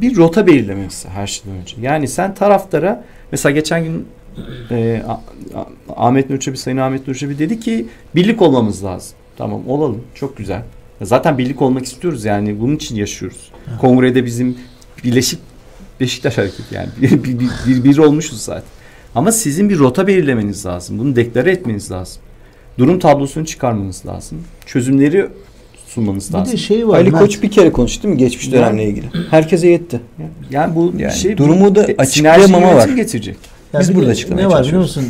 bir 0.00 0.16
rota 0.16 0.46
belirlemesi 0.46 1.08
her 1.08 1.26
şeyden 1.26 1.60
önce. 1.60 1.76
Yani 1.80 2.08
sen 2.08 2.34
taraftara 2.34 3.04
mesela 3.32 3.52
geçen 3.52 3.84
gün 3.84 4.06
e, 4.70 5.02
Ahmet 5.96 6.30
Nur 6.30 6.40
Çebi, 6.40 6.56
Sayın 6.56 6.76
Ahmet 6.76 7.08
Nur 7.08 7.14
Çebi 7.14 7.38
dedi 7.38 7.60
ki 7.60 7.86
birlik 8.14 8.42
olmamız 8.42 8.84
lazım. 8.84 9.16
Tamam 9.36 9.68
olalım. 9.68 10.02
Çok 10.14 10.36
güzel. 10.36 10.62
Zaten 11.02 11.38
birlik 11.38 11.62
olmak 11.62 11.84
istiyoruz 11.84 12.24
yani 12.24 12.60
bunun 12.60 12.76
için 12.76 12.96
yaşıyoruz. 12.96 13.52
Kongrede 13.80 14.24
bizim 14.24 14.56
Birleşik 15.04 15.40
Beşiktaş 16.00 16.38
hareketi 16.38 16.74
yani 16.74 16.88
bir, 17.02 17.10
bir, 17.24 17.38
bir, 17.38 17.48
bir, 17.66 17.84
bir 17.84 17.98
olmuşuz 17.98 18.40
zaten. 18.40 18.62
Ama 19.14 19.32
sizin 19.32 19.68
bir 19.70 19.78
rota 19.78 20.06
belirlemeniz 20.06 20.66
lazım. 20.66 20.98
Bunu 20.98 21.16
deklare 21.16 21.50
etmeniz 21.52 21.90
lazım. 21.90 22.22
Durum 22.78 22.98
tablosunu 22.98 23.46
çıkarmanız 23.46 24.06
lazım. 24.06 24.38
Çözümleri 24.66 25.28
sunmanız 25.86 26.28
Bir 26.28 26.34
lazım. 26.34 26.52
de 26.52 26.56
şey 26.56 26.88
var. 26.88 26.98
Ali 26.98 27.10
Mert. 27.10 27.22
Koç 27.22 27.42
bir 27.42 27.50
kere 27.50 27.72
konuştu 27.72 28.02
değil 28.02 28.14
mi 28.14 28.18
geçmiş 28.18 28.52
dönemle 28.52 28.84
ilgili? 28.84 29.06
Herkese 29.30 29.68
yetti. 29.68 30.00
Yani 30.50 30.74
bu 30.74 30.92
Yani 30.98 31.12
şey 31.14 31.36
durumu 31.36 31.74
da 31.74 31.88
bir- 31.88 31.98
açıklayamama 31.98 32.74
var. 32.74 32.88
getirecek. 32.88 33.36
Ya 33.72 33.80
Biz 33.80 33.90
bir 33.90 33.94
burada 33.94 34.10
açıklamaya 34.10 34.48
Ne 34.48 34.54
var 34.54 34.64
biliyor 34.64 34.80
musun? 34.82 35.04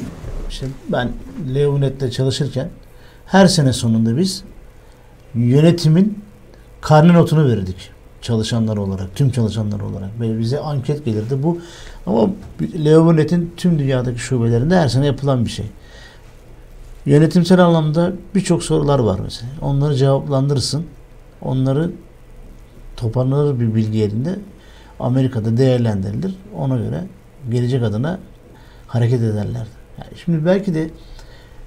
İşte 0.51 0.67
ben 0.89 1.09
Leonet'te 1.55 2.11
çalışırken 2.11 2.69
her 3.27 3.47
sene 3.47 3.73
sonunda 3.73 4.17
biz 4.17 4.45
yönetimin 5.35 6.19
karne 6.81 7.13
notunu 7.15 7.49
verirdik 7.49 7.91
çalışanlar 8.23 8.77
olarak, 8.77 9.15
tüm 9.15 9.31
çalışanlar 9.31 9.81
olarak. 9.81 10.21
Böyle 10.21 10.39
bize 10.39 10.61
anket 10.61 11.05
gelirdi 11.05 11.43
bu. 11.43 11.59
Ama 12.07 12.31
Leonet'in 12.85 13.55
tüm 13.57 13.79
dünyadaki 13.79 14.19
şubelerinde 14.19 14.77
her 14.77 14.89
sene 14.89 15.07
yapılan 15.07 15.45
bir 15.45 15.51
şey. 15.51 15.67
Yönetimsel 17.07 17.65
anlamda 17.65 18.13
birçok 18.35 18.63
sorular 18.63 18.99
var 18.99 19.21
mesela. 19.25 19.51
Onları 19.63 19.95
cevaplandırırsın. 19.95 20.87
Onları 21.43 21.91
toparlanır 22.97 23.61
bir 23.61 23.75
bilgi 23.75 24.03
elinde. 24.03 24.39
Amerika'da 25.01 25.57
değerlendirilir. 25.57 26.35
Ona 26.57 26.77
göre 26.77 27.05
gelecek 27.51 27.83
adına 27.83 28.19
hareket 28.87 29.21
ederlerdi. 29.21 29.77
Yani 29.99 30.11
şimdi 30.25 30.45
belki 30.47 30.75
de 30.75 30.91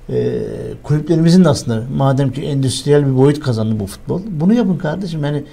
e, 0.09 0.41
kulüplerimizin 0.83 1.43
de 1.43 1.49
aslında 1.49 1.83
madem 1.97 2.31
ki 2.31 2.41
endüstriyel 2.41 3.05
bir 3.05 3.17
boyut 3.17 3.39
kazandı 3.39 3.79
bu 3.79 3.85
futbol. 3.85 4.21
Bunu 4.27 4.53
yapın 4.53 4.77
kardeşim. 4.77 5.23
Yani 5.23 5.43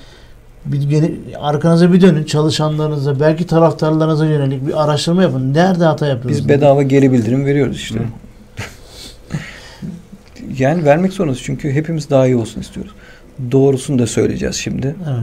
bir 0.72 0.83
gene, 0.83 1.11
arkanıza 1.40 1.92
bir 1.92 2.00
dönün 2.00 2.24
çalışanlarınıza 2.24 3.20
belki 3.20 3.46
taraftarlarınıza 3.46 4.26
yönelik 4.26 4.66
bir 4.66 4.85
araştırma 4.85 5.22
yapın. 5.22 5.55
Nerede 5.55 5.85
hata 5.85 6.07
yapıyorsunuz? 6.07 6.48
Biz 6.48 6.57
bedava 6.57 6.83
geri 6.83 7.12
bildirim 7.12 7.44
veriyoruz 7.46 7.76
işte. 7.76 7.98
Yani 10.59 10.85
vermek 10.85 11.12
zorundayız 11.12 11.42
çünkü 11.44 11.70
hepimiz 11.70 12.11
daha 12.11 12.26
iyi 12.26 12.37
olsun 12.37 12.61
istiyoruz. 12.61 12.92
Doğrusunu 13.52 13.98
da 13.98 14.07
söyleyeceğiz 14.07 14.57
şimdi. 14.57 14.96
Evet. 15.09 15.18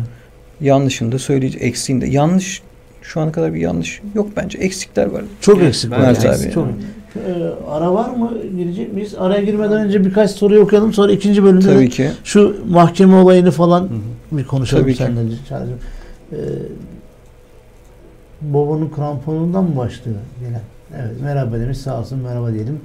Yanlışını 0.62 1.12
da 1.12 1.20
söyleyeceğiz. 1.20 1.68
Eksiğini 1.68 2.02
de. 2.02 2.08
Yanlış 2.08 2.62
şu 3.02 3.22
ana 3.22 3.32
kadar 3.32 3.54
bir 3.54 3.60
yanlış 3.60 4.02
yok 4.16 4.28
bence. 4.38 4.58
Eksikler 4.58 5.06
var. 5.06 5.22
Çok 5.42 5.58
Evet, 5.58 5.68
eksik 5.68 5.92
var. 5.92 6.00
yani. 6.00 6.18
eksik. 6.28 6.54
Çok. 6.54 6.68
Ee, 7.16 7.44
ara 7.72 7.94
var 7.94 8.10
mı? 8.10 8.32
Girecek 8.58 8.94
miyiz? 8.94 9.16
Araya 9.18 9.42
girmeden 9.44 9.86
önce 9.86 10.06
birkaç 10.06 10.32
soruyu 10.32 10.62
okuyalım. 10.62 10.94
Sonra 10.94 11.12
ikinci 11.12 11.44
bölümde 11.44 11.66
de 11.66 11.74
Tabii 11.74 11.90
ki. 11.90 12.10
şu 12.24 12.56
mahkeme 12.70 13.16
olayını 13.16 13.52
falan 13.52 13.82
Hı 13.82 13.86
hı. 13.86 13.90
Bir 14.38 14.46
konuşalım 14.46 14.84
Tabii 14.84 14.96
seninle. 14.96 15.22
Ee, 16.32 16.36
Bobo'nun 18.42 18.90
kramponundan 18.96 19.64
mı 19.64 19.78
başlıyor 19.78 20.18
gelen? 20.40 20.62
Evet 20.98 21.22
merhaba 21.22 21.60
demiş 21.60 21.78
sağ 21.78 22.00
olsun 22.00 22.20
merhaba 22.20 22.54
diyelim. 22.54 22.80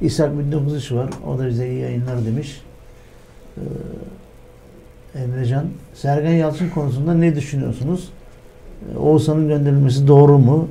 İshak 0.00 0.38
1903 0.38 0.92
var. 0.92 1.10
O 1.26 1.38
da 1.38 1.48
bize 1.48 1.68
iyi 1.68 1.80
yayınlar 1.80 2.26
demiş. 2.26 2.60
Ee, 3.56 3.60
Emrecan 5.22 5.64
Sergen 5.94 6.32
Yalçın 6.32 6.70
konusunda 6.70 7.14
ne 7.14 7.34
düşünüyorsunuz? 7.36 8.08
Ee, 8.94 8.98
Oğuzhan'ın 8.98 9.48
gönderilmesi 9.48 10.08
doğru 10.08 10.38
mu? 10.38 10.68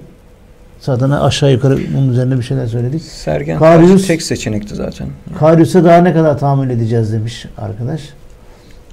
Zaten 0.79 1.09
aşağı 1.09 1.51
yukarı 1.51 1.79
bunun 1.93 2.09
üzerine 2.09 2.37
bir 2.37 2.43
şeyler 2.43 2.67
söyledik. 2.67 3.01
Sergen 3.01 3.59
Karius- 3.59 4.07
tek 4.07 4.21
seçenekti 4.21 4.75
zaten. 4.75 5.07
Karyus'a 5.39 5.83
daha 5.83 5.97
ne 5.97 6.13
kadar 6.13 6.37
tahammül 6.39 6.69
edeceğiz 6.69 7.13
demiş 7.13 7.45
arkadaş. 7.57 8.01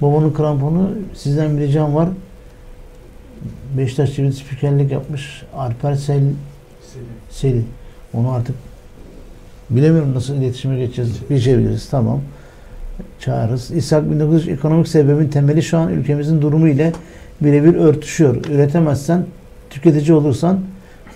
Babamın 0.01 0.33
kramponu 0.33 0.89
sizden 1.13 1.57
bir 1.57 1.61
ricam 1.61 1.95
var. 1.95 2.09
Beşiktaş 3.77 4.09
TV 4.09 4.31
spikerlik 4.31 4.91
yapmış. 4.91 5.43
Alper 5.55 5.95
Sel 5.95 6.21
Seli. 7.29 7.61
Onu 8.13 8.31
artık 8.31 8.55
bilemiyorum 9.69 10.13
nasıl 10.15 10.35
iletişime 10.35 10.79
geçeceğiz. 10.79 11.11
Bir 11.29 11.39
şey 11.39 11.57
biliriz. 11.57 11.87
Tamam. 11.91 12.21
Çağırırız. 13.19 13.71
İshak 13.71 14.11
1903 14.11 14.47
ekonomik 14.47 14.87
sebebin 14.87 15.27
temeli 15.27 15.63
şu 15.63 15.77
an 15.77 15.89
ülkemizin 15.89 16.41
durumu 16.41 16.67
ile 16.67 16.93
birebir 17.41 17.75
örtüşüyor. 17.75 18.45
Üretemezsen, 18.45 19.25
tüketici 19.69 20.13
olursan 20.13 20.59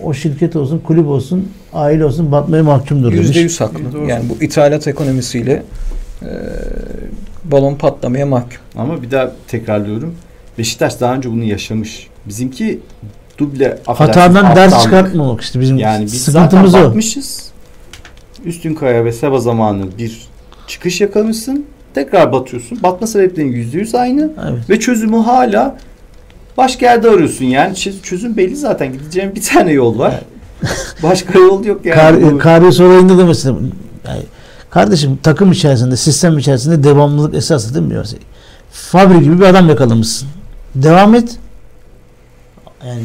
o 0.04 0.14
şirket 0.14 0.56
olsun, 0.56 0.80
kulüp 0.80 1.08
olsun, 1.08 1.52
aile 1.74 2.06
olsun 2.06 2.32
batmaya 2.32 2.64
mahkumdur 2.64 3.12
demiş. 3.12 3.28
Yüzde 3.28 3.40
yüz 3.40 3.62
haklı. 3.62 4.00
Yani 4.08 4.24
bu 4.30 4.44
ithalat 4.44 4.88
ekonomisiyle 4.88 5.64
e, 6.22 6.30
balon 7.52 7.76
patlamaya 7.76 8.26
mahkum. 8.26 8.58
Ama 8.78 9.02
bir 9.02 9.12
daha 9.12 9.32
tekrarlıyorum. 9.48 10.16
Beşiktaş 10.58 11.02
daha 11.02 11.14
önce 11.16 11.32
bunu 11.32 11.44
yaşamış. 11.44 12.08
Bizimki 12.26 12.80
duble 13.38 13.78
Hatadan 13.86 14.56
ders 14.56 14.84
çıkartmamak 14.84 15.42
işte 15.42 15.60
bizim 15.60 15.78
Yani 15.78 16.06
biz 16.06 16.22
sıkıntımız 16.22 16.72
zaten 16.72 16.86
o. 16.86 16.90
batmışız. 16.90 17.50
Üstün 18.46 18.74
Kaya 18.74 19.06
ve 19.06 19.12
Seba 19.12 19.40
zamanı 19.40 19.86
bir 19.98 20.22
çıkış 20.68 21.02
yakalamışsın. 21.02 21.66
Tekrar 21.94 22.32
batıyorsun. 22.32 22.80
Batma 22.84 23.08
sebeplerin 23.08 23.52
yüzde 23.52 23.78
yüz 23.78 23.96
aynı. 23.96 24.32
Evet. 24.50 24.70
Ve 24.70 24.80
çözümü 24.80 25.18
hala 25.18 25.78
başka 26.58 26.86
yerde 26.86 27.10
arıyorsun. 27.10 27.46
Yani 27.46 27.74
çö- 27.74 28.02
çözüm 28.02 28.38
belli 28.38 28.56
zaten. 28.56 28.94
Gideceğin 28.94 29.36
bir 29.36 29.42
tane 29.42 29.72
yol 29.72 30.00
var. 30.00 30.20
Başka 31.04 31.40
yol 31.40 31.66
yok 31.66 31.86
yani. 31.86 32.22
Kar, 32.22 32.40
Karius 32.40 32.80
olayında 32.80 33.18
da 33.18 33.26
mesela 33.26 33.58
yani 34.08 34.22
kardeşim 34.70 35.20
takım 35.24 35.52
içerisinde, 35.52 35.98
sistem 35.98 36.38
içerisinde 36.38 36.84
devamlılık 36.84 37.36
esası 37.36 37.76
değil 37.76 37.86
mi? 37.86 38.04
Fabri 38.72 39.24
gibi 39.24 39.40
bir 39.40 39.46
adam 39.46 39.70
yakalamışsın. 39.70 40.28
Devam 40.76 41.16
et. 41.16 41.38
Yani, 42.86 43.02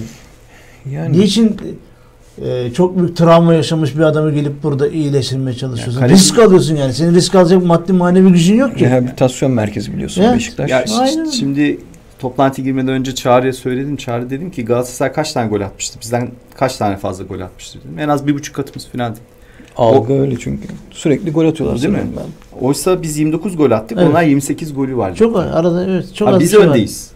Yani 0.90 1.20
niçin 1.20 1.56
e, 2.44 2.72
çok 2.72 2.98
büyük 2.98 3.16
travma 3.16 3.54
yaşamış 3.54 3.96
bir 3.96 4.00
adamı 4.00 4.32
gelip 4.32 4.62
burada 4.62 4.88
iyileştirmeye 4.88 5.56
çalışıyorsun? 5.56 6.00
Ya 6.00 6.06
kaleci- 6.06 6.14
risk 6.14 6.38
alıyorsun 6.38 6.76
yani. 6.76 6.94
Senin 6.94 7.14
risk 7.14 7.34
alacak 7.34 7.64
maddi 7.64 7.92
manevi 7.92 8.28
gücün 8.32 8.54
yok 8.56 8.78
ki. 8.78 8.84
rehabilitasyon 8.84 9.52
merkezi 9.52 9.92
biliyorsun 9.92 10.22
Evet. 10.22 10.34
Beşiktaş. 10.34 10.70
Ya 10.70 10.84
Aynen. 10.98 11.24
şimdi 11.30 11.78
toplantı 12.18 12.62
girmeden 12.62 12.88
önce 12.88 13.14
Çağrı'ya 13.14 13.52
söyledim. 13.52 13.96
Çağrı 13.96 14.30
dedim 14.30 14.50
ki 14.50 14.64
Galatasaray 14.64 15.12
kaç 15.12 15.32
tane 15.32 15.48
gol 15.48 15.60
atmıştı? 15.60 15.98
Bizden 16.00 16.30
kaç 16.56 16.76
tane 16.76 16.96
fazla 16.96 17.24
gol 17.24 17.40
atmıştı 17.40 17.78
dedim. 17.78 17.98
En 17.98 18.08
az 18.08 18.26
bir 18.26 18.34
buçuk 18.34 18.56
katımız 18.56 18.88
falan. 18.88 19.16
Algı 19.76 20.20
öyle 20.20 20.38
çünkü. 20.38 20.68
Sürekli 20.90 21.30
gol 21.32 21.48
atıyorlar 21.48 21.82
Değil 21.82 21.92
mi? 21.94 22.02
ben. 22.16 22.58
Oysa 22.66 23.02
biz 23.02 23.18
29 23.18 23.56
gol 23.56 23.70
attık. 23.70 23.98
Evet. 23.98 24.10
Onlar 24.10 24.22
28 24.22 24.74
golü 24.74 24.96
var. 24.96 25.14
Çok 25.14 25.36
arada 25.36 25.84
evet 25.84 26.14
çok 26.14 26.28
Ha, 26.28 26.32
az 26.34 26.40
biz 26.40 26.50
şey 26.50 26.60
var. 26.60 26.66
öndeyiz. 26.66 27.10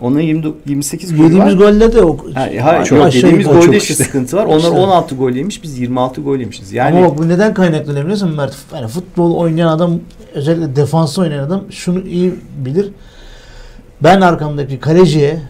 Onların 0.00 0.20
20, 0.24 0.44
28 0.66 1.10
golü 1.16 1.20
var. 1.22 1.24
Yediğimiz 1.24 1.56
golle 1.56 1.92
de 1.92 2.02
o 2.02 2.16
Ha, 2.34 2.48
hayır, 2.62 2.84
Çok 2.84 3.14
yediğimiz 3.14 3.46
golde 3.46 3.62
çok 3.62 3.74
işte. 3.74 3.94
sıkıntı 3.94 4.36
var. 4.36 4.44
Onlar 4.46 4.56
İşte. 4.58 4.70
16 4.70 5.14
gol 5.14 5.30
yemiş, 5.30 5.62
biz 5.62 5.78
26 5.78 6.20
gol 6.20 6.36
yemişiz. 6.38 6.72
Yani 6.72 6.98
Ama 6.98 7.10
bak 7.10 7.18
bu 7.18 7.28
neden 7.28 7.54
kaynaklanıyor 7.54 8.04
biliyor 8.04 8.20
musun 8.22 8.36
Mert? 8.36 8.56
Yani 8.74 8.88
futbol 8.88 9.34
oynayan 9.36 9.68
adam 9.68 10.00
özellikle 10.34 10.76
defansı 10.76 11.20
oynayan 11.20 11.44
adam 11.44 11.62
şunu 11.70 12.00
iyi 12.06 12.34
bilir. 12.64 12.90
Ben 14.02 14.20
arkamdaki 14.20 14.80
kaleciye 14.80 15.40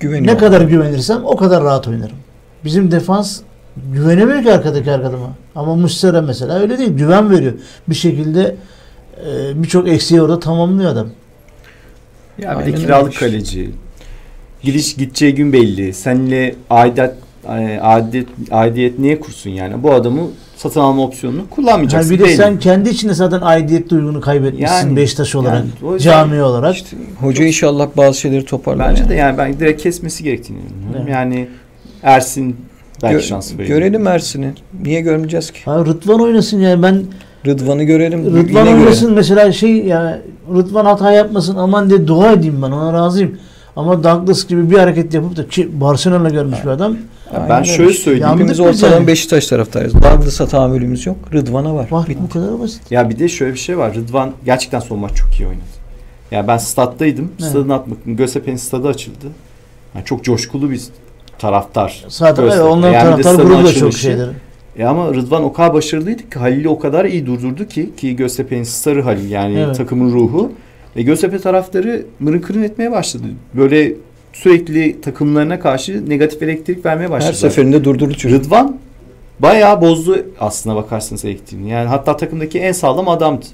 Güveniyor. 0.00 0.34
ne 0.34 0.38
kadar 0.38 0.60
güvenirsem 0.60 1.20
o 1.24 1.36
kadar 1.36 1.64
rahat 1.64 1.88
oynarım. 1.88 2.16
Bizim 2.64 2.90
defans 2.90 3.40
güvenemiyor 3.92 4.42
ki 4.42 4.52
arkadaki 4.52 4.90
arkadama. 4.90 5.30
Ama 5.54 5.74
Muslera 5.76 6.22
mesela 6.22 6.58
öyle 6.60 6.78
değil. 6.78 6.90
Güven 6.90 7.30
veriyor. 7.30 7.52
Bir 7.88 7.94
şekilde 7.94 8.56
e, 9.26 9.62
birçok 9.62 9.88
eksiği 9.88 10.22
orada 10.22 10.40
tamamlıyor 10.40 10.92
adam. 10.92 11.06
Ya 12.38 12.50
bir 12.50 12.58
de 12.58 12.64
Aynen 12.64 12.74
kiralık 12.78 13.06
öyle. 13.22 13.32
kaleci. 13.32 13.70
Gidiş 14.62 14.96
gideceği 14.96 15.34
gün 15.34 15.52
belli. 15.52 15.94
Seninle 15.94 16.54
aidat 16.70 17.14
e, 17.48 17.78
aidiyet, 17.82 18.28
aidiyet 18.50 18.98
niye 18.98 19.20
kursun 19.20 19.50
yani? 19.50 19.82
Bu 19.82 19.92
adamı 19.92 20.20
satın 20.56 20.80
alma 20.80 21.02
opsiyonunu 21.04 21.42
kullanmayacaksın. 21.50 22.10
Yani 22.10 22.18
bir 22.20 22.24
de 22.24 22.28
belli. 22.28 22.36
sen 22.36 22.58
kendi 22.58 22.88
içinde 22.88 23.14
zaten 23.14 23.40
aidiyet 23.40 23.90
duygunu 23.90 24.20
kaybetmişsin 24.20 24.66
Yani- 24.76 24.96
Beşiktaş 24.96 25.34
olarak, 25.34 25.64
Yani 25.82 26.00
cami 26.00 26.42
olarak. 26.42 26.74
İşte 26.74 26.96
hoca 27.20 27.44
inşallah 27.44 27.88
bazı 27.96 28.20
şeyleri 28.20 28.44
toparlar. 28.44 28.88
Bence 28.90 29.02
yani. 29.02 29.10
de 29.10 29.14
yani 29.14 29.38
ben 29.38 29.60
direkt 29.60 29.82
kesmesi 29.82 30.24
gerektiğini 30.24 30.58
düşünüyorum. 30.62 30.96
Evet. 31.02 31.08
Yani 31.12 31.48
Ersin 32.02 32.56
belki 33.02 33.16
Gö- 33.16 33.22
şans 33.28 33.52
veriyor. 33.54 33.68
Görelim 33.68 34.06
Ersin'i. 34.06 34.52
Niye 34.82 35.00
görmeyeceğiz 35.00 35.50
ki? 35.50 35.60
Ha, 35.64 35.78
Rıdvan 35.78 36.20
oynasın 36.20 36.60
yani 36.60 36.82
ben 36.82 37.02
Rıdvan'ı 37.46 37.84
görelim. 37.84 38.26
Rıdvan 38.26 38.38
yine 38.40 38.52
görelim. 38.52 38.78
oynasın 38.78 39.12
mesela 39.14 39.52
şey 39.52 39.76
ya 39.86 40.18
Rıdvan 40.54 40.84
hata 40.84 41.12
yapmasın 41.12 41.56
aman 41.56 41.90
diye 41.90 42.06
dua 42.06 42.32
edeyim 42.32 42.62
ben 42.62 42.70
ona 42.70 42.92
razıyım. 42.92 43.38
Ama 43.76 44.04
Douglas 44.04 44.46
gibi 44.46 44.70
bir 44.70 44.78
hareket 44.78 45.14
yapıp 45.14 45.36
da 45.36 45.48
ki 45.48 45.80
Barcelona 45.80 46.28
görmüş 46.28 46.58
bir 46.64 46.68
adam 46.68 46.96
Aynen 47.34 47.48
Ben 47.48 47.58
öyle. 47.58 47.64
şöyle 47.72 47.92
söyleyeyim. 47.92 48.28
Hepimiz 48.34 48.50
biz 48.50 48.60
ortadan 48.60 48.92
yani. 48.92 49.06
Beşiktaş 49.06 49.46
taraftarıyız. 49.46 49.94
Douglas'a 49.94 50.46
tahammülümüz 50.46 51.06
yok. 51.06 51.16
Rıdvan'a 51.32 51.74
var. 51.74 51.86
var 51.90 52.08
Bitti. 52.08 52.18
bu 52.22 52.28
kadar 52.28 52.60
basit. 52.60 52.90
Ya 52.90 53.10
bir 53.10 53.18
de 53.18 53.28
şöyle 53.28 53.54
bir 53.54 53.58
şey 53.58 53.78
var. 53.78 53.94
Rıdvan 53.94 54.30
gerçekten 54.44 54.80
son 54.80 54.98
maç 54.98 55.12
çok 55.16 55.40
iyi 55.40 55.46
oynadı. 55.46 55.62
Ya 56.30 56.48
ben 56.48 56.56
staddaydım. 56.58 57.30
Evet. 57.40 57.50
Stadın 57.50 57.68
atmak. 57.68 57.98
Göztepe'nin 58.06 58.56
stadı 58.56 58.88
açıldı. 58.88 59.26
Yani 59.94 60.04
çok 60.04 60.24
coşkulu 60.24 60.70
bir 60.70 60.80
taraftar. 61.42 62.04
Zaten 62.08 62.42
evet, 62.42 62.60
onların 62.60 62.92
Yani 62.92 63.22
taraftar 63.22 63.44
grubu 63.44 63.64
da 63.64 63.72
çok 63.72 63.92
şeydir. 63.92 64.28
Ya 64.78 64.88
ama 64.88 65.14
Rıdvan 65.14 65.44
o 65.44 65.52
kadar 65.52 65.74
başarılıydı 65.74 66.30
ki 66.30 66.38
Halil'i 66.38 66.68
o 66.68 66.78
kadar 66.78 67.04
iyi 67.04 67.26
durdurdu 67.26 67.66
ki 67.68 67.90
ki 67.96 68.16
Göztepe'nin 68.16 68.62
starı 68.62 69.02
Halil 69.02 69.30
yani 69.30 69.58
Evet. 69.58 69.76
takımın 69.76 70.12
ruhu. 70.12 70.52
Ve 70.96 71.02
Göztepe 71.02 71.38
taraftarı 71.38 72.06
mırın 72.20 72.38
kırın 72.38 72.62
etmeye 72.62 72.90
başladı. 72.92 73.24
Böyle 73.54 73.94
sürekli 74.32 75.00
takımlarına 75.00 75.60
karşı 75.60 76.10
negatif 76.10 76.42
elektrik 76.42 76.86
vermeye 76.86 77.10
başladı. 77.10 77.28
Her 77.32 77.36
seferinde 77.36 77.84
durdurdu 77.84 78.14
çocuk. 78.14 78.44
Rıdvan 78.44 78.76
bayağı 79.38 79.80
bozdu 79.80 80.26
aslına 80.40 80.76
bakarsanız 80.76 81.24
elektriğini. 81.24 81.70
Yani 81.70 81.88
hatta 81.88 82.16
takımdaki 82.16 82.58
en 82.58 82.72
sağlam 82.72 83.08
adamdı. 83.08 83.46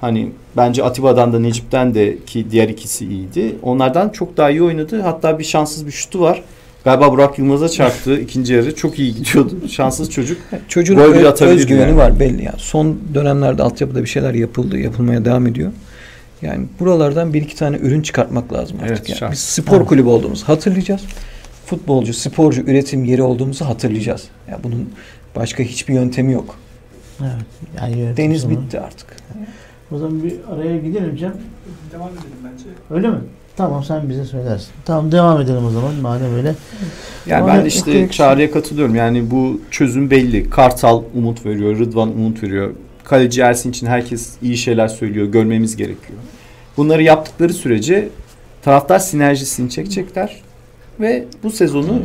Hani 0.00 0.28
bence 0.56 0.84
Atiba'dan 0.84 1.32
da 1.32 1.38
Necip'ten 1.38 1.94
de 1.94 2.16
ki 2.26 2.46
diğer 2.50 2.68
ikisi 2.68 3.06
iyiydi. 3.06 3.56
Onlardan 3.62 4.08
çok 4.08 4.36
daha 4.36 4.50
iyi 4.50 4.62
oynadı. 4.62 5.00
Hatta 5.00 5.38
bir 5.38 5.44
şanssız 5.44 5.86
bir 5.86 5.92
şutu 5.92 6.20
var. 6.20 6.42
Galiba 6.84 7.12
Burak 7.12 7.38
Yılmaz'a 7.38 7.68
çarptı 7.68 8.18
ikinci 8.20 8.54
yarı. 8.54 8.74
Çok 8.74 8.98
iyi 8.98 9.14
gidiyordu. 9.14 9.68
Şanssız 9.68 10.10
çocuk. 10.10 10.38
Çocuğun 10.68 10.96
Gol 10.96 11.14
bile 11.14 11.28
atabilir 11.28 11.56
özgüveni 11.56 11.80
yani. 11.82 11.96
var 11.96 12.20
belli 12.20 12.44
ya. 12.44 12.54
Son 12.58 12.98
dönemlerde 13.14 13.62
altyapıda 13.62 14.02
bir 14.02 14.06
şeyler 14.08 14.34
yapıldı, 14.34 14.78
yapılmaya 14.78 15.24
devam 15.24 15.46
ediyor. 15.46 15.72
Yani 16.42 16.66
buralardan 16.80 17.34
bir 17.34 17.42
iki 17.42 17.56
tane 17.56 17.76
ürün 17.76 18.02
çıkartmak 18.02 18.52
lazım 18.52 18.76
artık. 18.82 18.90
Evet, 18.96 19.08
yani. 19.08 19.18
şart. 19.18 19.32
Biz 19.32 19.38
spor 19.40 19.76
Evet. 19.76 19.86
kulübü 19.86 20.08
olduğumuzu 20.08 20.48
hatırlayacağız. 20.48 21.02
Futbolcu, 21.66 22.14
sporcu 22.14 22.60
üretim 22.62 23.04
yeri 23.04 23.22
olduğumuzu 23.22 23.64
hatırlayacağız. 23.64 24.24
Ya 24.50 24.58
bunun 24.64 24.90
başka 25.36 25.62
hiçbir 25.62 25.94
yöntemi 25.94 26.32
yok. 26.32 26.56
Evet. 27.20 27.32
Yani 27.76 28.16
Deniz 28.16 28.50
bitti 28.50 28.80
artık. 28.80 29.06
O 29.92 29.98
zaman 29.98 30.22
bir 30.24 30.34
araya 30.52 30.76
gidelim 30.78 31.16
Cem. 31.16 31.34
Devam 31.92 32.08
edelim 32.08 32.52
bence. 32.52 32.64
Öyle 32.90 33.08
mi? 33.08 33.18
Tamam 33.56 33.84
sen 33.84 34.08
bize 34.08 34.24
söylersin. 34.24 34.68
Tamam 34.84 35.12
devam 35.12 35.40
edelim 35.40 35.66
o 35.66 35.70
zaman 35.70 35.94
madem 35.94 36.34
öyle. 36.36 36.54
Yani 37.26 37.46
ben 37.46 37.64
işte 37.64 37.90
eklemek- 37.90 38.12
çağrıya 38.12 38.50
katılıyorum. 38.50 38.94
Yani 38.94 39.30
bu 39.30 39.60
çözüm 39.70 40.10
belli. 40.10 40.50
Kartal 40.50 41.02
umut 41.14 41.46
veriyor. 41.46 41.78
Rıdvan 41.78 42.08
umut 42.08 42.42
veriyor. 42.42 42.70
Kaleci 43.04 43.40
Ersin 43.40 43.70
için 43.70 43.86
herkes 43.86 44.30
iyi 44.42 44.56
şeyler 44.56 44.88
söylüyor. 44.88 45.26
Görmemiz 45.26 45.76
gerekiyor. 45.76 46.18
Bunları 46.76 47.02
yaptıkları 47.02 47.52
sürece 47.52 48.08
taraftar 48.62 48.98
sinerjisini 48.98 49.70
çekecekler. 49.70 50.42
Ve 51.00 51.24
bu 51.42 51.50
sezonu 51.50 51.98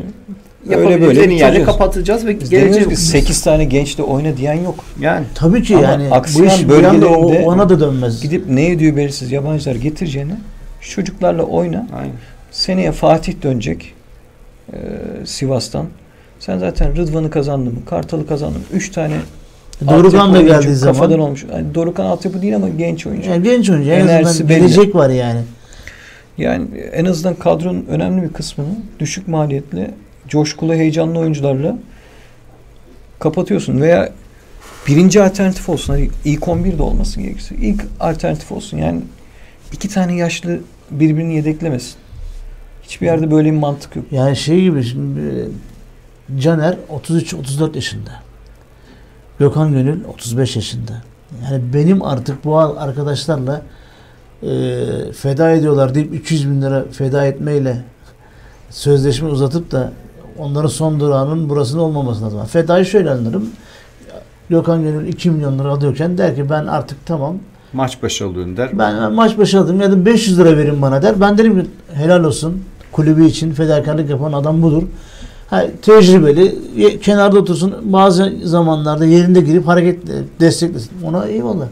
Öyle 0.70 1.02
böyle 1.02 1.34
yerde 1.34 1.64
kapatacağız 1.64 2.26
ve 2.26 2.40
Biz 2.40 2.50
geleceğiz. 2.50 3.10
8 3.10 3.42
tane 3.42 3.66
gençle 3.66 4.04
oyna 4.04 4.38
diyen 4.38 4.54
yok. 4.54 4.76
Yani 5.00 5.26
Tabii 5.36 5.64
ki 5.64 5.76
Ama 5.78 5.86
yani 5.88 6.10
bu 6.10 6.16
aksiyon 6.16 6.48
iş 6.48 6.54
anda 6.54 6.74
o, 6.74 6.78
bölgelerinde 6.78 7.46
ona 7.46 7.70
da 7.70 7.80
dönmez. 7.80 8.22
Gidip 8.22 8.50
ne 8.50 8.72
ediyor 8.72 8.96
belirsiz 8.96 9.32
yabancılar 9.32 9.76
getireceğine 9.76 10.38
şu 10.82 10.92
çocuklarla 10.92 11.44
oyna. 11.44 11.88
aynen. 11.98 12.14
Seneye 12.52 12.92
Fatih 12.92 13.34
dönecek 13.44 13.94
e, 14.74 14.78
Sivas'tan. 15.26 15.86
Sen 16.40 16.58
zaten 16.58 16.96
Rıdvan'ı 16.96 17.30
kazandın 17.30 17.74
mı? 17.74 17.80
Kartal'ı 17.86 18.28
kazandın 18.28 18.58
mı? 18.60 18.66
3 18.74 18.92
tane 18.92 19.14
Dorukan 19.88 20.20
altyapı 20.20 20.34
da 20.34 20.42
geldiği 20.42 20.76
zaman 20.76 20.94
kafadan 20.96 21.20
olmuş. 21.20 21.46
Yani 21.54 21.76
Dorukan 21.76 22.06
altyapı 22.06 22.42
değil 22.42 22.56
ama 22.56 22.70
genç 22.70 23.08
oyuncu. 23.08 23.30
yani 23.30 23.44
genç 23.44 23.70
oyuncu 23.70 23.90
en 23.92 24.00
Enerjisi 24.00 24.50
belli. 24.50 24.60
gelecek 24.60 24.96
var 24.96 25.10
yani. 25.10 25.42
Yani 26.38 26.66
en 26.94 27.06
azından 27.06 27.36
kadronun 27.36 27.86
önemli 27.90 28.24
bir 28.24 28.34
kısmını 28.34 28.70
düşük 29.00 29.28
maliyetli, 29.28 29.92
coşkulu, 30.28 30.74
heyecanlı 30.74 31.20
oyuncularla 31.20 31.78
kapatıyorsun 33.20 33.82
veya 33.82 34.10
birinci 34.88 35.24
alternatif 35.24 35.70
olsun. 35.70 35.94
Hadi 35.94 36.10
ilk 36.26 36.48
11 36.48 36.78
de 36.78 36.84
olmasın 36.84 37.24
gerekirse. 37.24 37.56
İlk 37.56 37.86
alternatif 38.00 38.52
olsun. 38.52 38.78
Yani 38.78 39.02
iki 39.74 39.90
tane 39.90 40.16
yaşlı 40.16 40.60
birbirini 40.92 41.36
yedeklemesin. 41.36 41.96
Hiçbir 42.84 43.06
yerde 43.06 43.32
böyle 43.32 43.52
bir 43.52 43.58
mantık 43.58 43.96
yok. 43.96 44.06
Yani 44.12 44.36
şey 44.36 44.62
gibi 44.62 44.84
şimdi 44.84 45.20
e, 45.20 46.40
Caner 46.42 46.78
33-34 47.08 47.76
yaşında. 47.76 48.12
Gökhan 49.40 49.72
Gönül 49.72 50.04
35 50.04 50.56
yaşında. 50.56 50.92
Yani 51.44 51.74
benim 51.74 52.04
artık 52.04 52.46
bu 52.46 52.58
arkadaşlarla 52.58 53.62
e, 54.44 54.50
feda 55.14 55.52
ediyorlar 55.52 55.96
deyip 55.96 56.14
200 56.14 56.50
bin 56.50 56.62
lira 56.62 56.86
feda 56.92 57.26
etmeyle 57.26 57.78
sözleşme 58.70 59.30
uzatıp 59.30 59.72
da 59.72 59.92
onların 60.38 60.70
son 60.70 61.00
durağının 61.00 61.50
burasının 61.50 61.82
olmaması 61.82 62.24
lazım. 62.24 62.46
Fedayı 62.46 62.86
şöyle 62.86 63.12
anlarım. 63.12 63.50
Gökhan 64.50 64.84
Gönül 64.84 65.08
2 65.08 65.32
milyon 65.32 65.60
lira 65.60 65.70
alıyorken 65.70 66.18
der 66.18 66.36
ki 66.36 66.50
ben 66.50 66.66
artık 66.66 67.06
tamam 67.06 67.38
Maç 67.74 68.04
başı 68.04 68.26
alıyorum 68.26 68.58
der. 68.58 68.70
ben 68.74 69.14
maç 69.14 69.38
başı 69.38 69.60
aldım 69.60 69.82
ya 69.82 69.92
da 69.92 70.06
500 70.06 70.40
lira 70.40 70.58
verin 70.58 70.82
bana 70.82 71.02
der. 71.02 71.22
Ben 71.22 71.38
derim 71.38 71.62
ki 71.62 71.68
helal 71.94 72.24
olsun 72.24 72.64
kulübü 72.92 73.26
için 73.26 73.52
fedakarlık 73.54 74.10
yapan 74.10 74.34
adam 74.34 74.62
budur. 74.62 74.84
Ha, 75.48 75.66
tecrübeli 75.82 76.56
kenarda 77.02 77.40
otursun 77.40 77.76
bazı 77.84 78.34
zamanlarda 78.44 79.06
yerinde 79.06 79.42
girip 79.42 79.68
hareket 79.68 80.00
desteklesin. 80.40 80.92
Ona 81.06 81.26
eyvallah. 81.26 81.66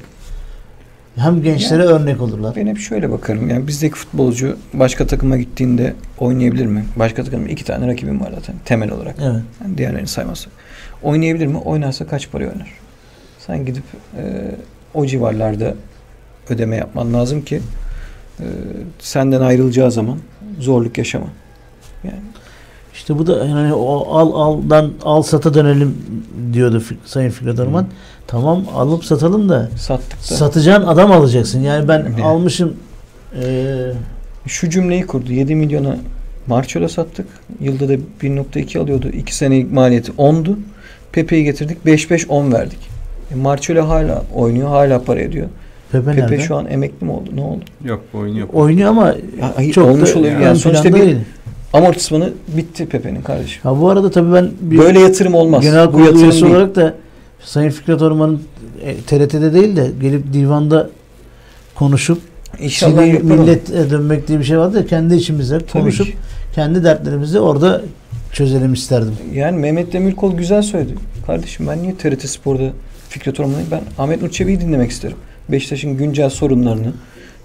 Hem 1.15 1.43
gençlere 1.43 1.83
örnek 1.83 2.21
olurlar. 2.21 2.55
Ben 2.55 2.67
hep 2.67 2.77
şöyle 2.77 3.11
bakarım. 3.11 3.49
Yani 3.49 3.67
bizdeki 3.67 3.95
futbolcu 3.95 4.57
başka 4.73 5.07
takıma 5.07 5.37
gittiğinde 5.37 5.93
oynayabilir 6.19 6.65
mi? 6.65 6.85
Başka 6.95 7.23
takımda 7.23 7.49
iki 7.49 7.65
tane 7.65 7.87
rakibim 7.87 8.21
var 8.21 8.31
zaten 8.35 8.55
temel 8.65 8.91
olarak. 8.91 9.15
Evet. 9.21 9.41
Yani 9.63 9.77
diğerlerini 9.77 10.07
saymazsak. 10.07 10.53
Oynayabilir 11.03 11.47
mi? 11.47 11.57
Oynarsa 11.57 12.07
kaç 12.07 12.31
para 12.31 12.43
oynar? 12.43 12.71
Sen 13.39 13.65
gidip 13.65 13.83
e, 14.17 14.51
o 14.93 15.05
civarlarda 15.05 15.73
ödeme 16.49 16.75
yapman 16.75 17.13
lazım 17.13 17.41
ki 17.41 17.61
e, 18.39 18.45
senden 18.99 19.41
ayrılacağı 19.41 19.91
zaman 19.91 20.17
zorluk 20.59 20.97
yaşama. 20.97 21.27
Yani 22.03 22.19
İşte 22.93 23.17
bu 23.17 23.27
da 23.27 23.45
yani 23.45 23.73
o 23.73 24.17
al 24.17 24.33
aldan 24.33 24.91
al 25.03 25.21
sata 25.21 25.53
dönelim 25.53 25.97
diyordu 26.53 26.83
Sayın 27.05 27.29
Fikret 27.29 27.59
Orman. 27.59 27.83
Hı. 27.83 27.87
Tamam 28.27 28.65
alıp 28.75 29.05
satalım 29.05 29.49
da 29.49 29.69
sattık 29.77 30.19
da 30.19 30.35
satacağın 30.35 30.87
adam 30.87 31.11
alacaksın. 31.11 31.59
Yani 31.59 31.87
ben 31.87 31.99
Yani. 31.99 32.23
almışım 32.23 32.73
Ee, 33.43 33.91
Şu 34.47 34.69
cümleyi 34.69 35.07
kurdu. 35.07 35.33
7 35.33 35.55
milyona 35.55 35.97
Marçola 36.47 36.89
sattık. 36.89 37.27
Yılda 37.59 37.89
da 37.89 37.93
1.2 37.93 38.79
alıyordu. 38.79 39.09
2 39.09 39.35
senelik 39.35 39.71
maliyeti 39.71 40.11
10'du. 40.11 40.59
Pepe'yi 41.11 41.43
getirdik. 41.43 41.77
5-5-10 41.85 42.53
verdik. 42.53 42.79
E 43.31 43.35
Marçola 43.35 43.89
hala 43.89 44.23
oynuyor. 44.35 44.67
Hala 44.67 45.01
para 45.03 45.19
ediyor. 45.21 45.47
Pepe, 45.91 46.05
Pepe 46.05 46.21
nerede? 46.21 46.39
şu 46.39 46.55
an 46.55 46.67
emekli 46.71 47.05
mi 47.05 47.11
oldu? 47.11 47.29
Ne 47.35 47.41
oldu? 47.41 47.61
Yok 47.85 48.01
yok. 48.35 48.49
oynuyor 48.53 48.89
ama 48.89 49.07
Ya, 49.07 49.51
hayır, 49.55 49.73
çok 49.73 49.89
olmuş 49.89 50.15
da 50.15 50.19
olabilir. 50.19 50.35
ön 50.35 50.41
Yani 50.41 50.57
sonuçta 50.59 50.89
bir 50.93 51.01
değil. 51.01 51.17
amortismanı 51.73 52.29
bitti 52.57 52.85
Pepe'nin 52.85 53.21
kardeşim. 53.21 53.59
Ha 53.63 53.81
bu 53.81 53.89
arada 53.89 54.11
tabii 54.11 54.33
ben 54.33 54.49
bir 54.61 54.77
Böyle 54.77 54.99
yatırım 54.99 55.35
olmaz. 55.35 55.61
genel 55.61 55.93
Bu 55.93 55.99
yatırım 55.99 56.23
üyesi 56.23 56.41
değil. 56.41 56.53
olarak 56.55 56.75
da 56.75 56.93
Sayın 57.43 57.69
Fikret 57.69 58.01
Orman'ın 58.01 58.41
e, 58.83 58.95
TRT'de 58.95 59.53
değil 59.53 59.75
de 59.75 59.91
gelip 60.01 60.33
divanda 60.33 60.89
konuşup 61.75 62.17
İnşallah 62.59 62.97
o. 62.97 63.23
millete 63.23 63.89
dönmek 63.89 64.27
diye 64.27 64.39
bir 64.39 64.43
şey 64.43 64.57
vardı 64.57 64.77
ya 64.77 64.85
kendi 64.85 65.15
içimizde 65.15 65.59
konuşup 65.73 66.07
kendi 66.55 66.83
dertlerimizi 66.83 67.39
orada 67.39 67.81
çözelim 68.33 68.73
isterdim. 68.73 69.13
Yani 69.33 69.57
Mehmet 69.57 69.93
Demirkol 69.93 70.37
güzel 70.37 70.61
söyledi. 70.61 70.93
Kardeşim 71.27 71.67
ben 71.67 71.81
niye 71.83 71.95
TRT 71.95 72.29
Spor'da 72.29 72.69
Fikret 73.09 73.39
Orman'ı 73.39 73.63
ben 73.71 73.81
Ahmet 73.97 74.21
Nur 74.21 74.29
Çebi'yi 74.29 74.61
dinlemek 74.61 74.91
isterim. 74.91 75.17
Beşiktaş'ın 75.49 75.97
güncel 75.97 76.29
sorunlarını, 76.29 76.93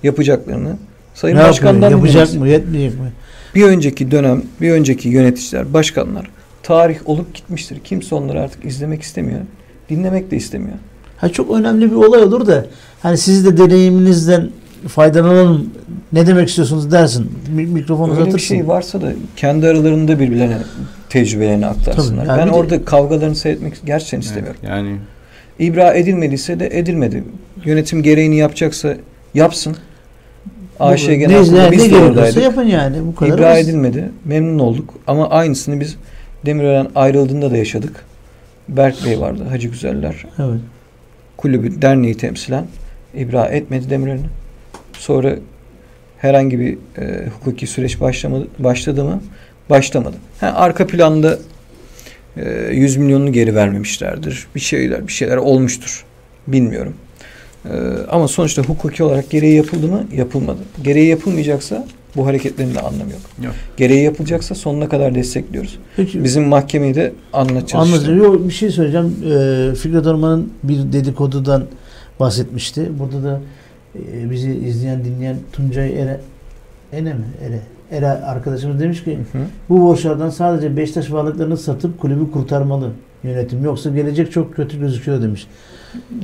yapacaklarını 0.03 0.77
Sayın 1.15 1.37
ne? 1.37 1.41
Başkan'dan 1.43 1.91
Yapacak 1.91 2.35
mı? 2.35 2.49
Yetmeyecek 2.49 3.01
mi? 3.01 3.13
Bir 3.55 3.65
önceki 3.65 4.11
dönem, 4.11 4.43
bir 4.61 4.71
önceki 4.71 5.09
yöneticiler, 5.09 5.73
başkanlar 5.75 6.31
tarih 6.63 6.97
olup 7.07 7.35
gitmiştir. 7.35 7.79
Kimse 7.85 8.15
onları 8.15 8.41
artık 8.41 8.65
izlemek 8.65 9.03
istemiyor. 9.03 9.41
Dinlemek 9.89 10.31
de 10.31 10.37
istemiyor. 10.37 10.77
Ha 11.17 11.29
çok 11.29 11.51
önemli 11.51 11.91
bir 11.91 11.97
olay 11.97 12.23
olur 12.23 12.47
da 12.47 12.67
hani 13.03 13.19
siz 13.19 13.45
de 13.47 13.57
deneyiminizden 13.57 14.51
faydalanalım 14.89 15.71
ne 16.13 16.27
demek 16.27 16.49
istiyorsunuz 16.49 16.93
dersin. 16.93 17.33
Mi- 17.55 17.67
Mikrofonu 17.67 18.11
Öyle 18.11 18.21
bir 18.21 18.27
uzatırsın. 18.27 18.47
şey 18.55 18.69
varsa 18.69 19.01
da 19.03 19.13
kendi 19.37 19.67
aralarında 19.67 20.21
birbirlerine 20.21 20.59
tecrübelerini 21.09 21.67
aktarsınlar. 21.67 22.25
Tabii, 22.27 22.29
yani 22.29 22.39
ben 22.39 22.47
bir 22.49 22.53
de- 22.53 22.57
orada 22.57 22.85
kavgalarını 22.85 23.35
seyretmek 23.35 23.75
gerçekten 23.85 24.21
istemiyorum. 24.21 24.61
Evet, 24.63 24.71
yani 24.73 24.97
İbra 25.59 25.95
edilmediyse 25.95 26.61
de 26.61 26.79
edilmedi. 26.79 27.25
Yönetim 27.65 28.03
gereğini 28.03 28.37
yapacaksa 28.37 28.97
yapsın. 29.35 29.77
AŞ 30.81 31.09
ne, 31.09 31.17
Genel 31.17 31.51
ne 31.53 31.73
biz 31.73 31.93
de 31.93 31.97
oradaydık. 31.97 32.43
yapın 32.43 32.63
yani 32.65 32.97
bu 33.07 33.15
kadar. 33.15 33.35
İbra 33.35 33.51
basit. 33.51 33.65
edilmedi. 33.69 34.11
Memnun 34.25 34.59
olduk. 34.59 34.95
Ama 35.07 35.31
aynısını 35.31 35.81
biz 35.81 35.97
Demirören 36.47 36.89
ayrıldığında 36.95 37.51
da 37.51 37.57
yaşadık. 37.57 38.05
Berk 38.69 39.05
Bey 39.07 39.21
vardı. 39.21 39.45
Hacı 39.51 39.69
Güzeller. 39.69 40.25
Evet. 40.39 40.61
Kulübü, 41.37 41.83
derneği 41.83 42.17
temsilen 42.17 42.65
ibra 43.15 43.45
etmedi 43.45 43.91
Demirören'i. 43.91 44.27
Sonra 44.93 45.35
herhangi 46.19 46.61
bir 46.61 46.79
e, 46.99 47.27
hukuki 47.29 47.67
süreç 47.67 48.01
başlamadı, 48.01 48.47
başladı 48.59 49.05
mı? 49.05 49.23
Başlamadı. 49.71 50.17
Ha, 50.41 50.53
arka 50.57 50.87
planda 50.87 51.39
100 52.37 52.97
milyonunu 52.97 53.33
geri 53.33 53.55
vermemişlerdir. 53.55 54.47
Bir 54.55 54.61
şeyler 54.61 55.07
bir 55.09 55.13
şeyler 55.13 55.37
olmuştur. 55.37 56.05
Bilmiyorum. 56.47 56.95
E, 57.65 57.71
ama 58.11 58.29
sonuçta 58.29 58.63
hukuki 58.63 59.03
olarak 59.03 59.31
gereği 59.31 59.55
yapıldı 59.57 59.89
mı? 59.89 60.07
Yapılmadı. 60.17 60.59
Gereği 60.85 61.09
yapılmayacaksa 61.09 61.87
bu 62.17 62.27
hareketlerin 62.27 62.75
de 62.75 62.81
anlamı 62.81 63.11
yok. 63.11 63.21
Yok. 63.45 63.55
Gereği 63.77 64.05
yapılacaksa 64.05 64.55
sonuna 64.55 64.89
kadar 64.89 65.15
destekliyoruz. 65.15 65.79
Peki 65.97 66.25
Bizim 66.25 66.45
mahkemeyi 66.45 66.95
de 66.95 67.13
anlatacağız. 67.33 67.67
işte. 67.87 67.97
Anlatıyorum. 67.97 68.23
Yok, 68.25 68.49
bir 68.49 68.53
şey 68.53 68.71
söyleyeceğim. 68.71 69.17
Ee, 69.25 69.75
Fikret 69.75 70.07
Orman'ın 70.07 70.53
bir 70.63 70.93
dedikodudan 70.93 71.65
bahsetmişti. 72.21 72.91
Burada 72.99 73.23
da 73.25 73.41
e, 73.97 74.31
bizi 74.31 74.51
izleyen 74.55 75.05
dinleyen 75.05 75.37
Tuncay 75.53 76.01
Ere 76.03 76.21
Ene 76.93 77.13
mi? 77.15 77.25
Ere. 77.47 77.61
Ere 77.93 78.07
arkadaşımız 78.09 78.81
demiş 78.81 79.05
ki 79.05 79.19
Hı 79.33 79.39
hı. 79.39 79.43
bu 79.69 79.81
borçlardan 79.83 80.31
sadece 80.31 80.77
Beşiktaş 80.77 81.13
varlıklarını 81.13 81.57
satıp 81.57 82.01
kulübü 82.01 82.31
kurtarmalı 82.31 82.89
yönetim. 83.25 83.65
Yoksa 83.65 83.91
gelecek 83.91 84.33
çok 84.33 84.55
kötü 84.57 84.81
gözüküyor 84.81 85.23
demiş. 85.23 85.47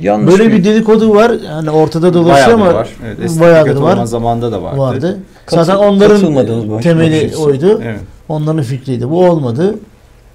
Yanlış 0.01 0.39
Böyle 0.39 0.51
bir 0.53 0.63
dedikodu 0.63 1.15
var. 1.15 1.31
Hani 1.47 1.69
ortada 1.69 2.13
dolaşıyor 2.13 2.53
ama 2.53 2.73
var. 2.73 2.89
Evet, 3.05 3.39
bayağıdır 3.39 3.75
var. 3.81 3.93
Orman 3.93 4.05
zamanında 4.05 4.51
da 4.51 4.63
vardı. 4.63 4.79
vardı. 4.79 5.19
Katıl- 5.45 5.63
Zaten 5.63 5.75
onların 5.87 6.79
temeli 6.81 7.35
oydu. 7.37 7.81
Evet. 7.83 7.99
Onların 8.29 8.61
fikriydi. 8.63 9.09
Bu 9.09 9.25
olmadı. 9.29 9.75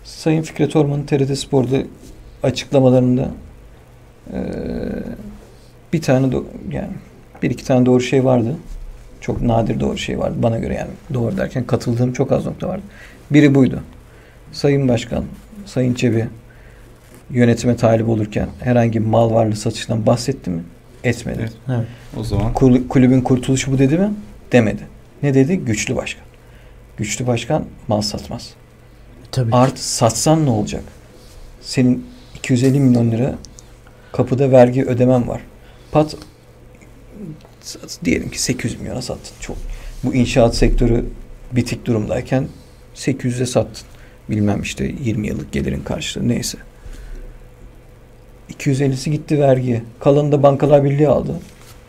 Sayın 0.04 0.42
Fikret 0.42 0.76
Orman'ın 0.76 1.02
TRT 1.02 1.36
Spor'da 1.38 1.76
açıklamalarında 2.42 3.28
eee, 4.32 4.38
bir 5.92 6.02
tane 6.02 6.26
do- 6.26 6.44
yani 6.72 6.90
bir 7.42 7.50
iki 7.50 7.64
tane 7.64 7.86
doğru 7.86 8.00
şey 8.00 8.24
vardı. 8.24 8.48
Çok 9.24 9.42
nadir 9.42 9.80
doğru 9.80 9.98
şey 9.98 10.18
vardı 10.18 10.34
bana 10.42 10.58
göre 10.58 10.74
yani 10.74 10.90
doğru 11.14 11.36
derken 11.36 11.64
katıldığım 11.66 12.12
çok 12.12 12.32
az 12.32 12.46
nokta 12.46 12.68
vardı. 12.68 12.82
Biri 13.30 13.54
buydu. 13.54 13.82
Sayın 14.52 14.88
Başkan, 14.88 15.24
Sayın 15.66 15.94
Çebi 15.94 16.28
yönetime 17.30 17.76
talip 17.76 18.08
olurken 18.08 18.48
herhangi 18.60 19.00
bir 19.00 19.06
mal 19.06 19.30
varlığı 19.30 19.56
satışından 19.56 20.06
bahsetti 20.06 20.50
mi? 20.50 20.62
Etmedi. 21.04 21.38
Evet. 21.40 21.52
Evet. 21.68 21.86
O 22.16 22.24
zaman 22.24 22.52
Kul- 22.52 22.88
kulübün 22.88 23.20
kurtuluşu 23.20 23.72
bu 23.72 23.78
dedi 23.78 23.98
mi? 23.98 24.10
Demedi. 24.52 24.82
Ne 25.22 25.34
dedi? 25.34 25.56
Güçlü 25.56 25.96
başkan. 25.96 26.24
Güçlü 26.96 27.26
başkan 27.26 27.64
mal 27.88 28.00
satmaz. 28.00 28.50
Tabii. 29.32 29.54
Artı 29.54 29.88
satsan 29.88 30.46
ne 30.46 30.50
olacak? 30.50 30.84
Senin 31.60 32.06
250 32.34 32.80
milyon 32.80 33.10
lira 33.10 33.34
kapıda 34.12 34.50
vergi 34.50 34.84
ödemen 34.84 35.28
var. 35.28 35.40
Pat 35.92 36.16
diyelim 38.04 38.30
ki 38.30 38.42
800 38.42 38.80
milyona 38.80 39.02
sattın. 39.02 39.32
Çok. 39.40 39.56
Bu 40.04 40.14
inşaat 40.14 40.56
sektörü 40.56 41.04
bitik 41.52 41.86
durumdayken 41.86 42.48
800'e 42.94 43.46
sattın. 43.46 43.86
Bilmem 44.30 44.62
işte 44.62 44.94
20 45.04 45.26
yıllık 45.26 45.52
gelirin 45.52 45.80
karşılığı 45.80 46.28
neyse. 46.28 46.58
250'si 48.50 49.10
gitti 49.10 49.40
vergiye. 49.40 49.82
Kalanı 50.00 50.32
da 50.32 50.42
Bankalar 50.42 50.84
Birliği 50.84 51.08
aldı. 51.08 51.40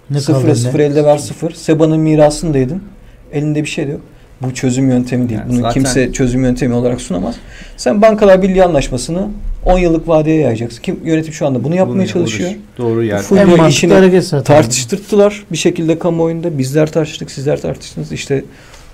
Ne 0.10 0.20
sıfır 0.20 0.80
ne? 0.80 0.84
elde 0.84 1.06
ver 1.06 1.18
sıfır. 1.18 1.52
Seba'nın 1.52 2.00
mirasındaydın. 2.00 2.84
Elinde 3.32 3.62
bir 3.62 3.70
şey 3.70 3.88
de 3.88 3.92
yok. 3.92 4.02
Bu 4.42 4.54
çözüm 4.54 4.90
yöntemi 4.90 5.30
değil. 5.30 5.40
Yani 5.40 5.50
Bunu 5.50 5.58
zaten- 5.58 5.74
kimse 5.74 6.12
çözüm 6.12 6.44
yöntemi 6.44 6.74
olarak 6.74 7.02
sunamaz. 7.02 7.36
Sen 7.78 8.02
Bankalar 8.02 8.42
Birliği 8.42 8.64
anlaşmasını 8.64 9.28
10 9.66 9.80
yıllık 9.80 10.08
vadeye 10.08 10.40
yayacaksın. 10.42 10.82
Kim 10.82 11.00
yönetim 11.06 11.34
şu 11.34 11.48
anda 11.48 11.64
bunu 11.64 11.76
yapmaya 11.76 11.96
bunu 12.00 12.08
çalışıyor. 12.08 12.52
Doğru 12.78 13.04
yer. 13.04 13.20
Full- 13.20 13.40
En 13.40 13.70
işini. 13.70 14.44
Tartıştırttılar 14.44 15.46
bir 15.52 15.58
şekilde 15.58 16.00
kamuoyunda. 16.00 16.58
Bizler 16.58 16.92
tartıştık, 16.92 17.32
sizler 17.32 17.62
tartıştınız. 17.62 18.12
İşte 18.12 18.44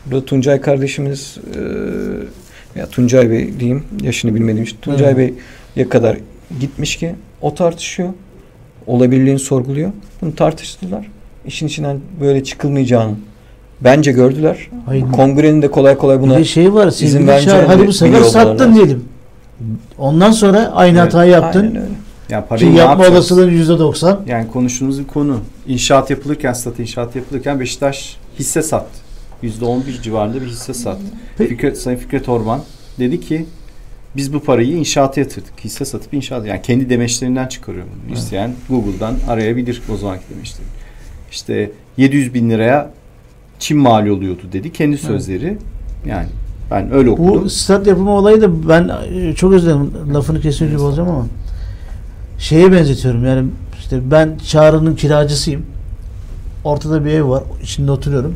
burada 0.06 0.26
Tuncay 0.26 0.62
kardeşimiz 0.62 1.38
e, 2.76 2.80
ya 2.80 2.86
Tuncay 2.88 3.30
Bey 3.30 3.60
diyeyim 3.60 3.84
yaşını 4.02 4.36
bilmediğim 4.36 4.64
için 4.64 4.78
Tuncay. 4.82 5.18
Bey'e 5.18 5.90
kadar 5.90 6.18
gitmiş 6.60 6.96
ki 6.96 7.16
o 7.42 7.56
tartışıyor. 7.56 8.10
Olabilirliğini 8.88 9.40
sorguluyor. 9.40 9.92
Bunu 10.22 10.36
tartıştılar. 10.36 11.08
İşin 11.46 11.68
içinden 11.68 12.00
böyle 12.22 12.44
çıkılmayacağını 12.44 13.16
bence 13.84 14.12
gördüler. 14.12 14.70
Hayır. 14.86 15.06
Kongrenin 15.12 15.62
de 15.62 15.72
kolay 15.72 15.98
kolay 15.98 16.18
Bir 16.18 16.22
buna 16.24 16.38
de 16.38 16.46
şey 16.46 16.74
var. 16.74 16.88
izin 16.88 17.28
Çağrı, 17.28 17.66
hadi 17.66 17.88
bu 17.88 17.94
sefer 17.94 18.22
sattın 18.24 18.60
lazım. 18.60 18.76
diyelim. 18.76 19.06
Ondan 19.98 20.32
sonra 20.32 20.72
aynı 20.76 20.98
Evet, 20.98 21.08
hatayı 21.08 21.32
yaptın. 21.32 21.60
Aynen 21.62 21.76
öyle. 21.76 21.92
Yani 22.30 22.44
Ki 22.44 22.50
parayı 22.50 22.74
ne 22.74 22.78
yapma 22.78 23.08
olasılığın 23.08 23.52
%90. 23.52 24.18
Yani 24.28 24.48
konuştuğumuz 24.48 25.00
bir 25.00 25.08
konu. 25.08 25.40
İnşaat 25.68 26.10
yapılırken, 26.10 26.54
stat 26.54 26.80
inşaat 26.80 27.16
yapılırken 27.16 27.60
Beşiktaş 27.60 28.18
hisse 28.40 28.62
sattı. 28.62 29.00
%11 29.44 30.02
civarında 30.02 30.42
bir 30.42 30.48
hisse 30.48 30.74
sattı. 30.74 31.02
Pe- 31.40 31.48
Fikret, 31.48 31.78
Sayın 31.78 31.98
Fikret 31.98 32.30
Orman 32.30 32.60
dedi 33.00 33.20
ki 33.22 33.46
biz 34.16 34.34
bu 34.34 34.40
parayı 34.40 34.72
inşaata 34.78 35.20
yatırdık. 35.22 35.54
Hisse 35.64 35.86
satıp 35.86 36.14
inşaat 36.14 36.46
yani 36.46 36.62
kendi 36.62 36.90
demeçlerinden 36.90 37.48
çıkarıyor 37.48 37.86
bunu. 37.86 38.02
Evet. 38.08 38.18
İsteyen 38.18 38.54
Google'dan 38.70 39.16
arayabilir 39.30 39.82
o 39.94 39.98
zamanki 39.98 40.24
demeçleri. 40.36 40.68
İşte 41.32 41.72
700 41.98 42.34
bin 42.34 42.50
liraya 42.50 42.90
çim 43.62 43.78
mali 43.78 44.12
oluyordu 44.12 44.42
dedi. 44.54 44.74
Kendi 44.74 44.98
sözleri. 44.98 45.58
Yani 46.06 46.28
ben 46.72 46.94
öyle 46.94 47.10
okudum. 47.10 47.44
Bu 47.44 47.50
stat 47.50 47.88
yapımı 47.88 48.12
olayı 48.12 48.42
da 48.42 48.70
ben 48.70 48.92
e, 49.14 49.34
çok 49.34 49.54
özür 49.54 49.68
dilerim 49.68 50.14
lafını 50.14 50.42
kesiyor 50.42 50.72
gibi 50.72 50.82
olacağım 50.82 51.10
ama 51.10 51.26
şeye 52.38 52.72
benzetiyorum 52.72 53.26
yani 53.26 53.48
işte 53.80 54.12
ben 54.12 54.38
Çağrı'nın 54.48 54.96
kiracısıyım. 54.96 55.66
Ortada 56.64 57.06
bir 57.06 57.12
ev 57.12 57.30
var. 57.30 57.44
içinde 57.64 57.92
oturuyorum. 57.92 58.36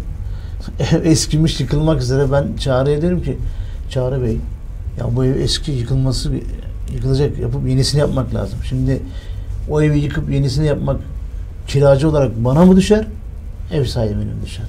Ev 0.91 1.05
eskimiş 1.05 1.59
yıkılmak 1.59 2.01
üzere. 2.01 2.32
Ben 2.32 2.45
Çağrı'ya 2.59 3.01
derim 3.01 3.23
ki 3.23 3.38
Çağrı 3.89 4.23
Bey 4.23 4.38
ya 4.99 5.15
bu 5.15 5.26
ev 5.26 5.36
eski 5.39 5.71
yıkılması 5.71 6.32
yıkılacak 6.93 7.39
yapıp 7.39 7.67
yenisini 7.69 7.99
yapmak 7.99 8.36
lazım. 8.36 8.59
Şimdi 8.69 9.01
o 9.69 9.82
evi 9.82 9.99
yıkıp 9.99 10.32
yenisini 10.32 10.67
yapmak 10.67 11.01
kiracı 11.67 12.09
olarak 12.09 12.32
bana 12.45 12.65
mı 12.65 12.76
düşer? 12.76 13.07
Ev 13.73 13.86
sahibine 13.86 14.23
mi 14.23 14.45
düşer? 14.45 14.65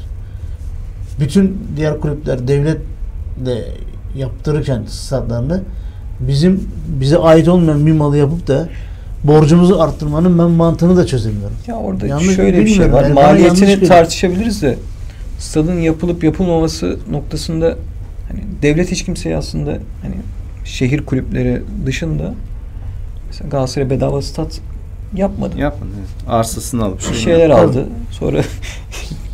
Bütün 1.21 1.59
diğer 1.77 2.01
kulüpler 2.01 2.49
devlet 2.49 2.79
de 3.47 3.65
yaptırırken 4.17 4.83
statlarını 4.89 5.63
bizim 6.21 6.69
bize 7.01 7.19
ait 7.19 7.49
olmayan 7.49 7.87
bir 7.87 7.93
malı 7.93 8.17
yapıp 8.17 8.47
da 8.47 8.69
borcumuzu 9.25 9.79
arttırmanın 9.79 10.39
ben 10.39 10.51
mantığını 10.51 10.97
da 10.97 11.07
çözemiyorum. 11.07 11.57
Ya 11.67 11.77
orada 11.77 12.07
Yanlış 12.07 12.37
şöyle 12.37 12.61
bir 12.61 12.67
şey 12.67 12.93
var. 12.93 13.03
Yani 13.03 13.15
Maliyetini 13.15 13.89
tartışabiliriz 13.89 14.63
de 14.63 14.79
stadın 15.39 15.81
yapılıp 15.81 16.25
yapılmaması 16.25 16.99
noktasında 17.11 17.77
hani 18.29 18.41
devlet 18.63 18.91
hiç 18.91 19.05
kimseye 19.05 19.37
aslında 19.37 19.71
hani 20.03 20.15
şehir 20.65 21.07
kulüpleri 21.07 21.63
dışında 21.87 22.35
mesela 23.27 23.49
Galatasaray 23.51 23.91
bedava 23.91 24.23
stat 24.23 24.61
yapmadı. 25.15 25.59
Yapmadı. 25.59 25.91
evet. 25.99 26.29
Arsasını 26.29 26.85
alıp 26.85 26.99
Bir 27.11 27.17
şeyler 27.17 27.51
aldı. 27.51 27.85
Sonra 28.11 28.43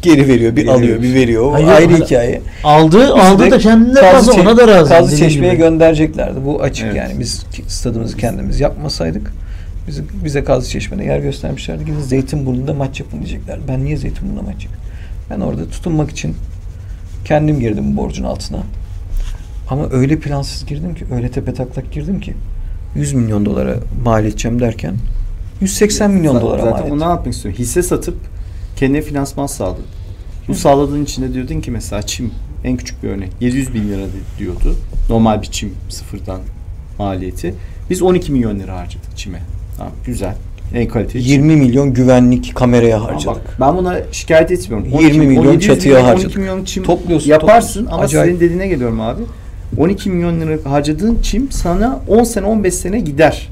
geri 0.02 0.28
veriyor, 0.28 0.56
bir 0.56 0.62
Geri 0.62 0.70
alıyor, 0.72 0.88
veriyor. 0.98 1.02
bir 1.02 1.14
veriyor. 1.20 1.52
Hayır, 1.52 1.68
ayrı 1.68 1.92
hala- 1.94 2.04
hikaye. 2.04 2.40
Aldı, 2.64 3.14
aldı 3.14 3.50
da 3.50 3.58
kendine 3.58 4.02
razı, 4.02 4.32
ona 4.32 4.56
da 4.56 4.68
razı. 4.68 4.88
Kazlı 4.90 5.12
dediğin 5.12 5.28
Çeşme'ye 5.28 5.52
gibi. 5.54 5.62
göndereceklerdi. 5.62 6.44
Bu 6.44 6.62
açık 6.62 6.84
Evet. 6.86 6.96
yani. 6.96 7.20
Biz 7.20 7.46
stadımızı 7.68 8.16
kendimiz 8.16 8.60
yapmasaydık 8.60 9.32
bize, 9.88 10.02
bize 10.24 10.44
Kazlı 10.44 10.68
Çeşme'de 10.68 11.04
yer 11.04 11.18
göstermişlerdi. 11.18 11.84
Gidin 11.84 12.00
Zeytinburnu'nda 12.00 12.74
maç 12.74 13.00
yapın 13.00 13.18
diyeceklerdi. 13.18 13.60
Ben 13.68 13.84
niye 13.84 13.96
Zeytinburnu'nda 13.96 14.42
maç 14.42 14.52
yapayım? 14.64 14.82
Ben 15.30 15.40
orada 15.40 15.68
tutunmak 15.68 16.10
için 16.10 16.34
kendim 17.24 17.60
girdim 17.60 17.96
borcun 17.96 18.24
altına. 18.24 18.58
Ama 19.70 19.88
öyle 19.92 20.18
plansız 20.18 20.66
girdim 20.66 20.94
ki, 20.94 21.04
öyle 21.14 21.28
tepe 21.30 21.54
taklak 21.54 21.92
girdim 21.92 22.20
ki 22.20 22.34
100 22.96 23.12
milyon 23.12 23.46
dolara 23.46 23.74
mal 24.04 24.24
edeceğim 24.24 24.60
derken 24.60 24.94
180 25.60 26.10
milyon 26.10 26.32
Zaten- 26.32 26.48
dolara 26.48 26.64
mal 26.64 26.70
Zaten 26.78 26.90
onu 26.90 27.00
ne 27.00 27.04
yapmak 27.04 27.34
istiyorum? 27.34 27.58
Hisse 27.62 27.82
satıp 27.82 28.16
kendine 28.82 29.02
finansman 29.02 29.46
sağladın. 29.46 29.84
Bu 30.48 30.54
sağladığın 30.54 31.04
içinde 31.04 31.34
diyordun 31.34 31.60
ki 31.60 31.70
mesela 31.70 32.02
çim 32.02 32.30
en 32.64 32.76
küçük 32.76 33.02
bir 33.02 33.08
örnek 33.08 33.28
700 33.40 33.74
bin 33.74 33.88
lira 33.88 34.06
di- 34.06 34.38
diyordu. 34.38 34.76
Normal 35.08 35.42
bir 35.42 35.46
çim 35.46 35.72
sıfırdan 35.88 36.40
maliyeti. 36.98 37.54
Biz 37.90 38.02
12 38.02 38.32
milyon 38.32 38.58
lira 38.60 38.76
harcadık 38.78 39.16
çime. 39.16 39.42
Tamam, 39.76 39.92
güzel. 40.06 40.34
En 40.74 40.88
kaliteli 40.88 41.22
çim. 41.24 41.32
20 41.32 41.56
milyon 41.56 41.94
güvenlik 41.94 42.54
kameraya 42.54 42.96
Ama 42.96 43.06
harcadık. 43.06 43.26
Bak, 43.26 43.56
ben 43.60 43.76
buna 43.76 43.98
şikayet 44.12 44.50
etmiyorum. 44.50 44.88
20 45.00 45.26
milyon 45.26 45.44
1700 45.44 45.66
çatıya 45.66 45.94
milyon, 45.94 46.08
harcadık. 46.08 46.26
12 46.26 46.38
milyon 46.40 46.64
çim 46.64 46.84
Topluyorsun, 46.84 47.30
yaparsın 47.30 47.68
topluyorsun. 47.68 47.94
ama 47.94 48.02
Acayip. 48.02 48.26
senin 48.28 48.40
dediğine 48.40 48.66
geliyorum 48.68 49.00
abi. 49.00 49.22
12 49.78 50.10
milyon 50.10 50.40
lira 50.40 50.70
harcadığın 50.70 51.18
çim 51.22 51.50
sana 51.50 52.00
10 52.08 52.24
sene 52.24 52.46
15 52.46 52.74
sene 52.74 53.00
gider. 53.00 53.48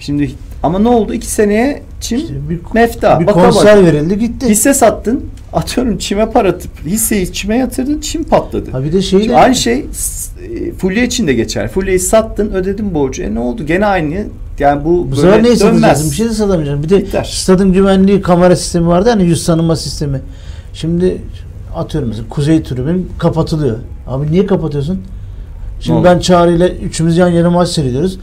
Şimdi 0.00 0.30
ama 0.62 0.78
ne 0.78 0.88
oldu? 0.88 1.14
2 1.14 1.26
seneye 1.26 1.82
çim 2.00 2.18
İşte 2.18 2.34
bir, 2.50 2.58
mefta. 2.74 3.20
bir 3.20 3.26
konser 3.26 3.76
baka. 3.76 3.86
verildi 3.86 4.18
gitti. 4.18 4.48
Hisse 4.48 4.74
sattın. 4.74 5.24
Atıyorum 5.52 5.98
çime 5.98 6.30
para 6.30 6.48
atıp 6.48 6.70
hisseyi 6.86 7.32
çime 7.32 7.56
yatırdın. 7.58 8.00
Çim 8.00 8.24
patladı. 8.24 8.70
Ha 8.70 8.84
bir 8.84 8.92
de 8.92 9.02
şey 9.02 9.28
de 9.28 9.36
aynı 9.36 9.54
şey 9.54 9.78
e, 9.78 10.72
fulya 10.72 11.04
için 11.04 11.26
de 11.26 11.34
geçer. 11.34 11.68
Fulyayı 11.68 12.00
sattın, 12.00 12.52
ödedin 12.52 12.94
borcu. 12.94 13.22
E 13.22 13.34
ne 13.34 13.38
oldu? 13.40 13.66
Gene 13.66 13.86
aynı. 13.86 14.24
Yani 14.58 14.84
bu, 14.84 15.08
bu 15.12 15.16
böyle 15.22 15.42
neyi 15.42 15.60
dönmez. 15.60 16.10
Bir 16.10 16.16
şey 16.16 16.26
de 16.26 16.30
satamayacaksın. 16.32 16.82
Bir 16.84 16.88
de 16.88 16.98
Biter. 16.98 17.24
stadın 17.24 17.72
güvenliği 17.72 18.22
kamera 18.22 18.56
sistemi 18.56 18.86
vardı 18.86 19.10
hani 19.10 19.24
yüz 19.24 19.46
tanıma 19.46 19.76
sistemi. 19.76 20.20
Şimdi 20.74 21.22
atıyorum 21.76 22.08
mesela 22.08 22.28
kuzey 22.28 22.62
tribün 22.62 23.08
kapatılıyor. 23.18 23.76
Abi 24.06 24.32
niye 24.32 24.46
kapatıyorsun? 24.46 25.00
Şimdi 25.80 26.04
ben 26.04 26.18
Çağrı 26.18 26.52
ile 26.52 26.68
üçümüz 26.76 27.16
yan 27.16 27.28
yana 27.28 27.50
maç 27.50 27.68
seyrediyoruz. 27.68 28.18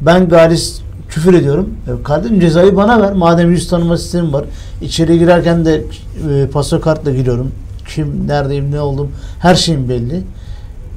Ben 0.00 0.28
Galis 0.28 0.80
küfür 1.14 1.34
ediyorum. 1.34 1.70
E, 1.86 2.02
kardeşim 2.02 2.40
cezayı 2.40 2.76
bana 2.76 3.02
ver. 3.02 3.12
Madem 3.12 3.50
yüz 3.50 3.68
tanıma 3.68 3.96
sistemi 3.98 4.32
var. 4.32 4.44
İçeri 4.82 5.18
girerken 5.18 5.64
de 5.64 5.82
e, 6.30 6.46
pasakartla 6.46 7.12
giriyorum. 7.12 7.52
Kim, 7.88 8.28
neredeyim, 8.28 8.70
ne 8.72 8.80
oldum. 8.80 9.12
Her 9.38 9.54
şeyim 9.54 9.88
belli. 9.88 10.22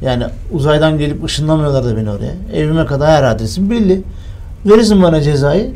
Yani 0.01 0.24
uzaydan 0.51 0.97
gelip 0.97 1.24
ışınlamıyorlar 1.24 1.86
da 1.86 1.97
beni 1.97 2.09
oraya. 2.09 2.34
Evime 2.53 2.86
kadar 2.86 3.09
her 3.09 3.24
adresim 3.24 3.70
belli. 3.70 4.01
Verirsin 4.65 5.03
bana 5.03 5.22
cezayı. 5.22 5.72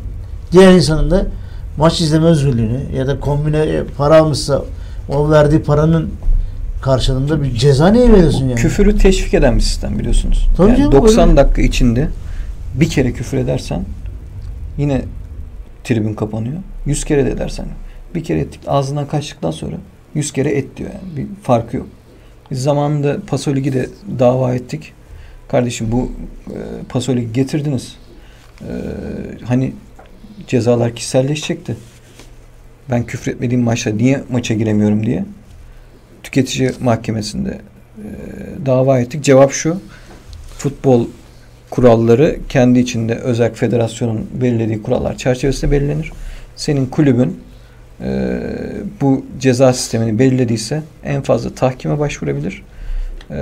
Diğer 0.52 0.72
insanın 0.72 1.12
da 1.12 1.26
maç 1.78 2.02
izleme 2.02 2.26
özgürlüğünü 2.26 2.80
ya 2.96 3.08
da 3.08 3.20
kombine 3.20 3.58
e, 3.58 3.84
para 3.98 4.18
almışsa 4.18 4.62
o 5.10 5.30
verdiği 5.30 5.64
paranın 5.64 6.10
karşılığında 6.82 7.44
bir 7.44 7.56
ceza 7.56 7.88
neye 7.88 8.12
veriyorsun 8.12 8.44
yani? 8.44 8.56
Küfürü 8.56 8.98
teşvik 8.98 9.34
eden 9.34 9.56
bir 9.56 9.62
sistem 9.62 10.00
biliyorsunuz. 10.00 10.48
Tabii 10.58 10.70
yani 10.70 10.78
canım, 10.78 10.92
90 10.92 11.30
öyle. 11.30 11.38
dakika 11.38 11.62
içinde 11.62 12.08
bir 12.76 12.90
kere 12.90 13.12
küfür 13.12 13.38
edersen 13.38 13.86
yine 14.82 15.02
tribün 15.84 16.14
kapanıyor. 16.14 16.58
100 16.86 17.06
kere 17.06 17.26
de 17.26 17.32
edersen 17.32 17.66
bir 18.16 18.24
kere 18.24 18.40
ettik 18.40 18.62
ağzından 18.68 19.08
kaçtıktan 19.08 19.52
sonra 19.52 19.76
100 20.16 20.34
kere 20.34 20.50
et 20.50 20.78
diyor 20.78 20.90
yani. 20.90 21.18
Bir 21.18 21.28
farkı 21.44 21.78
yok. 21.78 21.88
Biz 22.52 22.64
zamanında 22.64 23.18
Paso 23.28 23.56
Ligi 23.56 23.74
de 23.74 23.90
dava 24.20 24.54
ettik. 24.54 24.94
Kardeşim 25.48 25.92
bu 25.92 26.12
e, 26.48 26.58
Paso 26.90 27.16
Ligi 27.16 27.34
getirdiniz. 27.34 27.96
E, 28.62 28.72
hani 29.46 29.74
cezalar 30.48 30.96
kişiselleşecekti. 30.96 31.78
Ben 32.90 33.04
küfür 33.04 33.32
etmediğim 33.32 33.64
maçta 33.64 33.90
niye 33.90 34.24
maça 34.32 34.54
giremiyorum 34.54 35.06
diye 35.06 35.26
tüketici 36.24 36.72
mahkemesinde 36.82 37.50
e, 37.98 38.06
dava 38.66 39.00
ettik. 39.00 39.24
Cevap 39.24 39.52
şu. 39.52 39.82
Futbol 40.58 41.08
kuralları 41.72 42.38
kendi 42.50 42.80
içinde 42.80 43.16
özel 43.16 43.54
federasyonun 43.54 44.28
belirlediği 44.42 44.84
kurallar 44.84 45.18
çerçevesinde 45.18 45.72
belirlenir. 45.72 46.12
Senin 46.56 46.86
kulübün 46.86 47.40
e, 48.02 48.40
bu 49.02 49.26
ceza 49.40 49.74
sistemini 49.74 50.20
belirlediyse 50.20 50.82
en 51.06 51.22
fazla 51.22 51.50
tahkime 51.50 52.00
başvurabilir. 52.00 52.64
E, 53.32 53.36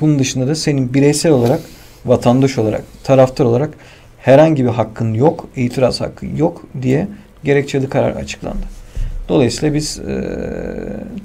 bunun 0.00 0.18
dışında 0.18 0.48
da 0.48 0.54
senin 0.54 0.94
bireysel 0.94 1.32
olarak 1.32 1.60
vatandaş 2.06 2.58
olarak, 2.58 2.82
taraftar 3.04 3.44
olarak 3.44 3.70
herhangi 4.18 4.64
bir 4.64 4.70
hakkın 4.70 5.14
yok, 5.14 5.48
itiraz 5.56 6.00
hakkı 6.00 6.26
yok 6.36 6.66
diye 6.82 7.08
gerekçeli 7.44 7.88
karar 7.88 8.16
açıklandı. 8.16 8.66
Dolayısıyla 9.28 9.74
biz 9.74 9.98
e, 9.98 10.24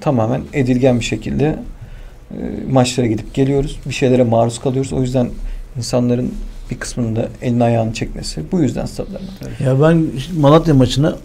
tamamen 0.01 0.41
edilgen 0.53 0.99
bir 0.99 1.05
şekilde 1.05 1.45
e, 1.45 2.35
maçlara 2.71 3.07
gidip 3.07 3.33
geliyoruz. 3.33 3.79
Bir 3.85 3.93
şeylere 3.93 4.23
maruz 4.23 4.59
kalıyoruz. 4.59 4.93
O 4.93 5.01
yüzden 5.01 5.29
insanların 5.77 6.33
bir 6.71 6.79
kısmının 6.79 7.15
da 7.15 7.29
elini 7.41 7.63
ayağını 7.63 7.93
çekmesi. 7.93 8.43
Bu 8.51 8.59
yüzden 8.59 8.85
stadlarına. 8.85 9.29
Ya 9.59 9.81
ben 9.81 10.05
işte 10.17 10.33
Malatya 10.39 10.73
maçına 10.73 11.15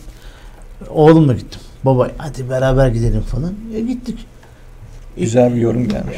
oğlumla 0.89 1.33
gittim. 1.33 1.61
Baba 1.85 2.11
hadi 2.19 2.51
beraber 2.51 2.89
gidelim 2.89 3.21
falan. 3.21 3.53
E 3.75 3.81
gittik. 3.81 4.27
Güzel 5.17 5.55
bir 5.55 5.61
yorum 5.61 5.89
gelmiş. 5.89 6.17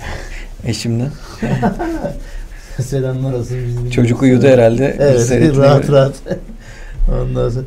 Eşimden. 0.64 1.10
Selamlar 2.82 3.32
olsun. 3.32 3.56
bizim- 3.66 3.90
Çocuk 3.90 4.22
uyudu 4.22 4.46
herhalde. 4.46 4.96
Evet 5.00 5.56
rahat 5.56 5.86
göre. 5.86 5.96
rahat. 5.96 6.14
Ondan 7.22 7.50
sonra 7.50 7.64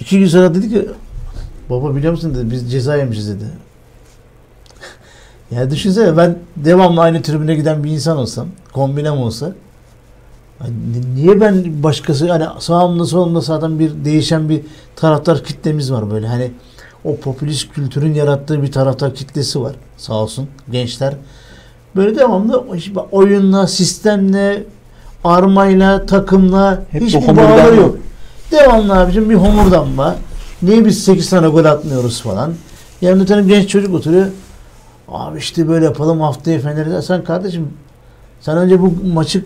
iki 0.00 0.18
gün 0.18 0.26
sonra 0.26 0.54
dedi 0.54 0.68
ki 0.70 0.88
baba 1.70 1.96
biliyor 1.96 2.12
musun 2.12 2.34
dedi 2.34 2.50
biz 2.50 2.72
ceza 2.72 2.96
yemişiz 2.96 3.28
dedi. 3.28 3.44
Ya 5.54 5.70
düşünsene 5.70 6.16
ben 6.16 6.38
devamlı 6.56 7.00
aynı 7.00 7.22
tribüne 7.22 7.54
giden 7.54 7.84
bir 7.84 7.90
insan 7.90 8.16
olsam 8.16 8.46
kombinem 8.72 9.18
olsa 9.18 9.52
hani 10.58 10.72
niye 11.14 11.40
ben 11.40 11.82
başkası 11.82 12.30
hani 12.32 12.44
sağımda 12.58 13.04
solumda 13.04 13.40
zaten 13.40 13.78
bir 13.78 14.04
değişen 14.04 14.48
bir 14.48 14.60
taraftar 14.96 15.44
kitlemiz 15.44 15.92
var 15.92 16.10
böyle 16.10 16.26
hani 16.26 16.50
o 17.04 17.16
popülist 17.16 17.72
kültürün 17.72 18.14
yarattığı 18.14 18.62
bir 18.62 18.72
taraftar 18.72 19.14
kitlesi 19.14 19.60
var 19.60 19.72
sağ 19.96 20.14
olsun 20.14 20.48
gençler 20.70 21.14
böyle 21.96 22.18
devamlı 22.18 22.64
oyunla 23.10 23.66
sistemle 23.66 24.64
armayla 25.24 26.06
takımla 26.06 26.82
Hep 26.90 27.02
hiçbir 27.02 27.36
bağları 27.36 27.76
yok. 27.76 27.96
Devamlı 28.50 28.94
abicim 28.94 29.30
bir 29.30 29.34
homurdanma. 29.34 30.16
Niye 30.62 30.84
biz 30.84 31.04
8 31.04 31.30
tane 31.30 31.48
gol 31.48 31.64
atmıyoruz 31.64 32.22
falan. 32.22 32.54
Yanında 33.00 33.24
tane 33.24 33.48
genç 33.48 33.68
çocuk 33.68 33.94
oturuyor. 33.94 34.26
Abi 35.12 35.38
işte 35.38 35.68
böyle 35.68 35.84
yapalım 35.84 36.20
haftaya 36.20 36.58
Fener'de. 36.58 37.02
Sen 37.02 37.24
kardeşim 37.24 37.68
sen 38.40 38.58
önce 38.58 38.80
bu 38.80 38.94
maçı 39.14 39.44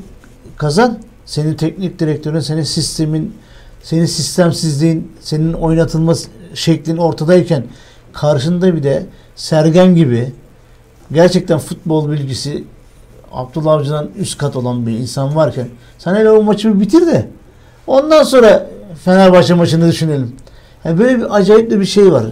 kazan. 0.56 0.98
Senin 1.24 1.54
teknik 1.54 1.98
direktörün, 1.98 2.40
senin 2.40 2.62
sistemin, 2.62 3.34
senin 3.82 4.06
sistemsizliğin, 4.06 5.12
senin 5.20 5.52
oynatılma 5.52 6.14
şeklin 6.54 6.96
ortadayken 6.96 7.64
karşında 8.12 8.76
bir 8.76 8.82
de 8.82 9.06
Sergen 9.36 9.94
gibi 9.94 10.32
gerçekten 11.12 11.58
futbol 11.58 12.10
bilgisi 12.10 12.64
Abdullah 13.32 13.72
Avcı'dan 13.72 14.08
üst 14.18 14.38
kat 14.38 14.56
olan 14.56 14.86
bir 14.86 14.92
insan 14.92 15.36
varken 15.36 15.68
sen 15.98 16.14
hele 16.14 16.30
o 16.30 16.42
maçı 16.42 16.80
bitir 16.80 17.06
de 17.06 17.28
ondan 17.86 18.22
sonra 18.22 18.66
Fenerbahçe 19.04 19.54
maçını 19.54 19.88
düşünelim. 19.88 20.36
Yani 20.84 20.98
böyle 20.98 21.18
bir 21.18 21.36
acayip 21.36 21.70
de 21.70 21.80
bir 21.80 21.84
şey 21.84 22.12
var. 22.12 22.24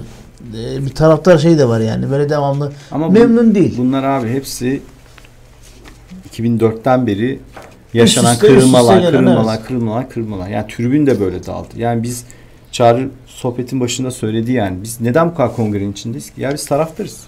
Ee, 0.54 0.86
Bir 0.86 0.94
taraftar 0.94 1.38
şey 1.38 1.58
de 1.58 1.68
var 1.68 1.80
yani. 1.80 2.10
Böyle 2.10 2.28
devamlı 2.28 2.72
Ama 2.90 3.08
bu- 3.08 3.12
memnun 3.12 3.54
değil. 3.54 3.74
Bunlar 3.78 4.04
abi 4.04 4.28
hepsi 4.28 4.82
2004'ten 6.32 7.06
beri 7.06 7.40
yaşanan 7.94 8.32
Üst 8.32 8.42
üste, 8.42 8.46
üst 8.54 8.56
üste 8.64 8.70
kırılmalar, 8.70 8.98
gelen, 8.98 9.10
kırılmalar, 9.10 9.56
evet. 9.56 9.66
kırılmalar, 9.66 10.10
kırılmalar. 10.10 10.48
Yani 10.48 10.66
tribün 10.68 11.06
de 11.06 11.20
böyle 11.20 11.46
dağıldı. 11.46 11.68
Yani 11.76 12.02
biz 12.02 12.24
Çağrı 12.72 13.08
sohbetin 13.26 13.80
başında 13.80 14.10
söyledi 14.10 14.52
yani. 14.52 14.82
Biz 14.82 15.00
neden 15.00 15.30
bu 15.30 15.34
kadar 15.34 15.56
kongrenin 15.56 15.92
içindeyiz 15.92 16.30
ki? 16.30 16.40
Ya 16.40 16.54
biz 16.54 16.66
taraftarız. 16.66 17.20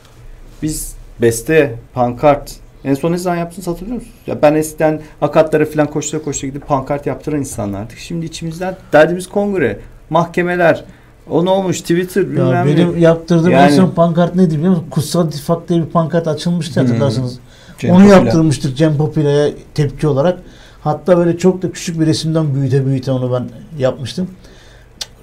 Biz 0.63 0.95
beste, 1.23 1.75
pankart, 1.95 2.53
en 2.85 2.95
son 2.95 3.13
ne 3.13 3.19
zaman 3.19 3.37
yaptınız 3.37 3.67
hatırlıyor 3.67 3.95
musunuz? 3.97 4.15
Ya 4.27 4.43
ben 4.43 4.55
eskiden 4.55 5.01
akatlara 5.21 5.65
falan 5.67 5.87
koştura 5.91 6.23
koştura 6.23 6.49
gidip 6.49 6.67
pankart 6.69 7.07
yaptıran 7.07 7.39
insanlardık. 7.41 7.99
Şimdi 7.99 8.27
içimizden 8.27 8.77
derdimiz 8.93 9.27
kongre, 9.29 9.79
mahkemeler, 10.11 10.85
O 11.31 11.45
ne 11.45 11.51
olmuş 11.51 11.81
Twitter 11.81 12.29
bilmem 12.31 12.47
Ya 12.53 12.65
ne. 12.65 12.77
benim 12.77 12.99
yaptırdığım 12.99 13.51
Yani- 13.51 13.73
en 13.73 13.77
son 13.77 13.91
pankart 13.91 14.35
neydi 14.35 14.55
biliyor 14.59 14.71
musun? 14.71 14.87
Kutsal 14.91 15.27
İttifak 15.29 15.69
diye 15.69 15.81
bir 15.81 15.87
pankart 15.87 16.29
açılmıştı 16.29 16.81
Hmm. 16.81 16.87
hatırlarsınız. 16.89 17.39
Cem 17.79 17.91
Onu 17.91 18.03
Popüler. 18.05 18.17
yaptırmıştık 18.23 18.77
Cem 18.77 18.97
Popüler'e 18.97 19.55
tepki 19.75 20.07
olarak. 20.07 20.39
Hatta 20.81 21.17
böyle 21.19 21.39
çok 21.39 21.63
da 21.63 21.73
küçük 21.73 22.01
bir 22.01 22.07
resimden 22.07 22.55
büyüte 22.55 22.87
büyüte 22.87 23.13
onu 23.13 23.33
ben 23.33 23.49
yapmıştım. 23.79 24.29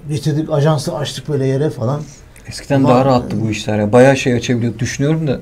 Getirdik 0.08 0.50
ajansı 0.52 0.94
açtık 0.96 1.28
böyle 1.28 1.46
yere 1.46 1.70
falan. 1.70 2.00
Eskiden 2.48 2.76
Ama- 2.76 2.88
daha 2.88 3.04
rahattı 3.04 3.40
bu 3.40 3.50
işler 3.50 3.78
ya. 3.78 3.92
Bayağı 3.92 4.16
şey 4.16 4.32
açabiliyorduk. 4.34 4.80
Düşünüyorum 4.80 5.26
da 5.26 5.40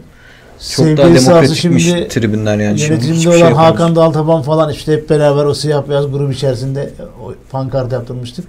çok 0.77 0.87
daha 0.87 0.97
demokratikmiş 1.15 1.85
şimdi 1.87 2.09
tribünler 2.09 2.59
yani. 2.59 2.79
Şimdi 2.79 2.93
Yönetimde 2.93 3.15
hiçbir 3.17 3.29
olan 3.29 3.37
şey 3.39 3.49
yapamıyoruz. 3.49 3.81
Hakan 3.81 3.97
Daltaban 3.97 4.43
falan 4.43 4.71
işte 4.71 4.93
hep 4.93 5.11
beraber 5.11 5.45
o 5.45 5.55
siyah 5.55 5.89
beyaz 5.89 6.11
grup 6.13 6.33
içerisinde 6.35 6.91
o 7.25 7.33
pankart 7.51 7.93
yaptırmıştık. 7.93 8.45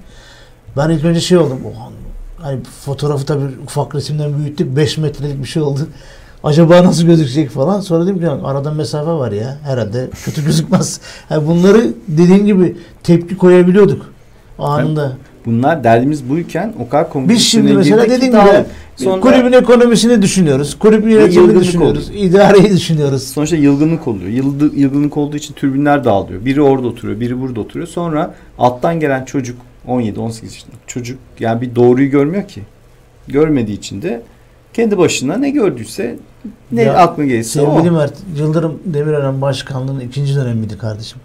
Ben 0.78 0.89
ilk 0.89 1.05
önce 1.05 1.20
şey 1.20 1.38
oldum. 1.38 1.59
Oha, 1.66 1.89
hani 2.44 2.60
fotoğrafı 2.86 3.26
tabii 3.26 3.44
ufak 3.66 3.96
resimden 3.96 4.38
büyüttük. 4.38 4.76
5 4.76 4.98
metrelik 4.98 5.44
bir 5.44 5.48
şey 5.48 5.62
oldu. 5.64 5.80
Acaba 6.44 6.84
nasıl 6.84 7.04
gözükecek 7.06 7.50
falan. 7.50 7.80
Sonra 7.82 8.04
dedim 8.06 8.18
ki 8.20 8.24
"Ya 8.26 8.39
arada 8.44 8.72
mesafe 8.72 9.12
var 9.12 9.32
ya. 9.32 9.58
Herhalde 9.64 10.10
kötü 10.26 10.46
gözükmez. 10.46 11.00
Yani 11.30 11.48
bunları 11.48 11.94
dediğin 12.08 12.46
gibi 12.46 12.76
tepki 13.04 13.38
koyabiliyorduk 13.38 14.06
anında. 14.60 15.12
Bunlar 15.46 15.84
derdimiz 15.84 16.30
buyken 16.30 16.74
o 16.80 16.89
kadar 16.89 17.10
komik 17.10 17.30
Biz 17.30 17.41
şimdi 17.41 17.74
mesela 17.74 18.06
tamam. 18.32 18.48
gibi 18.48 18.66
Sonra- 18.96 19.22
kulübün 19.22 19.52
ekonomisini 19.54 20.22
düşünüyoruz. 20.22 20.80
Kulüp 20.80 21.10
yönetimini 21.12 21.60
düşünüyoruz. 21.60 22.12
idareyi 22.16 22.72
düşünüyoruz. 22.72 23.24
Sonuçta 23.24 23.56
yılgınlık 23.56 24.08
oluyor. 24.08 24.30
Yıldı, 24.30 24.76
yılgınlık 24.76 25.18
olduğu 25.18 25.38
için 25.38 25.54
türbünler 25.54 26.04
dağılıyor. 26.04 26.46
Biri 26.46 26.62
orada 26.62 26.88
oturuyor, 26.88 27.20
biri 27.20 27.41
burada 27.41 27.60
oturuyor. 27.60 27.88
Sonra 27.88 28.36
alttan 28.58 29.00
gelen 29.00 29.26
çocuk 29.26 29.58
17-18 29.88 30.44
yaşında 30.44 30.76
çocuk 30.88 31.20
yani 31.40 31.62
bir 31.62 31.76
doğruyu 31.76 32.10
görmüyor 32.10 32.48
ki. 32.48 32.62
Görmediği 33.28 33.78
için 33.78 34.02
de 34.02 34.22
kendi 34.74 34.98
başına 34.98 35.38
ne 35.38 35.50
gördüyse 35.50 36.16
ne 36.72 36.82
Ya, 36.82 36.98
aklına 36.98 37.28
gelirse 37.28 37.50
Sevgili 37.50 37.92
o. 37.92 37.94
Mert, 37.94 38.14
Yıldırım 38.38 38.80
Demirören 38.86 39.42
Başkanlığı'nın 39.42 40.00
ikinci 40.00 40.36
dönemiydi 40.36 40.78
kardeşim. 40.78 41.20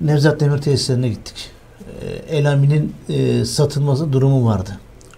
Nevzat 0.00 0.40
Demir 0.40 0.58
tesislerine 0.58 1.08
gittik. 1.08 1.50
Ee, 2.30 2.36
Elami'nin 2.36 2.92
e, 3.08 3.44
satılması 3.44 4.12
durumu 4.12 4.46
vardı. 4.46 4.70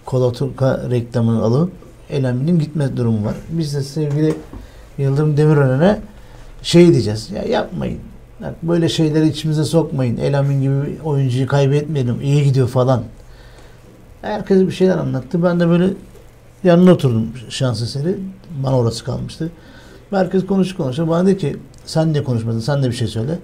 Kola 0.05 0.31
Turka 0.31 0.89
reklamını 0.89 1.43
alıp 1.43 1.71
Elami'nin 2.09 2.59
gitme 2.59 2.97
durumu 2.97 3.25
var. 3.25 3.35
Biz 3.49 3.75
de 3.75 3.81
sevgili 3.81 4.33
Yıldırım 4.97 5.37
Demirören'e 5.37 5.99
şey 6.61 6.91
diyeceğiz. 6.91 7.31
Ya 7.31 7.43
yapmayın. 7.43 7.99
Böyle 8.63 8.89
şeyleri 8.89 9.27
içimize 9.27 9.63
sokmayın. 9.63 10.17
Elamin 10.17 10.61
gibi 10.61 11.01
oyuncuyu 11.03 11.47
kaybetmeyelim. 11.47 12.21
İyi 12.21 12.43
gidiyor 12.43 12.67
falan. 12.67 13.03
Herkes 14.21 14.61
bir 14.61 14.71
şeyler 14.71 14.97
anlattı. 14.97 15.43
Ben 15.43 15.59
de 15.59 15.69
böyle 15.69 15.89
yanına 16.63 16.91
oturdum 16.91 17.27
şans 17.49 17.81
eseri. 17.81 18.17
Bana 18.63 18.77
orası 18.77 19.03
kalmıştı. 19.03 19.51
Herkes 20.09 20.45
konuştu 20.45 20.77
konuştu. 20.77 21.09
Bana 21.09 21.27
dedi 21.27 21.37
ki 21.37 21.57
sen 21.85 22.15
de 22.15 22.23
konuşmadın, 22.23 22.59
sen 22.59 22.83
de 22.83 22.87
bir 22.87 22.95
şey 22.95 23.07
söyle. 23.07 23.39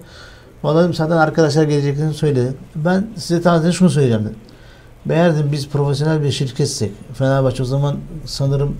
Bana 0.62 0.80
dedim 0.82 0.94
zaten 0.94 1.16
arkadaşlar 1.16 1.64
geleceklerini 1.64 2.14
söyledi. 2.14 2.54
Ben 2.74 3.06
size 3.16 3.42
tavsiye 3.42 3.72
şunu 3.72 3.90
söyleyeceğim 3.90 4.24
dedim. 4.24 4.36
Eğer 5.10 5.34
dedim 5.34 5.48
biz 5.52 5.68
profesyonel 5.68 6.22
bir 6.22 6.30
şirketsek, 6.30 6.92
Fenerbahçe 7.14 7.62
o 7.62 7.66
zaman 7.66 7.96
sanırım 8.24 8.76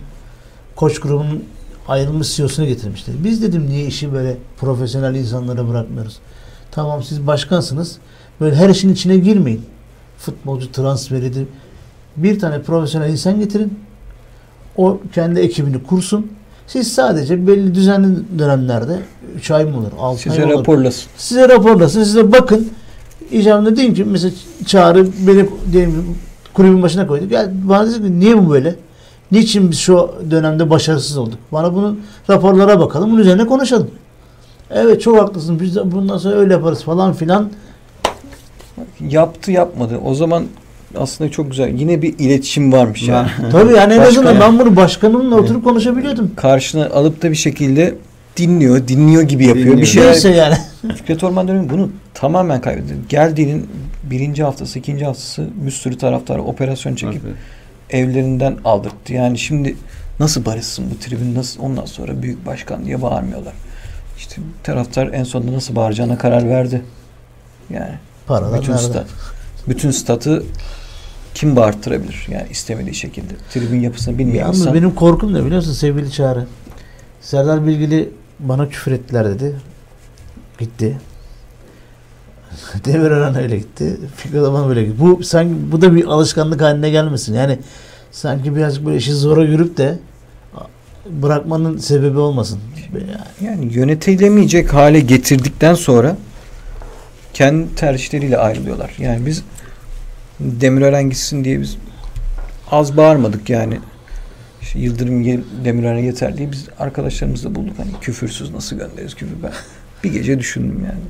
koç 0.76 1.00
grubunun 1.00 1.44
ayrılmış 1.88 2.36
CEO'sunu 2.36 2.66
getirmişti. 2.66 3.12
Biz 3.24 3.42
dedim 3.42 3.66
niye 3.68 3.86
işi 3.86 4.12
böyle 4.12 4.36
profesyonel 4.56 5.14
insanlara 5.14 5.68
bırakmıyoruz. 5.68 6.18
Tamam 6.70 7.02
siz 7.02 7.26
başkansınız. 7.26 7.96
Böyle 8.40 8.56
her 8.56 8.68
işin 8.68 8.92
içine 8.92 9.16
girmeyin. 9.16 9.62
Futbolcu 10.18 10.72
transferidir. 10.72 11.46
Bir 12.16 12.38
tane 12.38 12.62
profesyonel 12.62 13.10
insan 13.10 13.40
getirin. 13.40 13.78
O 14.76 15.00
kendi 15.14 15.40
ekibini 15.40 15.82
kursun. 15.82 16.32
Siz 16.66 16.92
sadece 16.92 17.46
belli 17.46 17.74
düzenli 17.74 18.38
dönemlerde 18.38 18.98
3 19.36 19.50
ay 19.50 19.64
mı 19.64 19.78
olur, 19.78 19.92
6 19.98 20.22
Size 20.22 20.44
ay 20.44 20.52
olur? 20.52 20.60
raporlasın. 20.60 21.08
Size 21.16 21.48
raporlasın, 21.48 22.04
size 22.04 22.32
bakın. 22.32 22.70
İcabında 23.32 23.76
deyin 23.76 23.94
ki 23.94 24.04
mesela 24.04 24.34
çağrı 24.66 25.06
beni 25.26 25.48
diyelim 25.72 26.16
kulübün 26.54 26.82
başına 26.82 27.06
koyduk. 27.06 27.32
Ya 27.32 27.50
bana 27.64 27.86
dedi 27.90 27.98
ki 28.02 28.20
niye 28.20 28.38
bu 28.38 28.50
böyle? 28.50 28.74
Niçin 29.34 29.70
biz 29.70 29.78
şu 29.78 30.10
dönemde 30.30 30.70
başarısız 30.70 31.18
olduk? 31.18 31.38
Bana 31.52 31.74
bunun 31.74 32.00
raporlara 32.30 32.80
bakalım, 32.80 33.10
bunun 33.10 33.20
üzerine 33.20 33.46
konuşalım. 33.46 33.90
Evet 34.70 35.02
çok 35.02 35.18
haklısın. 35.18 35.60
Biz 35.60 35.76
de 35.76 35.92
bundan 35.92 36.18
sonra 36.18 36.34
öyle 36.34 36.52
yaparız 36.52 36.82
falan 36.84 37.12
filan. 37.12 37.50
Yaptı 39.00 39.52
yapmadı. 39.52 39.98
O 40.04 40.14
zaman 40.14 40.44
aslında 40.98 41.30
çok 41.30 41.50
güzel. 41.50 41.68
Yine 41.78 42.02
bir 42.02 42.18
iletişim 42.18 42.72
varmış 42.72 43.08
yani. 43.08 43.28
Tabii 43.52 43.72
yani 43.72 43.94
en 43.94 44.00
azından 44.00 44.40
ben 44.40 44.58
bunu 44.58 44.76
başkanımla 44.76 45.36
oturup 45.36 45.64
konuşabiliyordum. 45.64 46.30
Karşına 46.36 46.86
alıp 46.86 47.22
da 47.22 47.30
bir 47.30 47.36
şekilde 47.36 47.94
dinliyor, 48.36 48.88
dinliyor 48.88 49.22
gibi 49.22 49.46
yapıyor. 49.46 49.66
Dinliyor. 49.66 49.80
Bir 49.80 49.86
şey 49.86 50.02
Neyse 50.02 50.28
yani. 50.28 50.56
Fikret 50.96 51.24
Orman 51.24 51.48
dönemi 51.48 51.70
bunu 51.70 51.90
tamamen 52.14 52.60
kaybetti. 52.60 52.94
Geldiğinin 53.08 53.66
birinci 54.10 54.44
haftası, 54.44 54.78
ikinci 54.78 55.04
haftası 55.04 55.48
bir 55.54 55.70
sürü 55.70 55.98
taraftar 55.98 56.38
operasyon 56.38 56.94
çekip 56.94 57.22
evlerinden 57.94 58.56
aldırttı. 58.64 59.12
Yani 59.12 59.38
şimdi 59.38 59.76
nasıl 60.20 60.44
barışsın 60.44 60.90
bu 60.90 60.98
tribün 60.98 61.34
nasıl 61.34 61.62
ondan 61.62 61.84
sonra 61.84 62.22
büyük 62.22 62.46
başkan 62.46 62.84
diye 62.84 63.02
bağırmıyorlar. 63.02 63.54
İşte 64.18 64.36
taraftar 64.62 65.12
en 65.12 65.24
sonunda 65.24 65.52
nasıl 65.52 65.76
bağıracağına 65.76 66.18
karar 66.18 66.48
verdi. 66.48 66.82
Yani 67.70 67.94
Paralar 68.26 68.60
bütün 68.60 68.72
nerede? 68.72 68.84
stat, 68.84 69.06
bütün 69.68 69.90
statı 69.90 70.42
kim 71.34 71.56
bağırttırabilir? 71.56 72.26
Yani 72.30 72.46
istemediği 72.50 72.94
şekilde. 72.94 73.34
Tribün 73.50 73.80
yapısına 73.80 74.18
bilmeyen 74.18 74.48
insan 74.48 74.74
benim 74.74 74.94
korkum 74.94 75.34
ne 75.34 75.44
biliyor 75.44 75.56
musun 75.56 75.72
sevgili 75.72 76.12
Çağrı? 76.12 76.46
Serdar 77.20 77.66
Bilgili 77.66 78.10
bana 78.40 78.68
küfür 78.68 78.92
ettiler 78.92 79.26
dedi. 79.28 79.54
Gitti. 80.58 80.98
Demirören 82.84 83.34
öyle 83.34 83.58
gitti. 83.58 83.96
Fikret 84.16 84.42
Aman 84.44 84.68
böyle 84.68 84.84
gitti. 84.84 84.96
Bu 85.00 85.22
sanki 85.24 85.54
bu 85.72 85.80
da 85.80 85.94
bir 85.94 86.04
alışkanlık 86.04 86.60
haline 86.60 86.90
gelmesin. 86.90 87.34
Yani 87.34 87.58
sanki 88.12 88.56
birazcık 88.56 88.86
böyle 88.86 88.96
işi 88.96 89.12
zora 89.14 89.44
yürüp 89.44 89.76
de 89.76 89.98
bırakmanın 91.10 91.78
sebebi 91.78 92.18
olmasın. 92.18 92.58
yani 93.44 93.74
yönetilemeyecek 93.74 94.74
hale 94.74 95.00
getirdikten 95.00 95.74
sonra 95.74 96.16
kendi 97.34 97.74
tercihleriyle 97.74 98.38
ayrılıyorlar. 98.38 98.94
Yani 98.98 99.26
biz 99.26 99.42
Demirören 100.40 101.10
gitsin 101.10 101.44
diye 101.44 101.60
biz 101.60 101.76
az 102.70 102.96
bağırmadık 102.96 103.50
yani. 103.50 103.80
İşte 104.62 104.78
Yıldırım 104.78 105.22
Ye- 105.22 105.40
Demirören 105.64 105.98
yeter 106.02 106.36
diye 106.36 106.52
biz 106.52 106.66
arkadaşlarımızla 106.78 107.54
bulduk. 107.54 107.74
Hani 107.76 107.90
küfürsüz 108.00 108.50
nasıl 108.50 108.76
göndeririz 108.76 109.14
küfür 109.14 109.42
ben. 109.42 109.52
Bir 110.04 110.12
gece 110.12 110.38
düşündüm 110.38 110.80
yani. 110.86 111.00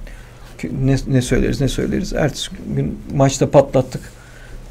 Ne, 0.85 0.97
ne 1.09 1.23
söyleriz 1.23 1.61
ne 1.61 1.69
söyleriz. 1.69 2.13
Ertesi 2.13 2.51
gün 2.77 2.99
maçta 3.15 3.51
patlattık. 3.51 4.03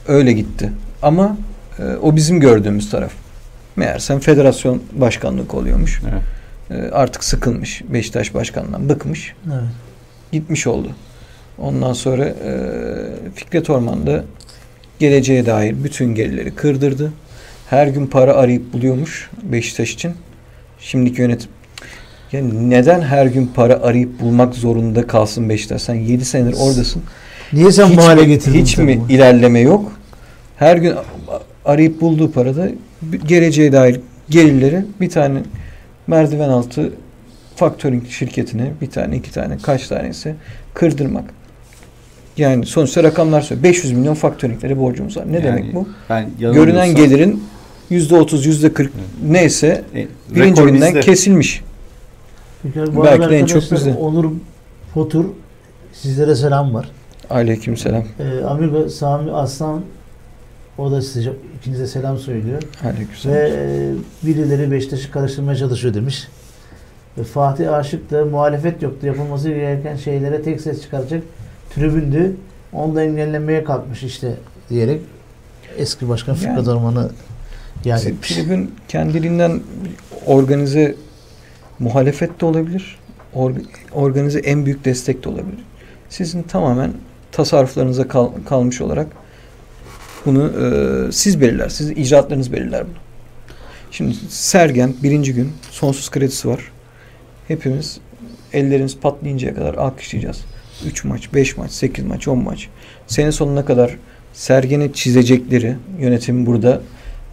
Öyle 0.08 0.34
gitti. 0.34 0.72
Ama 1.02 1.38
e, 1.80 1.84
o 1.84 2.16
bizim 2.16 2.40
gördüğümüz 2.40 2.90
taraf. 2.90 3.12
Meğersem 3.76 4.20
federasyon 4.20 4.84
başkanlık 4.94 5.54
oluyormuş. 5.54 6.02
Evet. 6.12 6.24
E, 6.72 6.92
artık 6.92 7.24
sıkılmış. 7.24 7.82
Beşiktaş 7.90 8.34
başkanından 8.34 8.90
bıkmış. 8.90 9.34
Evet. 9.48 9.64
Gitmiş 10.32 10.68
oldu. 10.68 10.92
Ondan 11.58 11.94
sonra 11.94 12.26
e, 12.26 12.60
Fikret 13.36 13.70
Orman 13.70 14.08
da 14.08 14.24
geleceğe 15.00 15.46
dair 15.46 15.84
bütün 15.84 16.16
gerileri 16.16 16.56
kırdırdı. 16.56 17.14
Her 17.70 17.88
gün 17.88 18.08
para 18.08 18.34
arayıp 18.34 18.74
buluyormuş 18.74 19.30
Beşiktaş 19.44 19.94
için. 19.94 20.14
Şimdiki 20.80 21.22
yönetim 21.22 21.50
yani 22.34 22.70
neden 22.70 23.02
her 23.02 23.26
gün 23.26 23.52
para 23.56 23.74
arayıp 23.74 24.20
bulmak 24.22 24.56
zorunda 24.56 25.08
kalsın 25.08 25.50
Beşiktaş? 25.50 25.82
Sen 25.82 25.96
7 25.96 26.26
senedir 26.26 26.56
oradasın. 26.60 27.02
Niye 27.54 27.72
sen 27.72 27.86
hiç 27.86 27.98
bu 27.98 28.02
hale 28.04 28.24
getirdin? 28.26 28.60
hiç 28.62 28.78
mi 28.78 28.94
takımı? 28.94 29.12
ilerleme 29.12 29.60
yok? 29.60 29.92
Her 30.58 30.78
gün 30.78 30.94
arayıp 31.66 32.02
bulduğu 32.02 32.32
parada 32.32 32.68
geleceğe 33.28 33.72
dair 33.72 34.00
gelirleri 34.30 34.86
bir 35.02 35.10
tane 35.10 35.40
merdiven 36.08 36.50
altı 36.50 36.94
faktörink 37.56 38.10
şirketine 38.12 38.72
bir 38.82 38.90
tane 38.90 39.16
iki 39.16 39.32
tane 39.32 39.58
kaç 39.58 39.88
tanesi 39.88 40.36
kırdırmak. 40.74 41.24
Yani 42.38 42.66
sonuçta 42.66 43.04
rakamlar 43.04 43.42
söylüyor. 43.42 43.64
500 43.64 43.94
milyon 43.94 44.14
faktöringlere 44.14 44.80
borcumuz 44.80 45.18
var. 45.18 45.32
Ne 45.32 45.36
Yani 45.36 45.44
demek 45.44 45.74
bu? 45.76 45.88
Ben 46.10 46.26
Görünen 46.40 46.96
gelirin 46.96 47.44
yüzde 47.90 48.16
otuz, 48.16 48.46
yüzde 48.46 48.74
kırk 48.74 48.92
neyse 49.30 49.84
E, 49.96 50.08
birinci 50.36 50.62
günden 50.64 51.02
kesilmiş. 51.02 51.62
Çünkü 52.64 52.96
bu 52.96 53.04
Belki 53.04 53.30
de 53.30 53.40
en 53.40 53.46
çok 53.46 53.72
bizde. 53.72 53.94
Onur 53.94 54.32
Potur 54.94 55.26
sizlere 55.94 56.36
selam 56.36 56.74
var. 56.74 56.92
Aleykümselam. 57.30 58.04
Ee, 58.20 58.44
Amigo 58.46 58.90
Sami 58.90 59.32
Aslan 59.32 59.82
o 60.78 60.92
da 60.92 61.02
size 61.02 61.34
ikinize 61.60 61.88
selam 61.88 62.18
söylüyor. 62.18 62.62
Aleykümselam. 62.84 63.36
Ve 63.36 63.52
e, 63.54 63.92
birileri 64.28 64.72
Beşiktaş'ı 64.72 65.12
karıştırmaya 65.12 65.58
çalışıyor 65.58 65.94
demiş. 65.94 66.28
Ve 67.18 67.24
Fatih 67.24 67.74
Aşık 67.74 68.12
da 68.12 68.26
muhalefet 68.26 68.82
yoktu. 68.82 69.08
Yapılması 69.08 69.50
gereken 69.50 69.96
şeylere 69.96 70.42
tek 70.42 70.62
ses 70.62 70.82
çıkaracak 70.82 71.24
tribündü. 71.76 72.36
Onu 72.74 72.96
da 72.96 73.04
engellemeye 73.04 73.64
kalkmış 73.64 74.04
işte 74.04 74.34
diyerek. 74.70 75.02
eski 75.78 76.10
başkan 76.10 76.34
Yani. 76.34 76.42
Fikret 76.42 76.68
Orman'ı 76.68 77.10
yani 77.86 78.14
tribün 78.22 78.72
kendiliğinden 78.88 79.62
organize 80.26 80.96
muhalefet 81.80 82.42
de 82.42 82.46
olabilir. 82.46 82.98
Org- 83.36 83.66
organize 83.94 84.40
en 84.40 84.66
büyük 84.66 84.86
destek 84.86 85.24
de 85.24 85.30
olabilir. 85.30 85.60
Sizin 86.10 86.44
tamamen 86.44 86.92
tasarruflarınıza 87.32 88.08
kal- 88.08 88.32
kalmış 88.50 88.82
olarak 88.82 89.08
bunu 90.26 90.44
e, 90.48 91.12
siz 91.12 91.42
belirler. 91.42 91.70
Sizin 91.70 91.96
icraatlarınız 91.96 92.52
belirler 92.54 92.84
bunu. 92.86 92.96
Şimdi 93.92 94.16
Sergen 94.30 94.94
birinci 95.04 95.34
gün 95.34 95.52
sonsuz 95.72 96.12
kredisi 96.12 96.48
var. 96.48 96.72
Hepimiz 97.48 98.00
ellerimiz 98.54 98.98
patlayıncaya 99.00 99.56
kadar 99.56 99.74
alkışlayacağız. 99.74 100.42
3 100.86 101.04
maç, 101.04 101.34
5 101.34 101.58
maç, 101.58 101.72
8 101.72 102.06
maç, 102.06 102.28
10 102.28 102.38
maç. 102.44 102.70
Sene 103.08 103.32
sonuna 103.32 103.66
kadar 103.66 103.98
Sergen'e 104.34 104.94
çizecekleri 104.94 105.76
yönetim 106.00 106.46
burada 106.46 106.82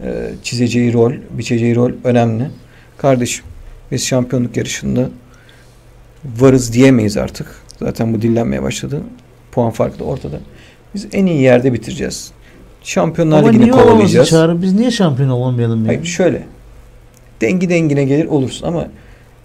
e, 0.03 0.29
çizeceği 0.43 0.93
rol, 0.93 1.13
biçeceği 1.31 1.75
rol 1.75 1.91
önemli. 2.03 2.49
Kardeşim 2.97 3.45
biz 3.91 4.05
şampiyonluk 4.05 4.57
yarışında 4.57 5.09
varız 6.39 6.73
diyemeyiz 6.73 7.17
artık. 7.17 7.47
Zaten 7.79 8.13
bu 8.13 8.21
dillenmeye 8.21 8.63
başladı. 8.63 9.01
Puan 9.51 9.71
farkı 9.71 9.99
da 9.99 10.03
ortada. 10.03 10.39
Biz 10.95 11.07
en 11.13 11.25
iyi 11.25 11.41
yerde 11.41 11.73
bitireceğiz. 11.73 12.31
Şampiyonlar 12.83 13.39
Ama 13.39 13.47
Ligi'ni 13.47 13.61
niye 13.63 13.71
kovalayacağız. 13.71 14.29
Çağrı? 14.29 14.61
Biz 14.61 14.73
niye 14.73 14.91
şampiyon 14.91 15.29
olamayalım 15.29 15.81
ya? 15.81 15.87
Hayır 15.87 16.05
şöyle. 16.05 16.43
Dengi 17.41 17.69
dengine 17.69 18.03
gelir 18.03 18.25
olursun 18.25 18.67
ama 18.67 18.87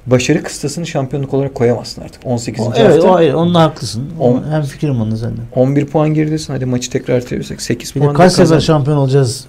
başarı 0.06 0.42
kıstasını 0.42 0.86
şampiyonluk 0.86 1.34
olarak 1.34 1.54
koyamazsın 1.54 2.02
artık. 2.02 2.26
18. 2.26 2.66
O- 2.66 2.72
evet 2.76 2.94
hafta 2.94 3.08
o 3.10 3.14
ayrı. 3.14 3.38
Onunla 3.38 3.62
haklısın. 3.62 4.10
On- 4.20 4.44
Hem 4.50 4.62
fikrim 4.62 5.00
onunla 5.00 5.16
senden. 5.16 5.44
11 5.54 5.86
puan 5.86 6.14
geridesin. 6.14 6.52
Hadi 6.52 6.64
maçı 6.66 6.90
tekrar 6.90 7.26
çevirirsek 7.26 7.62
8 7.62 7.94
Bir 7.94 8.00
de 8.00 8.04
puan 8.04 8.16
kaç 8.16 8.32
sefer 8.32 8.60
şampiyon 8.60 8.96
olacağız 8.98 9.46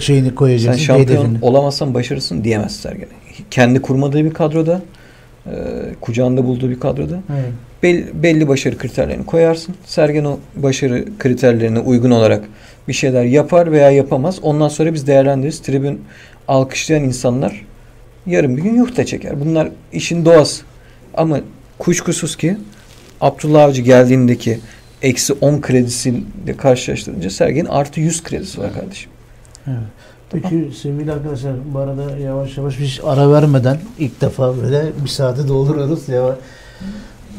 şeyini 0.00 0.26
Sen 0.28 0.34
koyacaksın. 0.34 0.82
şampiyon 0.82 1.18
hedefini. 1.24 1.38
olamazsan 1.42 1.94
başarısın 1.94 2.44
diyemez 2.44 2.76
Sergen. 2.76 3.08
Kendi 3.50 3.82
kurmadığı 3.82 4.24
bir 4.24 4.34
kadroda, 4.34 4.82
e, 5.46 5.52
kucağında 6.00 6.44
bulduğu 6.44 6.70
bir 6.70 6.80
kadroda 6.80 7.20
Evet. 7.32 7.52
bel- 7.82 8.22
belli 8.22 8.48
başarı 8.48 8.78
kriterlerini 8.78 9.26
koyarsın. 9.26 9.74
Sergen 9.86 10.24
o 10.24 10.38
başarı 10.56 11.04
kriterlerine 11.18 11.78
uygun 11.78 12.10
olarak 12.10 12.44
bir 12.88 12.92
şeyler 12.92 13.24
yapar 13.24 13.72
veya 13.72 13.90
yapamaz. 13.90 14.38
Ondan 14.42 14.68
sonra 14.68 14.94
biz 14.94 15.06
değerlendiririz. 15.06 15.60
Tribün 15.62 16.00
alkışlayan 16.48 17.04
insanlar 17.04 17.64
yarın 18.26 18.56
bir 18.56 18.62
gün 18.62 18.74
yurtta 18.74 19.06
çeker. 19.06 19.40
Bunlar 19.40 19.68
işin 19.92 20.24
doğası. 20.24 20.62
Ama 21.14 21.40
kuşkusuz 21.78 22.36
ki 22.36 22.56
Abdullah 23.20 23.62
Avcı 23.64 23.82
geldiğindeki 23.82 24.60
eksi 25.02 25.32
10 25.32 25.60
kredisiyle 25.60 26.56
karşılaştırınca 26.58 27.30
Sergen'in 27.30 27.68
artı 27.68 28.00
100 28.00 28.22
kredisi 28.22 28.60
var 28.60 28.74
kardeşim. 28.74 29.10
Evet. 29.66 29.78
Peki 30.34 30.70
sevgili 30.82 31.12
arkadaşlar 31.12 31.52
bu 31.74 31.78
arada 31.78 32.18
yavaş 32.18 32.58
yavaş 32.58 32.80
bir 32.80 33.00
ara 33.04 33.32
vermeden 33.32 33.78
ilk 33.98 34.20
defa 34.20 34.56
böyle 34.56 34.84
bir 35.04 35.08
saati 35.08 35.48
dolduruyoruz. 35.48 36.08
Ya. 36.08 36.36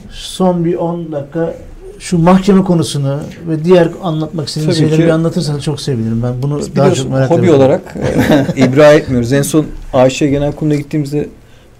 Son 0.10 0.66
bir 0.66 0.76
10 0.76 1.12
dakika 1.12 1.54
şu 2.00 2.18
mahkeme 2.18 2.64
konusunu 2.64 3.20
ve 3.48 3.64
diğer 3.66 3.90
anlatmak 4.04 4.48
istediğin 4.48 4.70
Tabii 4.70 4.80
şeyleri 4.80 4.98
ki. 4.98 5.04
bir 5.04 5.10
anlatırsan 5.10 5.60
çok 5.60 5.82
sevinirim. 5.82 6.24
Ben 6.24 6.42
bunu 6.42 6.60
Biz 6.60 6.76
daha 6.76 6.94
çok 6.94 7.12
merak 7.12 7.32
hobi 7.32 7.40
ediyorum. 7.40 7.60
olarak 7.62 7.96
e, 8.58 8.64
ibra 8.66 8.94
etmiyoruz. 8.94 9.34
En 9.34 9.42
son 9.42 9.66
AŞ 9.94 10.20
Genel 10.20 10.52
Kurulu'na 10.52 10.76
gittiğimizde 10.76 11.30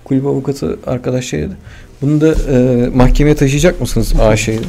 kulüp 0.04 0.26
avukatı 0.26 0.80
arkadaş 0.88 1.26
şey 1.26 1.42
dedi. 1.42 1.54
Bunu 2.02 2.22
da 2.22 2.34
e, 2.52 2.88
mahkemeye 2.96 3.36
taşıyacak 3.36 3.82
mısınız 3.82 4.14
AŞ'yi? 4.20 4.60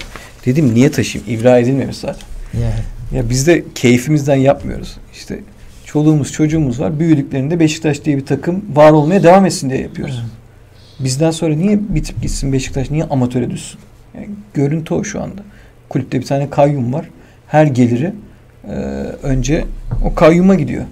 Dedim 0.47 0.75
niye 0.75 0.91
taşıyayım? 0.91 1.41
İbra 1.41 1.59
edilmemiş 1.59 1.97
zaten. 1.97 2.23
Yani. 2.55 2.75
Ya 3.13 3.31
biz 3.31 3.47
de 3.47 3.65
keyfimizden 3.75 4.37
yapmıyoruz. 4.37 4.97
İşte 5.15 5.41
çoluğumuz 5.97 6.33
çocuğumuz 6.33 6.81
var. 6.81 6.99
Büyüdüklerinde 7.01 7.61
Beşiktaş 7.61 8.05
diye 8.05 8.17
bir 8.17 8.27
takım 8.27 8.65
var 8.75 8.93
olmaya 8.93 9.23
devam 9.23 9.47
etsin 9.47 9.71
diye 9.71 9.81
yapıyoruz. 9.81 10.23
Bizden 11.01 11.31
sonra 11.31 11.55
niye 11.55 11.79
bitip 11.89 12.23
gitsin 12.23 12.53
Beşiktaş? 12.53 12.91
Niye 12.91 13.05
amatöre 13.05 13.51
düşsün? 13.51 13.81
Yani 14.15 14.29
görüntü 14.55 14.95
o 14.95 15.05
şu 15.05 15.23
anda. 15.23 15.43
Kulüpte 15.89 16.21
bir 16.21 16.27
tane 16.27 16.51
kayyum 16.51 16.93
var. 16.93 17.09
Her 17.47 17.67
geliri 17.67 18.13
e, 18.65 18.73
önce 19.23 19.65
o 20.05 20.15
kayyuma 20.15 20.55
gidiyor. 20.55 20.85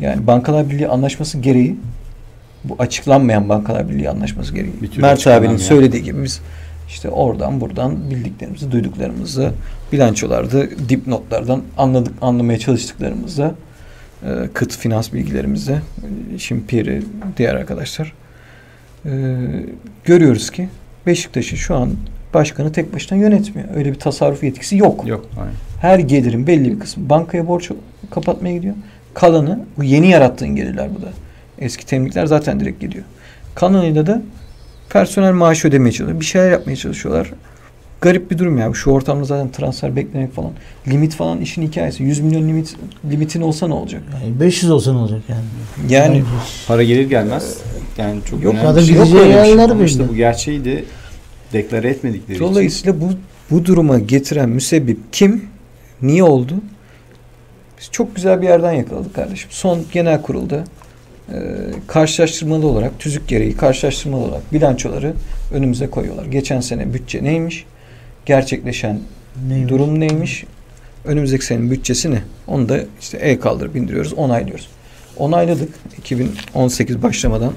Yani 0.00 0.26
Bankalar 0.26 0.70
Birliği 0.70 0.88
anlaşması 0.88 1.38
gereği 1.38 1.76
bu 2.64 2.76
açıklanmayan 2.78 3.48
Bankalar 3.48 3.88
Birliği 3.88 4.10
anlaşması 4.10 4.54
gereği. 4.54 4.72
Mert 4.80 4.96
abinin 4.96 5.12
açıklanamayan. 5.12 5.56
söylediği 5.56 6.02
gibi 6.02 6.22
biz 6.22 6.40
işte 6.88 7.08
oradan 7.08 7.60
buradan 7.60 8.10
bildiklerimizi, 8.10 8.72
duyduklarımızı 8.72 9.52
bilançolarda, 9.92 10.70
dipnotlardan 10.88 11.62
anladık, 11.78 12.14
anlamaya 12.20 12.58
çalıştıklarımızı 12.58 13.54
kıt 14.54 14.76
finans 14.76 15.12
bilgilerimizle 15.12 15.82
e, 16.34 16.38
şimdi 16.38 16.66
Piri, 16.66 17.02
diğer 17.36 17.54
arkadaşlar 17.54 18.12
e, 19.06 19.10
görüyoruz 20.04 20.50
ki 20.50 20.68
Beşiktaş'ı 21.06 21.56
şu 21.56 21.74
an 21.74 21.90
başkanı 22.34 22.72
tek 22.72 22.94
başına 22.94 23.18
yönetmiyor. 23.18 23.68
Öyle 23.74 23.92
bir 23.92 23.98
tasarruf 23.98 24.44
yetkisi 24.44 24.76
yok. 24.76 25.06
Yok. 25.06 25.26
Aynen. 25.40 25.52
Her 25.80 25.98
gelirin 25.98 26.46
belli 26.46 26.72
bir 26.72 26.80
kısmı 26.80 27.10
bankaya 27.10 27.48
borç 27.48 27.70
kapatmaya 28.10 28.54
gidiyor. 28.54 28.74
Kalanı 29.14 29.60
bu 29.78 29.84
yeni 29.84 30.10
yarattığın 30.10 30.56
gelirler 30.56 30.88
bu 30.98 31.02
da. 31.02 31.08
Eski 31.58 31.86
temlikler 31.86 32.26
zaten 32.26 32.60
direkt 32.60 32.80
gidiyor. 32.80 33.04
Kalanıyla 33.54 34.06
da 34.06 34.22
personel 34.90 35.32
maaşı 35.32 35.68
ödemeye 35.68 35.92
çalışıyorlar. 35.92 36.20
Bir 36.20 36.24
şeyler 36.24 36.50
yapmaya 36.50 36.76
çalışıyorlar. 36.76 37.30
Garip 38.02 38.30
bir 38.30 38.38
durum 38.38 38.58
ya. 38.58 38.74
Şu 38.74 38.90
ortamda 38.90 39.24
zaten 39.24 39.50
transfer 39.50 39.96
beklemek 39.96 40.32
falan. 40.32 40.50
Limit 40.88 41.14
falan 41.14 41.40
işin 41.40 41.62
hikayesi. 41.62 42.02
100 42.02 42.20
milyon 42.20 42.48
limit 42.48 42.76
limitin 43.10 43.40
olsa 43.40 43.68
ne 43.68 43.74
olacak? 43.74 44.02
Yani 44.22 44.40
500 44.40 44.70
olsa 44.72 44.92
ne 44.92 44.98
olacak 44.98 45.20
yani? 45.28 45.92
Yani 45.92 46.22
Para 46.68 46.82
gelir 46.82 47.08
gelmez. 47.08 47.56
Yani 47.98 48.20
çok 48.30 48.42
Yok, 48.42 48.54
önemli 48.54 48.76
bir 48.76 48.82
şey. 48.82 49.06
şey. 49.06 49.28
yerler 49.28 49.68
Ama 49.70 49.84
işte 49.84 50.08
bu 50.08 50.14
gerçeği 50.14 50.64
de 50.64 50.84
deklare 51.52 51.88
etmedikleri 51.88 52.36
için. 52.36 52.44
Dolayısıyla 52.44 53.00
bu 53.00 53.10
bu 53.50 53.64
duruma 53.64 53.98
getiren 53.98 54.48
müsebbip 54.48 54.98
kim? 55.12 55.44
Niye 56.02 56.22
oldu? 56.24 56.54
Biz 57.80 57.88
çok 57.90 58.16
güzel 58.16 58.42
bir 58.42 58.46
yerden 58.46 58.72
yakaladık 58.72 59.14
kardeşim. 59.14 59.48
Son 59.50 59.84
genel 59.92 60.22
kurulda 60.22 60.64
e, 61.28 61.36
karşılaştırmalı 61.86 62.66
olarak, 62.66 62.98
tüzük 62.98 63.28
gereği 63.28 63.56
karşılaştırmalı 63.56 64.24
olarak 64.24 64.52
bilançoları 64.52 65.14
önümüze 65.52 65.90
koyuyorlar. 65.90 66.24
Geçen 66.24 66.60
sene 66.60 66.94
bütçe 66.94 67.24
neymiş? 67.24 67.64
Gerçekleşen 68.26 69.00
Neymiş? 69.48 69.70
durum 69.70 70.00
neymiş? 70.00 70.44
Önümüzdeki 71.04 71.44
senenin 71.44 71.70
bütçesi 71.70 72.10
ne? 72.10 72.22
Onu 72.46 72.68
da 72.68 72.80
işte 73.00 73.18
el 73.18 73.40
kaldırıp 73.40 73.74
bindiriyoruz, 73.74 74.12
onaylıyoruz. 74.12 74.68
Onayladık 75.16 75.74
2018 75.98 77.02
başlamadan. 77.02 77.52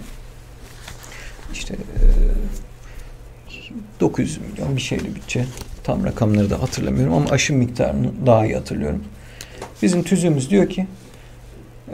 İşte 1.54 1.74
e, 1.74 2.02
900 4.00 4.38
milyon 4.38 4.76
bir 4.76 4.82
şeyli 4.82 5.16
bütçe. 5.16 5.46
Tam 5.84 6.06
rakamları 6.06 6.50
da 6.50 6.62
hatırlamıyorum 6.62 7.14
ama 7.14 7.30
aşım 7.30 7.58
miktarını 7.58 8.12
daha 8.26 8.46
iyi 8.46 8.56
hatırlıyorum. 8.56 9.04
Bizim 9.82 10.04
tüzüğümüz 10.04 10.50
diyor 10.50 10.70
ki 10.70 10.88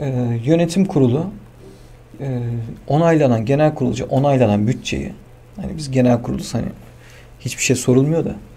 e, 0.00 0.08
yönetim 0.44 0.84
kurulu 0.84 1.26
e, 2.20 2.40
onaylanan 2.86 3.44
genel 3.44 3.74
kurulca 3.74 4.04
onaylanan 4.04 4.66
bütçeyi 4.66 5.12
hani 5.56 5.76
biz 5.76 5.90
genel 5.90 6.22
kuruluz 6.22 6.54
hani 6.54 6.66
hiçbir 7.40 7.62
şey 7.62 7.76
sorulmuyor 7.76 8.24
da 8.24 8.30
e, 8.30 8.51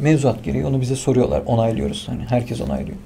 mevzuat 0.00 0.44
gereği 0.44 0.66
onu 0.66 0.80
bize 0.80 0.96
soruyorlar. 0.96 1.42
Onaylıyoruz. 1.46 2.08
Hani 2.08 2.22
herkes 2.28 2.60
onaylıyor. 2.60 2.96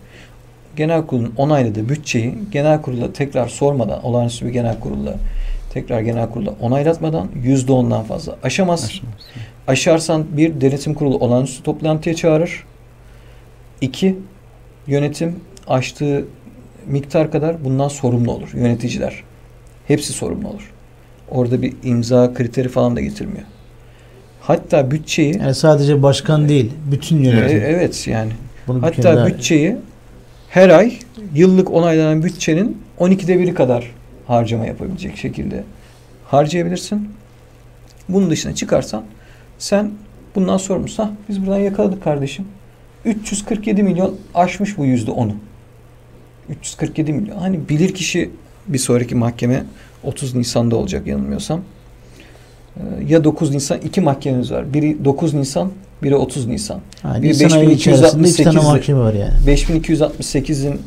Genel 0.77 1.07
kurulun 1.07 1.35
onayladığı 1.37 1.89
bütçeyi 1.89 2.35
genel 2.53 2.83
kurula 2.83 3.13
tekrar 3.13 3.49
sormadan 3.49 4.05
olağanüstü 4.05 4.47
bir 4.47 4.51
genel 4.51 4.81
kurulla 4.81 5.15
tekrar 5.75 6.01
genel 6.01 6.31
kurula 6.31 6.55
onaylatmadan 6.61 7.29
yüzde 7.43 7.73
ondan 7.73 8.05
fazla 8.05 8.37
aşamaz. 8.43 9.01
Aşarsan 9.67 10.25
bir 10.37 10.61
denetim 10.61 10.95
kurulu 10.95 11.19
olağanüstü 11.19 11.63
toplantıya 11.63 12.15
çağırır. 12.15 12.65
İki 13.81 14.17
yönetim 14.87 15.41
aştığı 15.67 16.25
miktar 16.87 17.31
kadar 17.31 17.65
bundan 17.65 17.89
sorumlu 17.89 18.33
olur. 18.33 18.49
Yöneticiler. 18.55 19.23
Hepsi 19.87 20.13
sorumlu 20.13 20.49
olur. 20.49 20.73
Orada 21.31 21.63
bir 21.63 21.75
imza 21.85 22.35
kriteri 22.35 22.69
falan 22.69 22.97
da 22.97 23.01
getirmiyor. 23.01 23.45
Hatta 24.47 24.91
bütçeyi 24.91 25.39
Yani 25.39 25.55
sadece 25.55 26.03
başkan 26.03 26.49
değil, 26.49 26.73
bütün 26.91 27.25
e, 27.25 27.29
yönetim. 27.29 27.63
evet 27.65 28.07
yani 28.07 28.33
Bunu 28.67 28.83
Hatta 28.83 29.27
bütçeyi 29.27 29.77
her 30.49 30.69
ay 30.69 30.99
yıllık 31.35 31.71
onaylanan 31.71 32.23
bütçenin 32.23 32.79
12'de 32.99 33.39
biri 33.39 33.55
kadar 33.55 33.91
harcama 34.27 34.67
yapabilecek 34.67 35.17
şekilde 35.17 35.65
harcayabilirsin. 36.27 37.09
Bunun 38.09 38.31
dışına 38.31 38.55
çıkarsan 38.55 39.05
sen 39.59 39.91
bundan 40.35 40.57
sorumlusun. 40.57 41.03
Hah, 41.03 41.11
biz 41.29 41.47
buradan 41.47 41.59
yakaladık 41.59 42.05
kardeşim. 42.05 42.45
347 43.05 43.83
milyon 43.83 44.17
aşmış 44.35 44.79
bu 44.79 44.85
yüzde 44.85 45.11
onu. 45.11 45.33
347 46.51 47.13
milyon. 47.13 47.39
Hani 47.39 47.69
bilir 47.69 47.95
kişi 47.95 48.31
bir 48.69 48.79
sonraki 48.79 49.15
mahkeme 49.15 49.65
30 50.03 50.35
Nisan'da 50.35 50.77
olacak 50.77 51.07
yanılmıyorsam. 51.07 51.61
Ee, 52.77 52.81
Ya 53.09 53.25
9 53.25 53.51
Nisan 53.51 53.79
iki 53.85 54.01
mahkememiz 54.01 54.53
var. 54.53 54.75
Biri 54.75 55.05
9 55.05 55.35
Nisan, 55.35 55.71
Biri 56.03 56.17
30 56.17 56.47
Nisan. 56.47 56.81
Yani 57.05 57.23
Bir 57.23 57.29
Nisan 57.29 57.51
ayı 57.59 57.71
içerisinde 57.71 58.29
iki 58.29 58.45
tane 58.45 58.57
5268'de 58.59 58.67
mahkeme 58.73 59.01
var 59.01 59.15
yani. 59.15 59.33
5268'in 59.47 60.81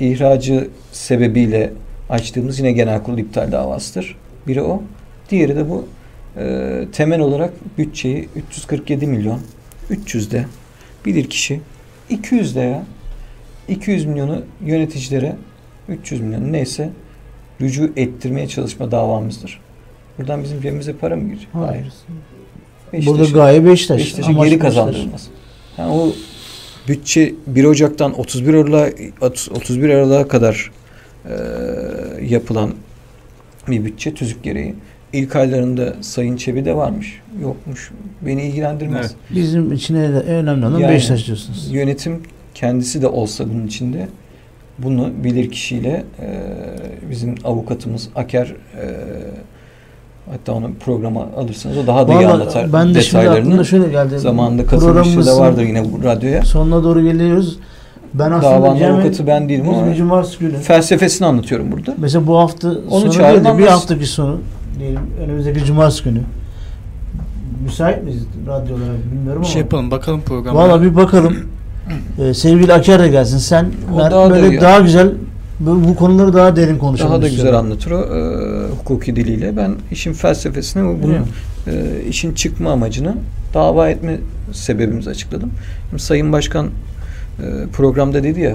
ihracı 0.00 0.68
sebebiyle 0.92 1.72
açtığımız 2.10 2.58
yine 2.58 2.72
genel 2.72 3.02
kurul 3.02 3.18
iptal 3.18 3.52
davasıdır. 3.52 4.16
Biri 4.46 4.62
o. 4.62 4.82
Diğeri 5.30 5.56
de 5.56 5.70
bu 5.70 5.86
e, 6.36 6.84
temel 6.92 7.20
olarak 7.20 7.52
bütçeyi 7.78 8.28
347 8.36 9.06
milyon 9.06 9.40
300'de 9.90 10.44
bilir 11.06 11.24
kişi 11.30 11.60
200'de 12.10 12.60
ya 12.60 12.82
200 13.68 14.04
milyonu 14.06 14.42
yöneticilere 14.64 15.36
300 15.88 16.20
milyon 16.20 16.52
neyse 16.52 16.90
rücu 17.60 17.92
ettirmeye 17.96 18.48
çalışma 18.48 18.90
davamızdır. 18.90 19.60
Buradan 20.18 20.44
bizim 20.44 20.60
cebimize 20.60 20.92
para 20.92 21.16
mı 21.16 21.28
girecek? 21.28 21.48
Hayır. 21.52 21.86
Beşiktaş'ın- 22.92 23.18
Burada 23.18 23.30
gaye 23.38 23.64
Beşiktaş. 23.64 23.98
Beşiktaş'ın 23.98 24.32
geri 24.34 24.44
Beşiktaş. 24.44 24.68
kazandırılmaz. 24.74 25.28
Yani 25.78 25.92
o 25.92 26.12
bütçe 26.88 27.34
1 27.46 27.64
Ocak'tan 27.64 28.18
31 28.20 28.54
Aralık'a 28.54 29.26
31 29.26 29.88
Aralık'a 29.90 30.28
kadar 30.28 30.70
e, 31.28 31.32
yapılan 32.24 32.70
bir 33.68 33.84
bütçe 33.84 34.14
tüzük 34.14 34.42
gereği. 34.42 34.74
İlk 35.12 35.36
aylarında 35.36 35.94
Sayın 36.00 36.36
Çebi'de 36.36 36.76
varmış. 36.76 37.20
Yokmuş. 37.42 37.90
Beni 38.22 38.42
ilgilendirmez. 38.42 39.06
Evet. 39.06 39.16
Bizim 39.42 39.72
için 39.72 39.94
önemli 39.94 40.66
olan 40.66 40.78
Yani- 40.78 40.94
Beşiktaş 40.94 41.26
diyorsunuz. 41.26 41.68
Yönetim 41.72 42.20
kendisi 42.54 43.02
de 43.02 43.06
olsa 43.08 43.48
bunun 43.48 43.66
içinde 43.66 44.08
bunu 44.78 45.10
bilir 45.24 45.50
kişiyle 45.50 46.04
e, 46.20 46.40
bizim 47.10 47.34
avukatımız 47.44 48.08
Aker 48.14 48.46
e, 48.46 48.84
hatta 50.30 50.52
onu 50.52 50.70
programa 50.84 51.26
alırsanız 51.36 51.78
o 51.78 51.86
daha 51.86 52.08
da 52.08 52.12
iyi 52.12 52.16
Vallahi 52.16 52.26
anlatar 52.32 52.72
ben 52.72 52.90
de 52.90 52.94
detaylarını. 52.94 53.64
şöyle 53.64 53.88
geldi. 53.88 54.18
Zamanında 54.18 54.62
katılmışı 54.66 54.86
da 54.88 54.92
Programımızın 55.02 55.38
vardır 55.40 55.62
yine 55.62 55.84
bu 55.84 56.04
radyoya. 56.04 56.42
Sonuna 56.42 56.84
doğru 56.84 57.02
geliyoruz. 57.02 57.58
Ben 58.14 58.30
aslında 58.30 58.52
Davanın 58.54 58.78
Cem'in- 58.78 58.94
avukatı 58.94 59.26
ben 59.26 59.48
değilim 59.48 59.64
biz 59.70 59.78
ama 59.78 59.86
bir 59.90 59.94
cumartesi 59.94 60.38
günü. 60.38 60.56
felsefesini 60.56 61.26
anlatıyorum 61.26 61.72
burada. 61.72 61.94
Mesela 61.98 62.26
bu 62.26 62.38
hafta 62.38 62.72
sonu 62.90 63.12
çağırın 63.12 63.44
değil 63.44 63.54
de 63.54 63.58
bir 63.58 63.66
haftaki 63.66 64.06
sonu 64.06 64.38
diyelim 64.78 65.00
önümüzdeki 65.24 65.64
cumartesi 65.64 66.04
günü. 66.04 66.20
Müsait 67.64 68.04
miyiz 68.04 68.22
radyo 68.46 68.76
olarak 68.76 69.12
bilmiyorum 69.12 69.42
Bir 69.42 69.46
şey 69.46 69.60
ama. 69.60 69.66
yapalım 69.66 69.90
bakalım 69.90 70.20
programa. 70.26 70.58
Valla 70.58 70.82
bir 70.82 70.96
bakalım. 70.96 71.36
Ee, 72.18 72.34
sevgili 72.34 72.72
Aker 72.72 73.00
de 73.00 73.08
gelsin. 73.08 73.38
Sen 73.38 73.66
O 73.94 73.98
ben 73.98 74.10
daha 74.10 74.26
da 74.26 74.34
böyle 74.34 74.48
iyi. 74.48 74.60
daha 74.60 74.80
güzel 74.80 75.08
bu, 75.66 75.88
bu 75.88 75.96
konuları 75.96 76.34
daha 76.34 76.56
derin 76.56 76.78
konuşalım. 76.78 77.10
Daha 77.12 77.22
da 77.22 77.26
güzel 77.28 77.36
istiyorum. 77.38 77.66
anlatır 77.66 77.90
o 77.90 77.98
e, 78.00 78.20
hukuki 78.70 79.16
diliyle. 79.16 79.56
Ben 79.56 79.74
işin 79.90 80.12
felsefesini 80.12 81.02
bunun 81.02 81.14
e, 81.66 82.04
işin 82.08 82.34
çıkma 82.34 82.70
amacını 82.72 83.14
dava 83.54 83.90
etme 83.90 84.16
sebebimizi 84.52 85.10
açıkladım. 85.10 85.50
Şimdi 85.90 86.02
Sayın 86.02 86.32
Başkan 86.32 86.66
e, 86.66 86.70
programda 87.72 88.22
dedi 88.24 88.40
ya 88.40 88.54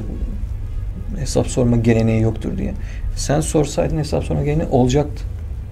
hesap 1.20 1.48
sorma 1.48 1.78
geleneği 1.78 2.22
yoktur 2.22 2.58
diye. 2.58 2.74
Sen 3.16 3.42
sorsaydın 3.42 3.98
hesap 3.98 4.24
sorma 4.24 4.44
geleneği 4.44 4.70
olacaktı. 4.72 5.24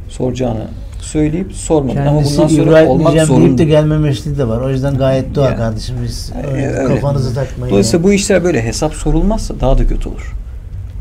Soracağını 0.10 0.68
söyleyip 1.02 1.54
sormadın. 1.54 1.98
Ama 1.98 2.12
bundan 2.24 2.48
sonra 2.48 2.64
İbrahim 2.64 2.88
olmak 2.90 3.14
diyeceğim 3.14 3.28
deyip 3.30 3.42
zorunda. 3.44 3.58
de 3.58 3.66
gelmemesi 3.66 4.38
de 4.38 4.48
var. 4.48 4.62
O 4.62 4.70
yüzden 4.70 4.98
gayet 4.98 5.36
doğal 5.36 5.46
Ya. 5.52 5.56
kardeşim 5.56 5.96
biz 6.04 6.32
E, 6.44 6.52
öyle. 6.52 6.86
kafanızı 6.88 7.36
takmayın. 7.36 7.72
Dolayısıyla 7.72 8.00
ya. 8.00 8.04
bu 8.04 8.14
işler 8.14 8.44
böyle 8.44 8.64
hesap 8.64 8.94
sorulmazsa 8.94 9.54
daha 9.60 9.78
da 9.78 9.88
kötü 9.88 10.10
olur. 10.10 10.34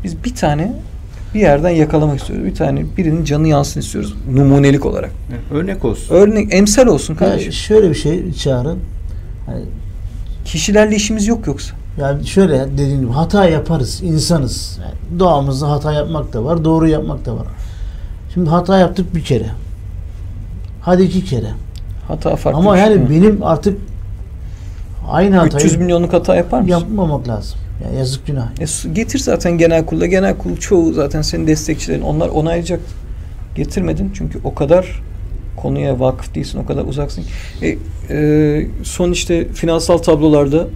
Biz 0.05 0.23
bir 0.23 0.35
tane 0.35 0.73
bir 1.33 1.39
yerden 1.39 1.69
yakalamak 1.69 2.19
istiyoruz. 2.19 2.45
Bir 2.45 2.55
tane 2.55 2.85
birinin 2.97 3.23
canı 3.23 3.47
yansın 3.47 3.79
istiyoruz. 3.79 4.13
Numunelik 4.33 4.85
olarak. 4.85 5.11
Evet, 5.29 5.39
Örnek 5.51 5.85
olsun. 5.85 6.15
Örnek 6.15 6.53
emsal 6.53 6.87
olsun 6.87 7.13
Ya 7.13 7.19
kardeşim. 7.19 7.51
şöyle 7.53 7.89
bir 7.89 7.95
şey 7.95 8.33
çağırın. 8.33 8.79
Hani 9.45 9.61
Kişilerle 10.45 10.95
işimiz 10.95 11.27
yok 11.27 11.47
yoksa. 11.47 11.75
Yani 11.99 12.27
şöyle 12.27 12.65
dediğim 12.73 13.01
gibi 13.01 13.11
hata 13.11 13.45
yaparız, 13.49 14.01
insanız. 14.03 14.79
Yani 14.81 15.19
doğamızda 15.19 15.71
hata 15.71 15.93
yapmak 15.93 16.33
da 16.33 16.45
var, 16.45 16.65
doğru 16.65 16.87
yapmak 16.87 17.25
da 17.25 17.35
var. 17.35 17.45
Şimdi 18.33 18.49
hata 18.49 18.77
yaptık 18.77 19.15
bir 19.15 19.23
kere. 19.23 19.49
Hadi 20.81 21.03
iki 21.03 21.25
kere. 21.25 21.49
Hata 22.07 22.35
farklı 22.35 22.59
Ama 22.59 22.77
şey. 22.77 22.83
yani 22.85 23.09
benim 23.09 23.43
artık 23.43 23.77
aynı 25.11 25.35
hatayı 25.37 25.65
300 25.65 25.75
milyonluk 25.81 26.13
hata 26.13 26.35
yapar 26.35 26.57
mısın? 26.59 26.71
yapmamak 26.71 27.27
lazım. 27.27 27.59
Yani 27.83 27.97
yazık 27.97 28.27
günah. 28.27 28.47
E, 28.59 28.93
getir 28.93 29.19
zaten 29.19 29.57
genel 29.57 29.85
kurula. 29.85 30.05
Genel 30.05 30.37
kurul 30.37 30.57
çoğu 30.57 30.93
zaten 30.93 31.21
senin 31.21 31.47
destekçilerin. 31.47 32.01
Onlar 32.01 32.29
onaylayacak. 32.29 32.79
Getirmedin 33.55 34.11
çünkü 34.13 34.39
o 34.43 34.55
kadar 34.55 35.01
konuya 35.57 35.99
vakıf 35.99 36.35
değilsin. 36.35 36.59
O 36.59 36.65
kadar 36.65 36.85
uzaksın. 36.85 37.23
E, 37.61 37.77
e, 38.09 38.67
son 38.83 39.11
işte 39.11 39.47
finansal 39.47 39.97
tablolarda 39.97 40.67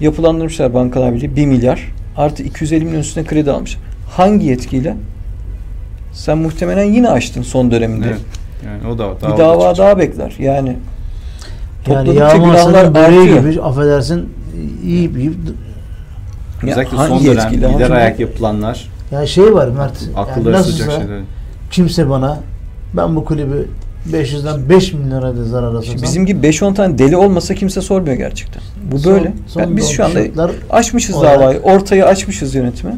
yapılandırmışlar 0.00 0.74
Bankalar 0.74 1.14
Birliği 1.14 1.36
1 1.36 1.46
milyar 1.46 1.92
artı 2.16 2.42
250 2.42 2.84
milyon 2.84 3.00
üstüne 3.00 3.24
kredi 3.24 3.50
almış. 3.50 3.76
Hangi 4.10 4.46
yetkiyle? 4.46 4.96
Sen 6.12 6.38
muhtemelen 6.38 6.84
yine 6.84 7.08
açtın 7.08 7.42
son 7.42 7.70
döneminde. 7.70 8.06
Evet. 8.08 8.20
Yani 8.66 8.92
o 8.94 8.98
da 8.98 9.16
Bir 9.16 9.22
dava 9.22 9.38
dava 9.38 9.60
çıkacak. 9.60 9.78
daha 9.78 9.98
bekler. 9.98 10.34
Yani 10.38 10.76
Yani 11.88 12.14
yağmasının 12.14 12.94
böreği 12.94 13.40
gibi 13.40 13.62
affedersin 13.62 14.28
yiyip 14.84 15.18
yiyip 15.18 15.34
Ya 16.66 16.70
Özellikle 16.72 16.96
hangi 16.96 17.08
son 17.08 17.24
dönem 17.24 17.36
yetkiyle? 17.38 17.68
lider 17.68 17.80
Hangi- 17.90 17.94
ayak 17.94 18.20
yapılanlar 18.20 18.88
ya 19.12 19.26
şey 19.26 19.54
var 19.54 19.68
Mert. 19.68 20.02
Yani 20.02 20.16
akılları 20.18 20.64
sıcak 20.64 20.86
nasılsa 20.88 21.06
şeyler. 21.08 21.22
kimse 21.70 22.10
bana 22.10 22.40
ben 22.94 23.16
bu 23.16 23.24
kulübü 23.24 23.68
500'den 24.12 24.68
5 24.68 24.92
milyon 24.92 25.10
liraya 25.20 25.36
da 25.36 25.44
zarara 25.44 25.82
satsam. 25.82 26.02
bizim 26.02 26.26
gibi 26.26 26.46
5-10 26.46 26.74
tane 26.74 26.98
deli 26.98 27.16
olmasa 27.16 27.54
kimse 27.54 27.80
sormuyor 27.80 28.16
gerçekten. 28.16 28.62
Bu 28.92 28.98
son- 28.98 29.14
böyle. 29.14 29.32
son 29.46 29.62
Ben- 29.62 29.76
biz 29.76 29.88
şu 29.88 30.04
anda 30.04 30.20
açmışız 30.70 31.16
olarak- 31.16 31.40
davayı. 31.40 31.60
Ortayı 31.60 32.06
açmışız 32.06 32.54
yönetime. 32.54 32.96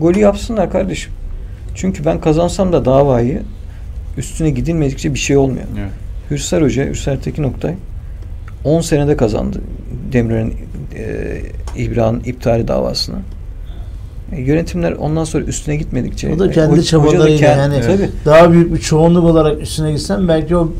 Golü 0.00 0.18
yapsınlar 0.18 0.70
kardeşim. 0.70 1.12
Çünkü 1.74 2.04
ben 2.04 2.20
kazansam 2.20 2.72
da 2.72 2.84
davayı 2.84 3.42
üstüne 4.18 4.50
gidilmedikçe 4.50 5.14
bir 5.14 5.18
şey 5.18 5.36
olmuyor. 5.36 5.64
Evet. 5.80 5.90
Hürsar 6.30 6.62
Hoca, 6.62 6.84
Hürsar 6.86 7.16
Tekin 7.20 7.42
Oktay 7.42 7.74
10 8.64 8.80
senede 8.80 9.16
kazandı 9.16 9.60
Demirel'in 10.12 10.54
e, 10.96 11.04
İbrahim'in 11.76 12.20
iptali 12.24 12.68
davasını. 12.68 13.16
E, 14.32 14.40
yönetimler 14.40 14.92
ondan 14.92 15.24
sonra 15.24 15.44
üstüne 15.44 15.76
gitmedikçe 15.76 16.34
O 16.34 16.38
da 16.38 16.46
e, 16.48 16.50
kendi 16.50 16.76
da 16.76 16.82
çabalarıyla 16.82 17.48
yani- 17.48 17.80
tabii. 17.80 18.10
daha 18.24 18.52
büyük 18.52 18.74
bir 18.74 18.78
çoğunluk 18.80 19.24
olarak 19.24 19.62
üstüne 19.62 19.92
gitsen 19.92 20.28
belki 20.28 20.56
o 20.56 20.72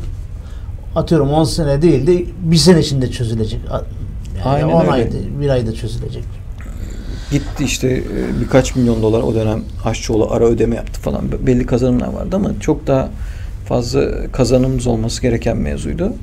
atıyorum 0.95 1.29
10 1.29 1.43
sene 1.43 1.81
değil 1.81 2.07
de 2.07 2.25
bir 2.43 2.55
sene 2.57 2.79
içinde 2.79 3.11
çözülecek. 3.11 3.59
Yani 3.71 3.83
Aynen 4.45 4.67
10 4.67 4.81
öyle. 4.81 4.91
ayda, 4.91 5.15
bir 5.41 5.49
ayda 5.49 5.73
çözülecek. 5.73 6.23
Gitti 7.31 7.63
işte 7.63 7.87
e, 7.87 8.41
birkaç 8.41 8.75
milyon 8.75 9.01
dolar 9.01 9.21
o 9.21 9.35
dönem 9.35 9.63
Aşçıoğlu 9.85 10.31
ara 10.31 10.45
ödeme 10.45 10.75
yaptı 10.75 11.01
falan. 11.01 11.31
Be- 11.31 11.47
Belli 11.47 11.65
kazanımlar 11.65 12.07
vardı 12.13 12.35
ama 12.35 12.51
çok 12.59 12.87
daha 12.87 13.09
fazla 13.67 14.31
kazanımımız 14.31 14.87
olması 14.87 15.21
gereken 15.21 15.57
mevzuydu. 15.57 16.13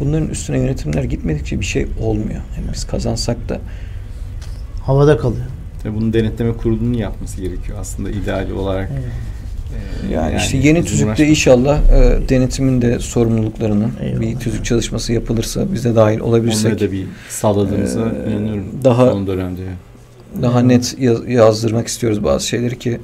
Bunların 0.00 0.28
üstüne 0.28 0.58
yönetimler 0.58 1.02
gitmedikçe 1.04 1.60
bir 1.60 1.64
şey 1.64 1.86
olmuyor. 2.00 2.40
Yani 2.56 2.66
biz 2.74 2.84
kazansak 2.86 3.48
da 3.48 3.58
Havada 4.90 5.18
kalıyor. 5.18 5.44
Tabii 5.82 5.94
bunun 5.96 6.12
denetleme 6.12 6.52
kurulunun 6.52 6.92
yapması 6.92 7.40
gerekiyor 7.40 7.78
aslında 7.80 8.10
ideal 8.10 8.50
olarak. 8.50 8.90
Ee, 8.90 10.12
yani, 10.12 10.36
işte 10.36 10.56
yeni 10.58 10.84
tüzükte 10.84 11.26
inşallah 11.26 11.78
e, 11.92 12.28
denetimin 12.28 12.82
de 12.82 12.98
sorumluluklarının 12.98 13.90
Eyvallah. 14.02 14.20
bir 14.20 14.36
tüzük 14.36 14.64
çalışması 14.64 15.12
yapılırsa 15.12 15.72
biz 15.72 15.84
de 15.84 15.94
dahil 15.96 16.20
olabilirsek 16.20 16.66
Onları 16.66 16.80
da 16.80 16.92
bir 16.92 17.04
sağladığımıza 17.28 18.00
Ee, 18.26 18.30
inanıyorum. 18.32 18.64
daha- 18.84 19.10
son 19.10 19.26
dönemde. 19.26 19.60
daha 20.42 20.60
net 20.60 20.96
yaz- 20.98 21.28
yazdırmak 21.28 21.86
istiyoruz 21.86 22.24
bazı 22.24 22.46
şeyleri 22.46 22.78
ki 22.78 23.00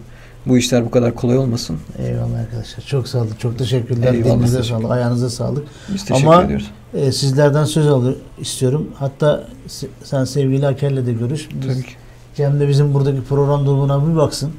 bu 0.47 0.59
işler 0.59 0.84
bu 0.84 0.90
kadar 0.90 1.14
kolay 1.14 1.38
olmasın. 1.38 1.76
Eyvallah 1.99 2.40
arkadaşlar. 2.40 2.84
Çok 2.84 3.09
sağ 3.09 3.18
olun. 3.18 3.30
Çok 3.38 3.59
teşekkürler. 3.59 4.14
Eyvallah. 4.14 4.34
Dilinize 4.34 4.62
sağlık. 4.62 4.90
Ayağınıza 4.90 5.30
sağlık. 5.30 5.64
Biz 5.94 6.05
teşekkür 6.05 6.26
Ama- 6.32 6.42
ediyoruz. 6.44 6.70
Ee, 6.94 7.12
sizlerden 7.12 7.64
söz 7.64 7.86
alır 7.86 8.16
istiyorum. 8.40 8.88
Hatta 8.99 9.44
se- 9.68 9.86
sen 10.05 10.24
sevgili 10.24 10.66
Aker'le 10.66 11.07
de 11.07 11.12
görüş. 11.12 11.49
Biz, 11.55 11.66
Tabii 11.74 11.82
ki. 11.86 11.92
Cem 12.36 12.61
de 12.61 12.68
bizim 12.68 12.94
buradaki 12.94 13.22
program 13.22 13.66
durumuna 13.66 14.09
bir 14.11 14.16
baksın. 14.16 14.51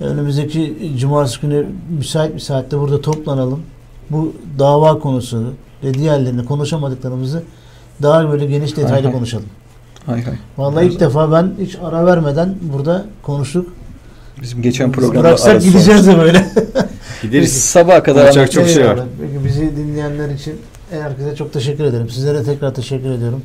Önümüzdeki 0.00 0.92
cumartesi 0.98 1.40
günü 1.40 1.66
müsait 1.98 2.34
bir 2.34 2.40
saatte 2.40 2.78
burada 2.78 3.00
toplanalım. 3.00 3.60
Bu 4.10 4.32
dava 4.58 4.98
konusu 4.98 5.52
ve 5.84 5.94
diğerlerini 5.94 6.44
konuşamadıklarımızı 6.44 7.42
daha 8.02 8.30
böyle 8.32 8.46
geniş 8.46 8.70
detaylı 8.76 8.92
Hay 8.94 9.02
hay. 9.02 9.12
konuşalım. 9.12 9.46
Hay 10.06 10.22
hay. 10.24 10.34
Vallahi 10.58 10.86
ilk 10.86 11.00
defa 11.00 11.32
ben 11.32 11.50
hiç 11.60 11.76
ara 11.82 12.06
vermeden 12.06 12.54
burada 12.72 13.04
konuştuk. 13.22 13.68
Bizim 14.42 14.62
geçen 14.62 14.92
Biz 14.92 14.98
programda 14.98 15.28
Bıraksak 15.28 15.52
arası 15.52 15.68
gideceğiz 15.68 16.06
de 16.06 16.18
böyle. 16.18 16.46
Biz 17.22 17.30
Gideriz. 17.30 17.64
sabaha 17.64 18.02
kadar 18.02 18.22
Konuşacak 18.22 18.52
çok 18.52 18.68
şey 18.68 18.86
var. 18.86 19.00
Peki 19.20 19.44
bizi 19.44 19.76
dinleyenler 19.76 20.28
için 20.28 20.54
herkese 20.90 21.36
çok 21.36 21.52
teşekkür 21.52 21.84
ederim. 21.84 22.10
Sizlere 22.10 22.44
tekrar 22.44 22.74
teşekkür 22.74 23.10
ediyorum. 23.10 23.42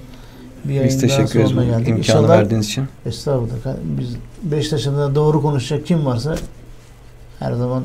Bir 0.66 0.84
Biz 0.84 1.02
teşekkür 1.02 1.40
ederiz 1.40 1.58
bu 1.58 1.62
geldik. 1.62 1.78
imkanı 1.80 1.98
İnşallah 1.98 2.30
verdiğiniz 2.30 2.66
için. 2.66 2.88
Estağfurullah. 3.06 3.76
Biz 3.84 4.08
Beşiktaş'ın 4.44 4.98
da 4.98 5.16
doğru 5.16 5.42
konuşacak 5.42 5.86
kim 5.86 6.06
varsa 6.06 6.36
her 7.40 7.54
zaman 7.54 7.84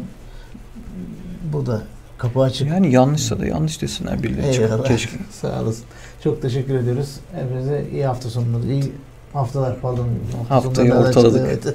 burada 1.52 1.82
Kapı 2.18 2.40
açık. 2.40 2.68
Yani 2.68 2.92
yanlışsa 2.92 3.40
da 3.40 3.46
yanlış 3.46 3.82
desinler 3.82 4.22
birileri. 4.22 4.46
Eyvallah. 4.46 4.84
Keşke. 4.84 5.16
Sağ 5.40 5.62
olasın. 5.62 5.84
Çok 6.24 6.42
teşekkür 6.42 6.74
ediyoruz. 6.74 7.09
Hepinize 7.34 7.84
iyi 7.92 8.07
hafta 8.07 8.30
sonları. 8.30 8.72
iyi 8.72 8.92
haftalar 9.32 9.80
pardon. 9.80 10.09
Hafta 10.48 10.68
Haftayı 10.68 10.94
ortaladık. 10.94 11.42
Evet. 11.46 11.74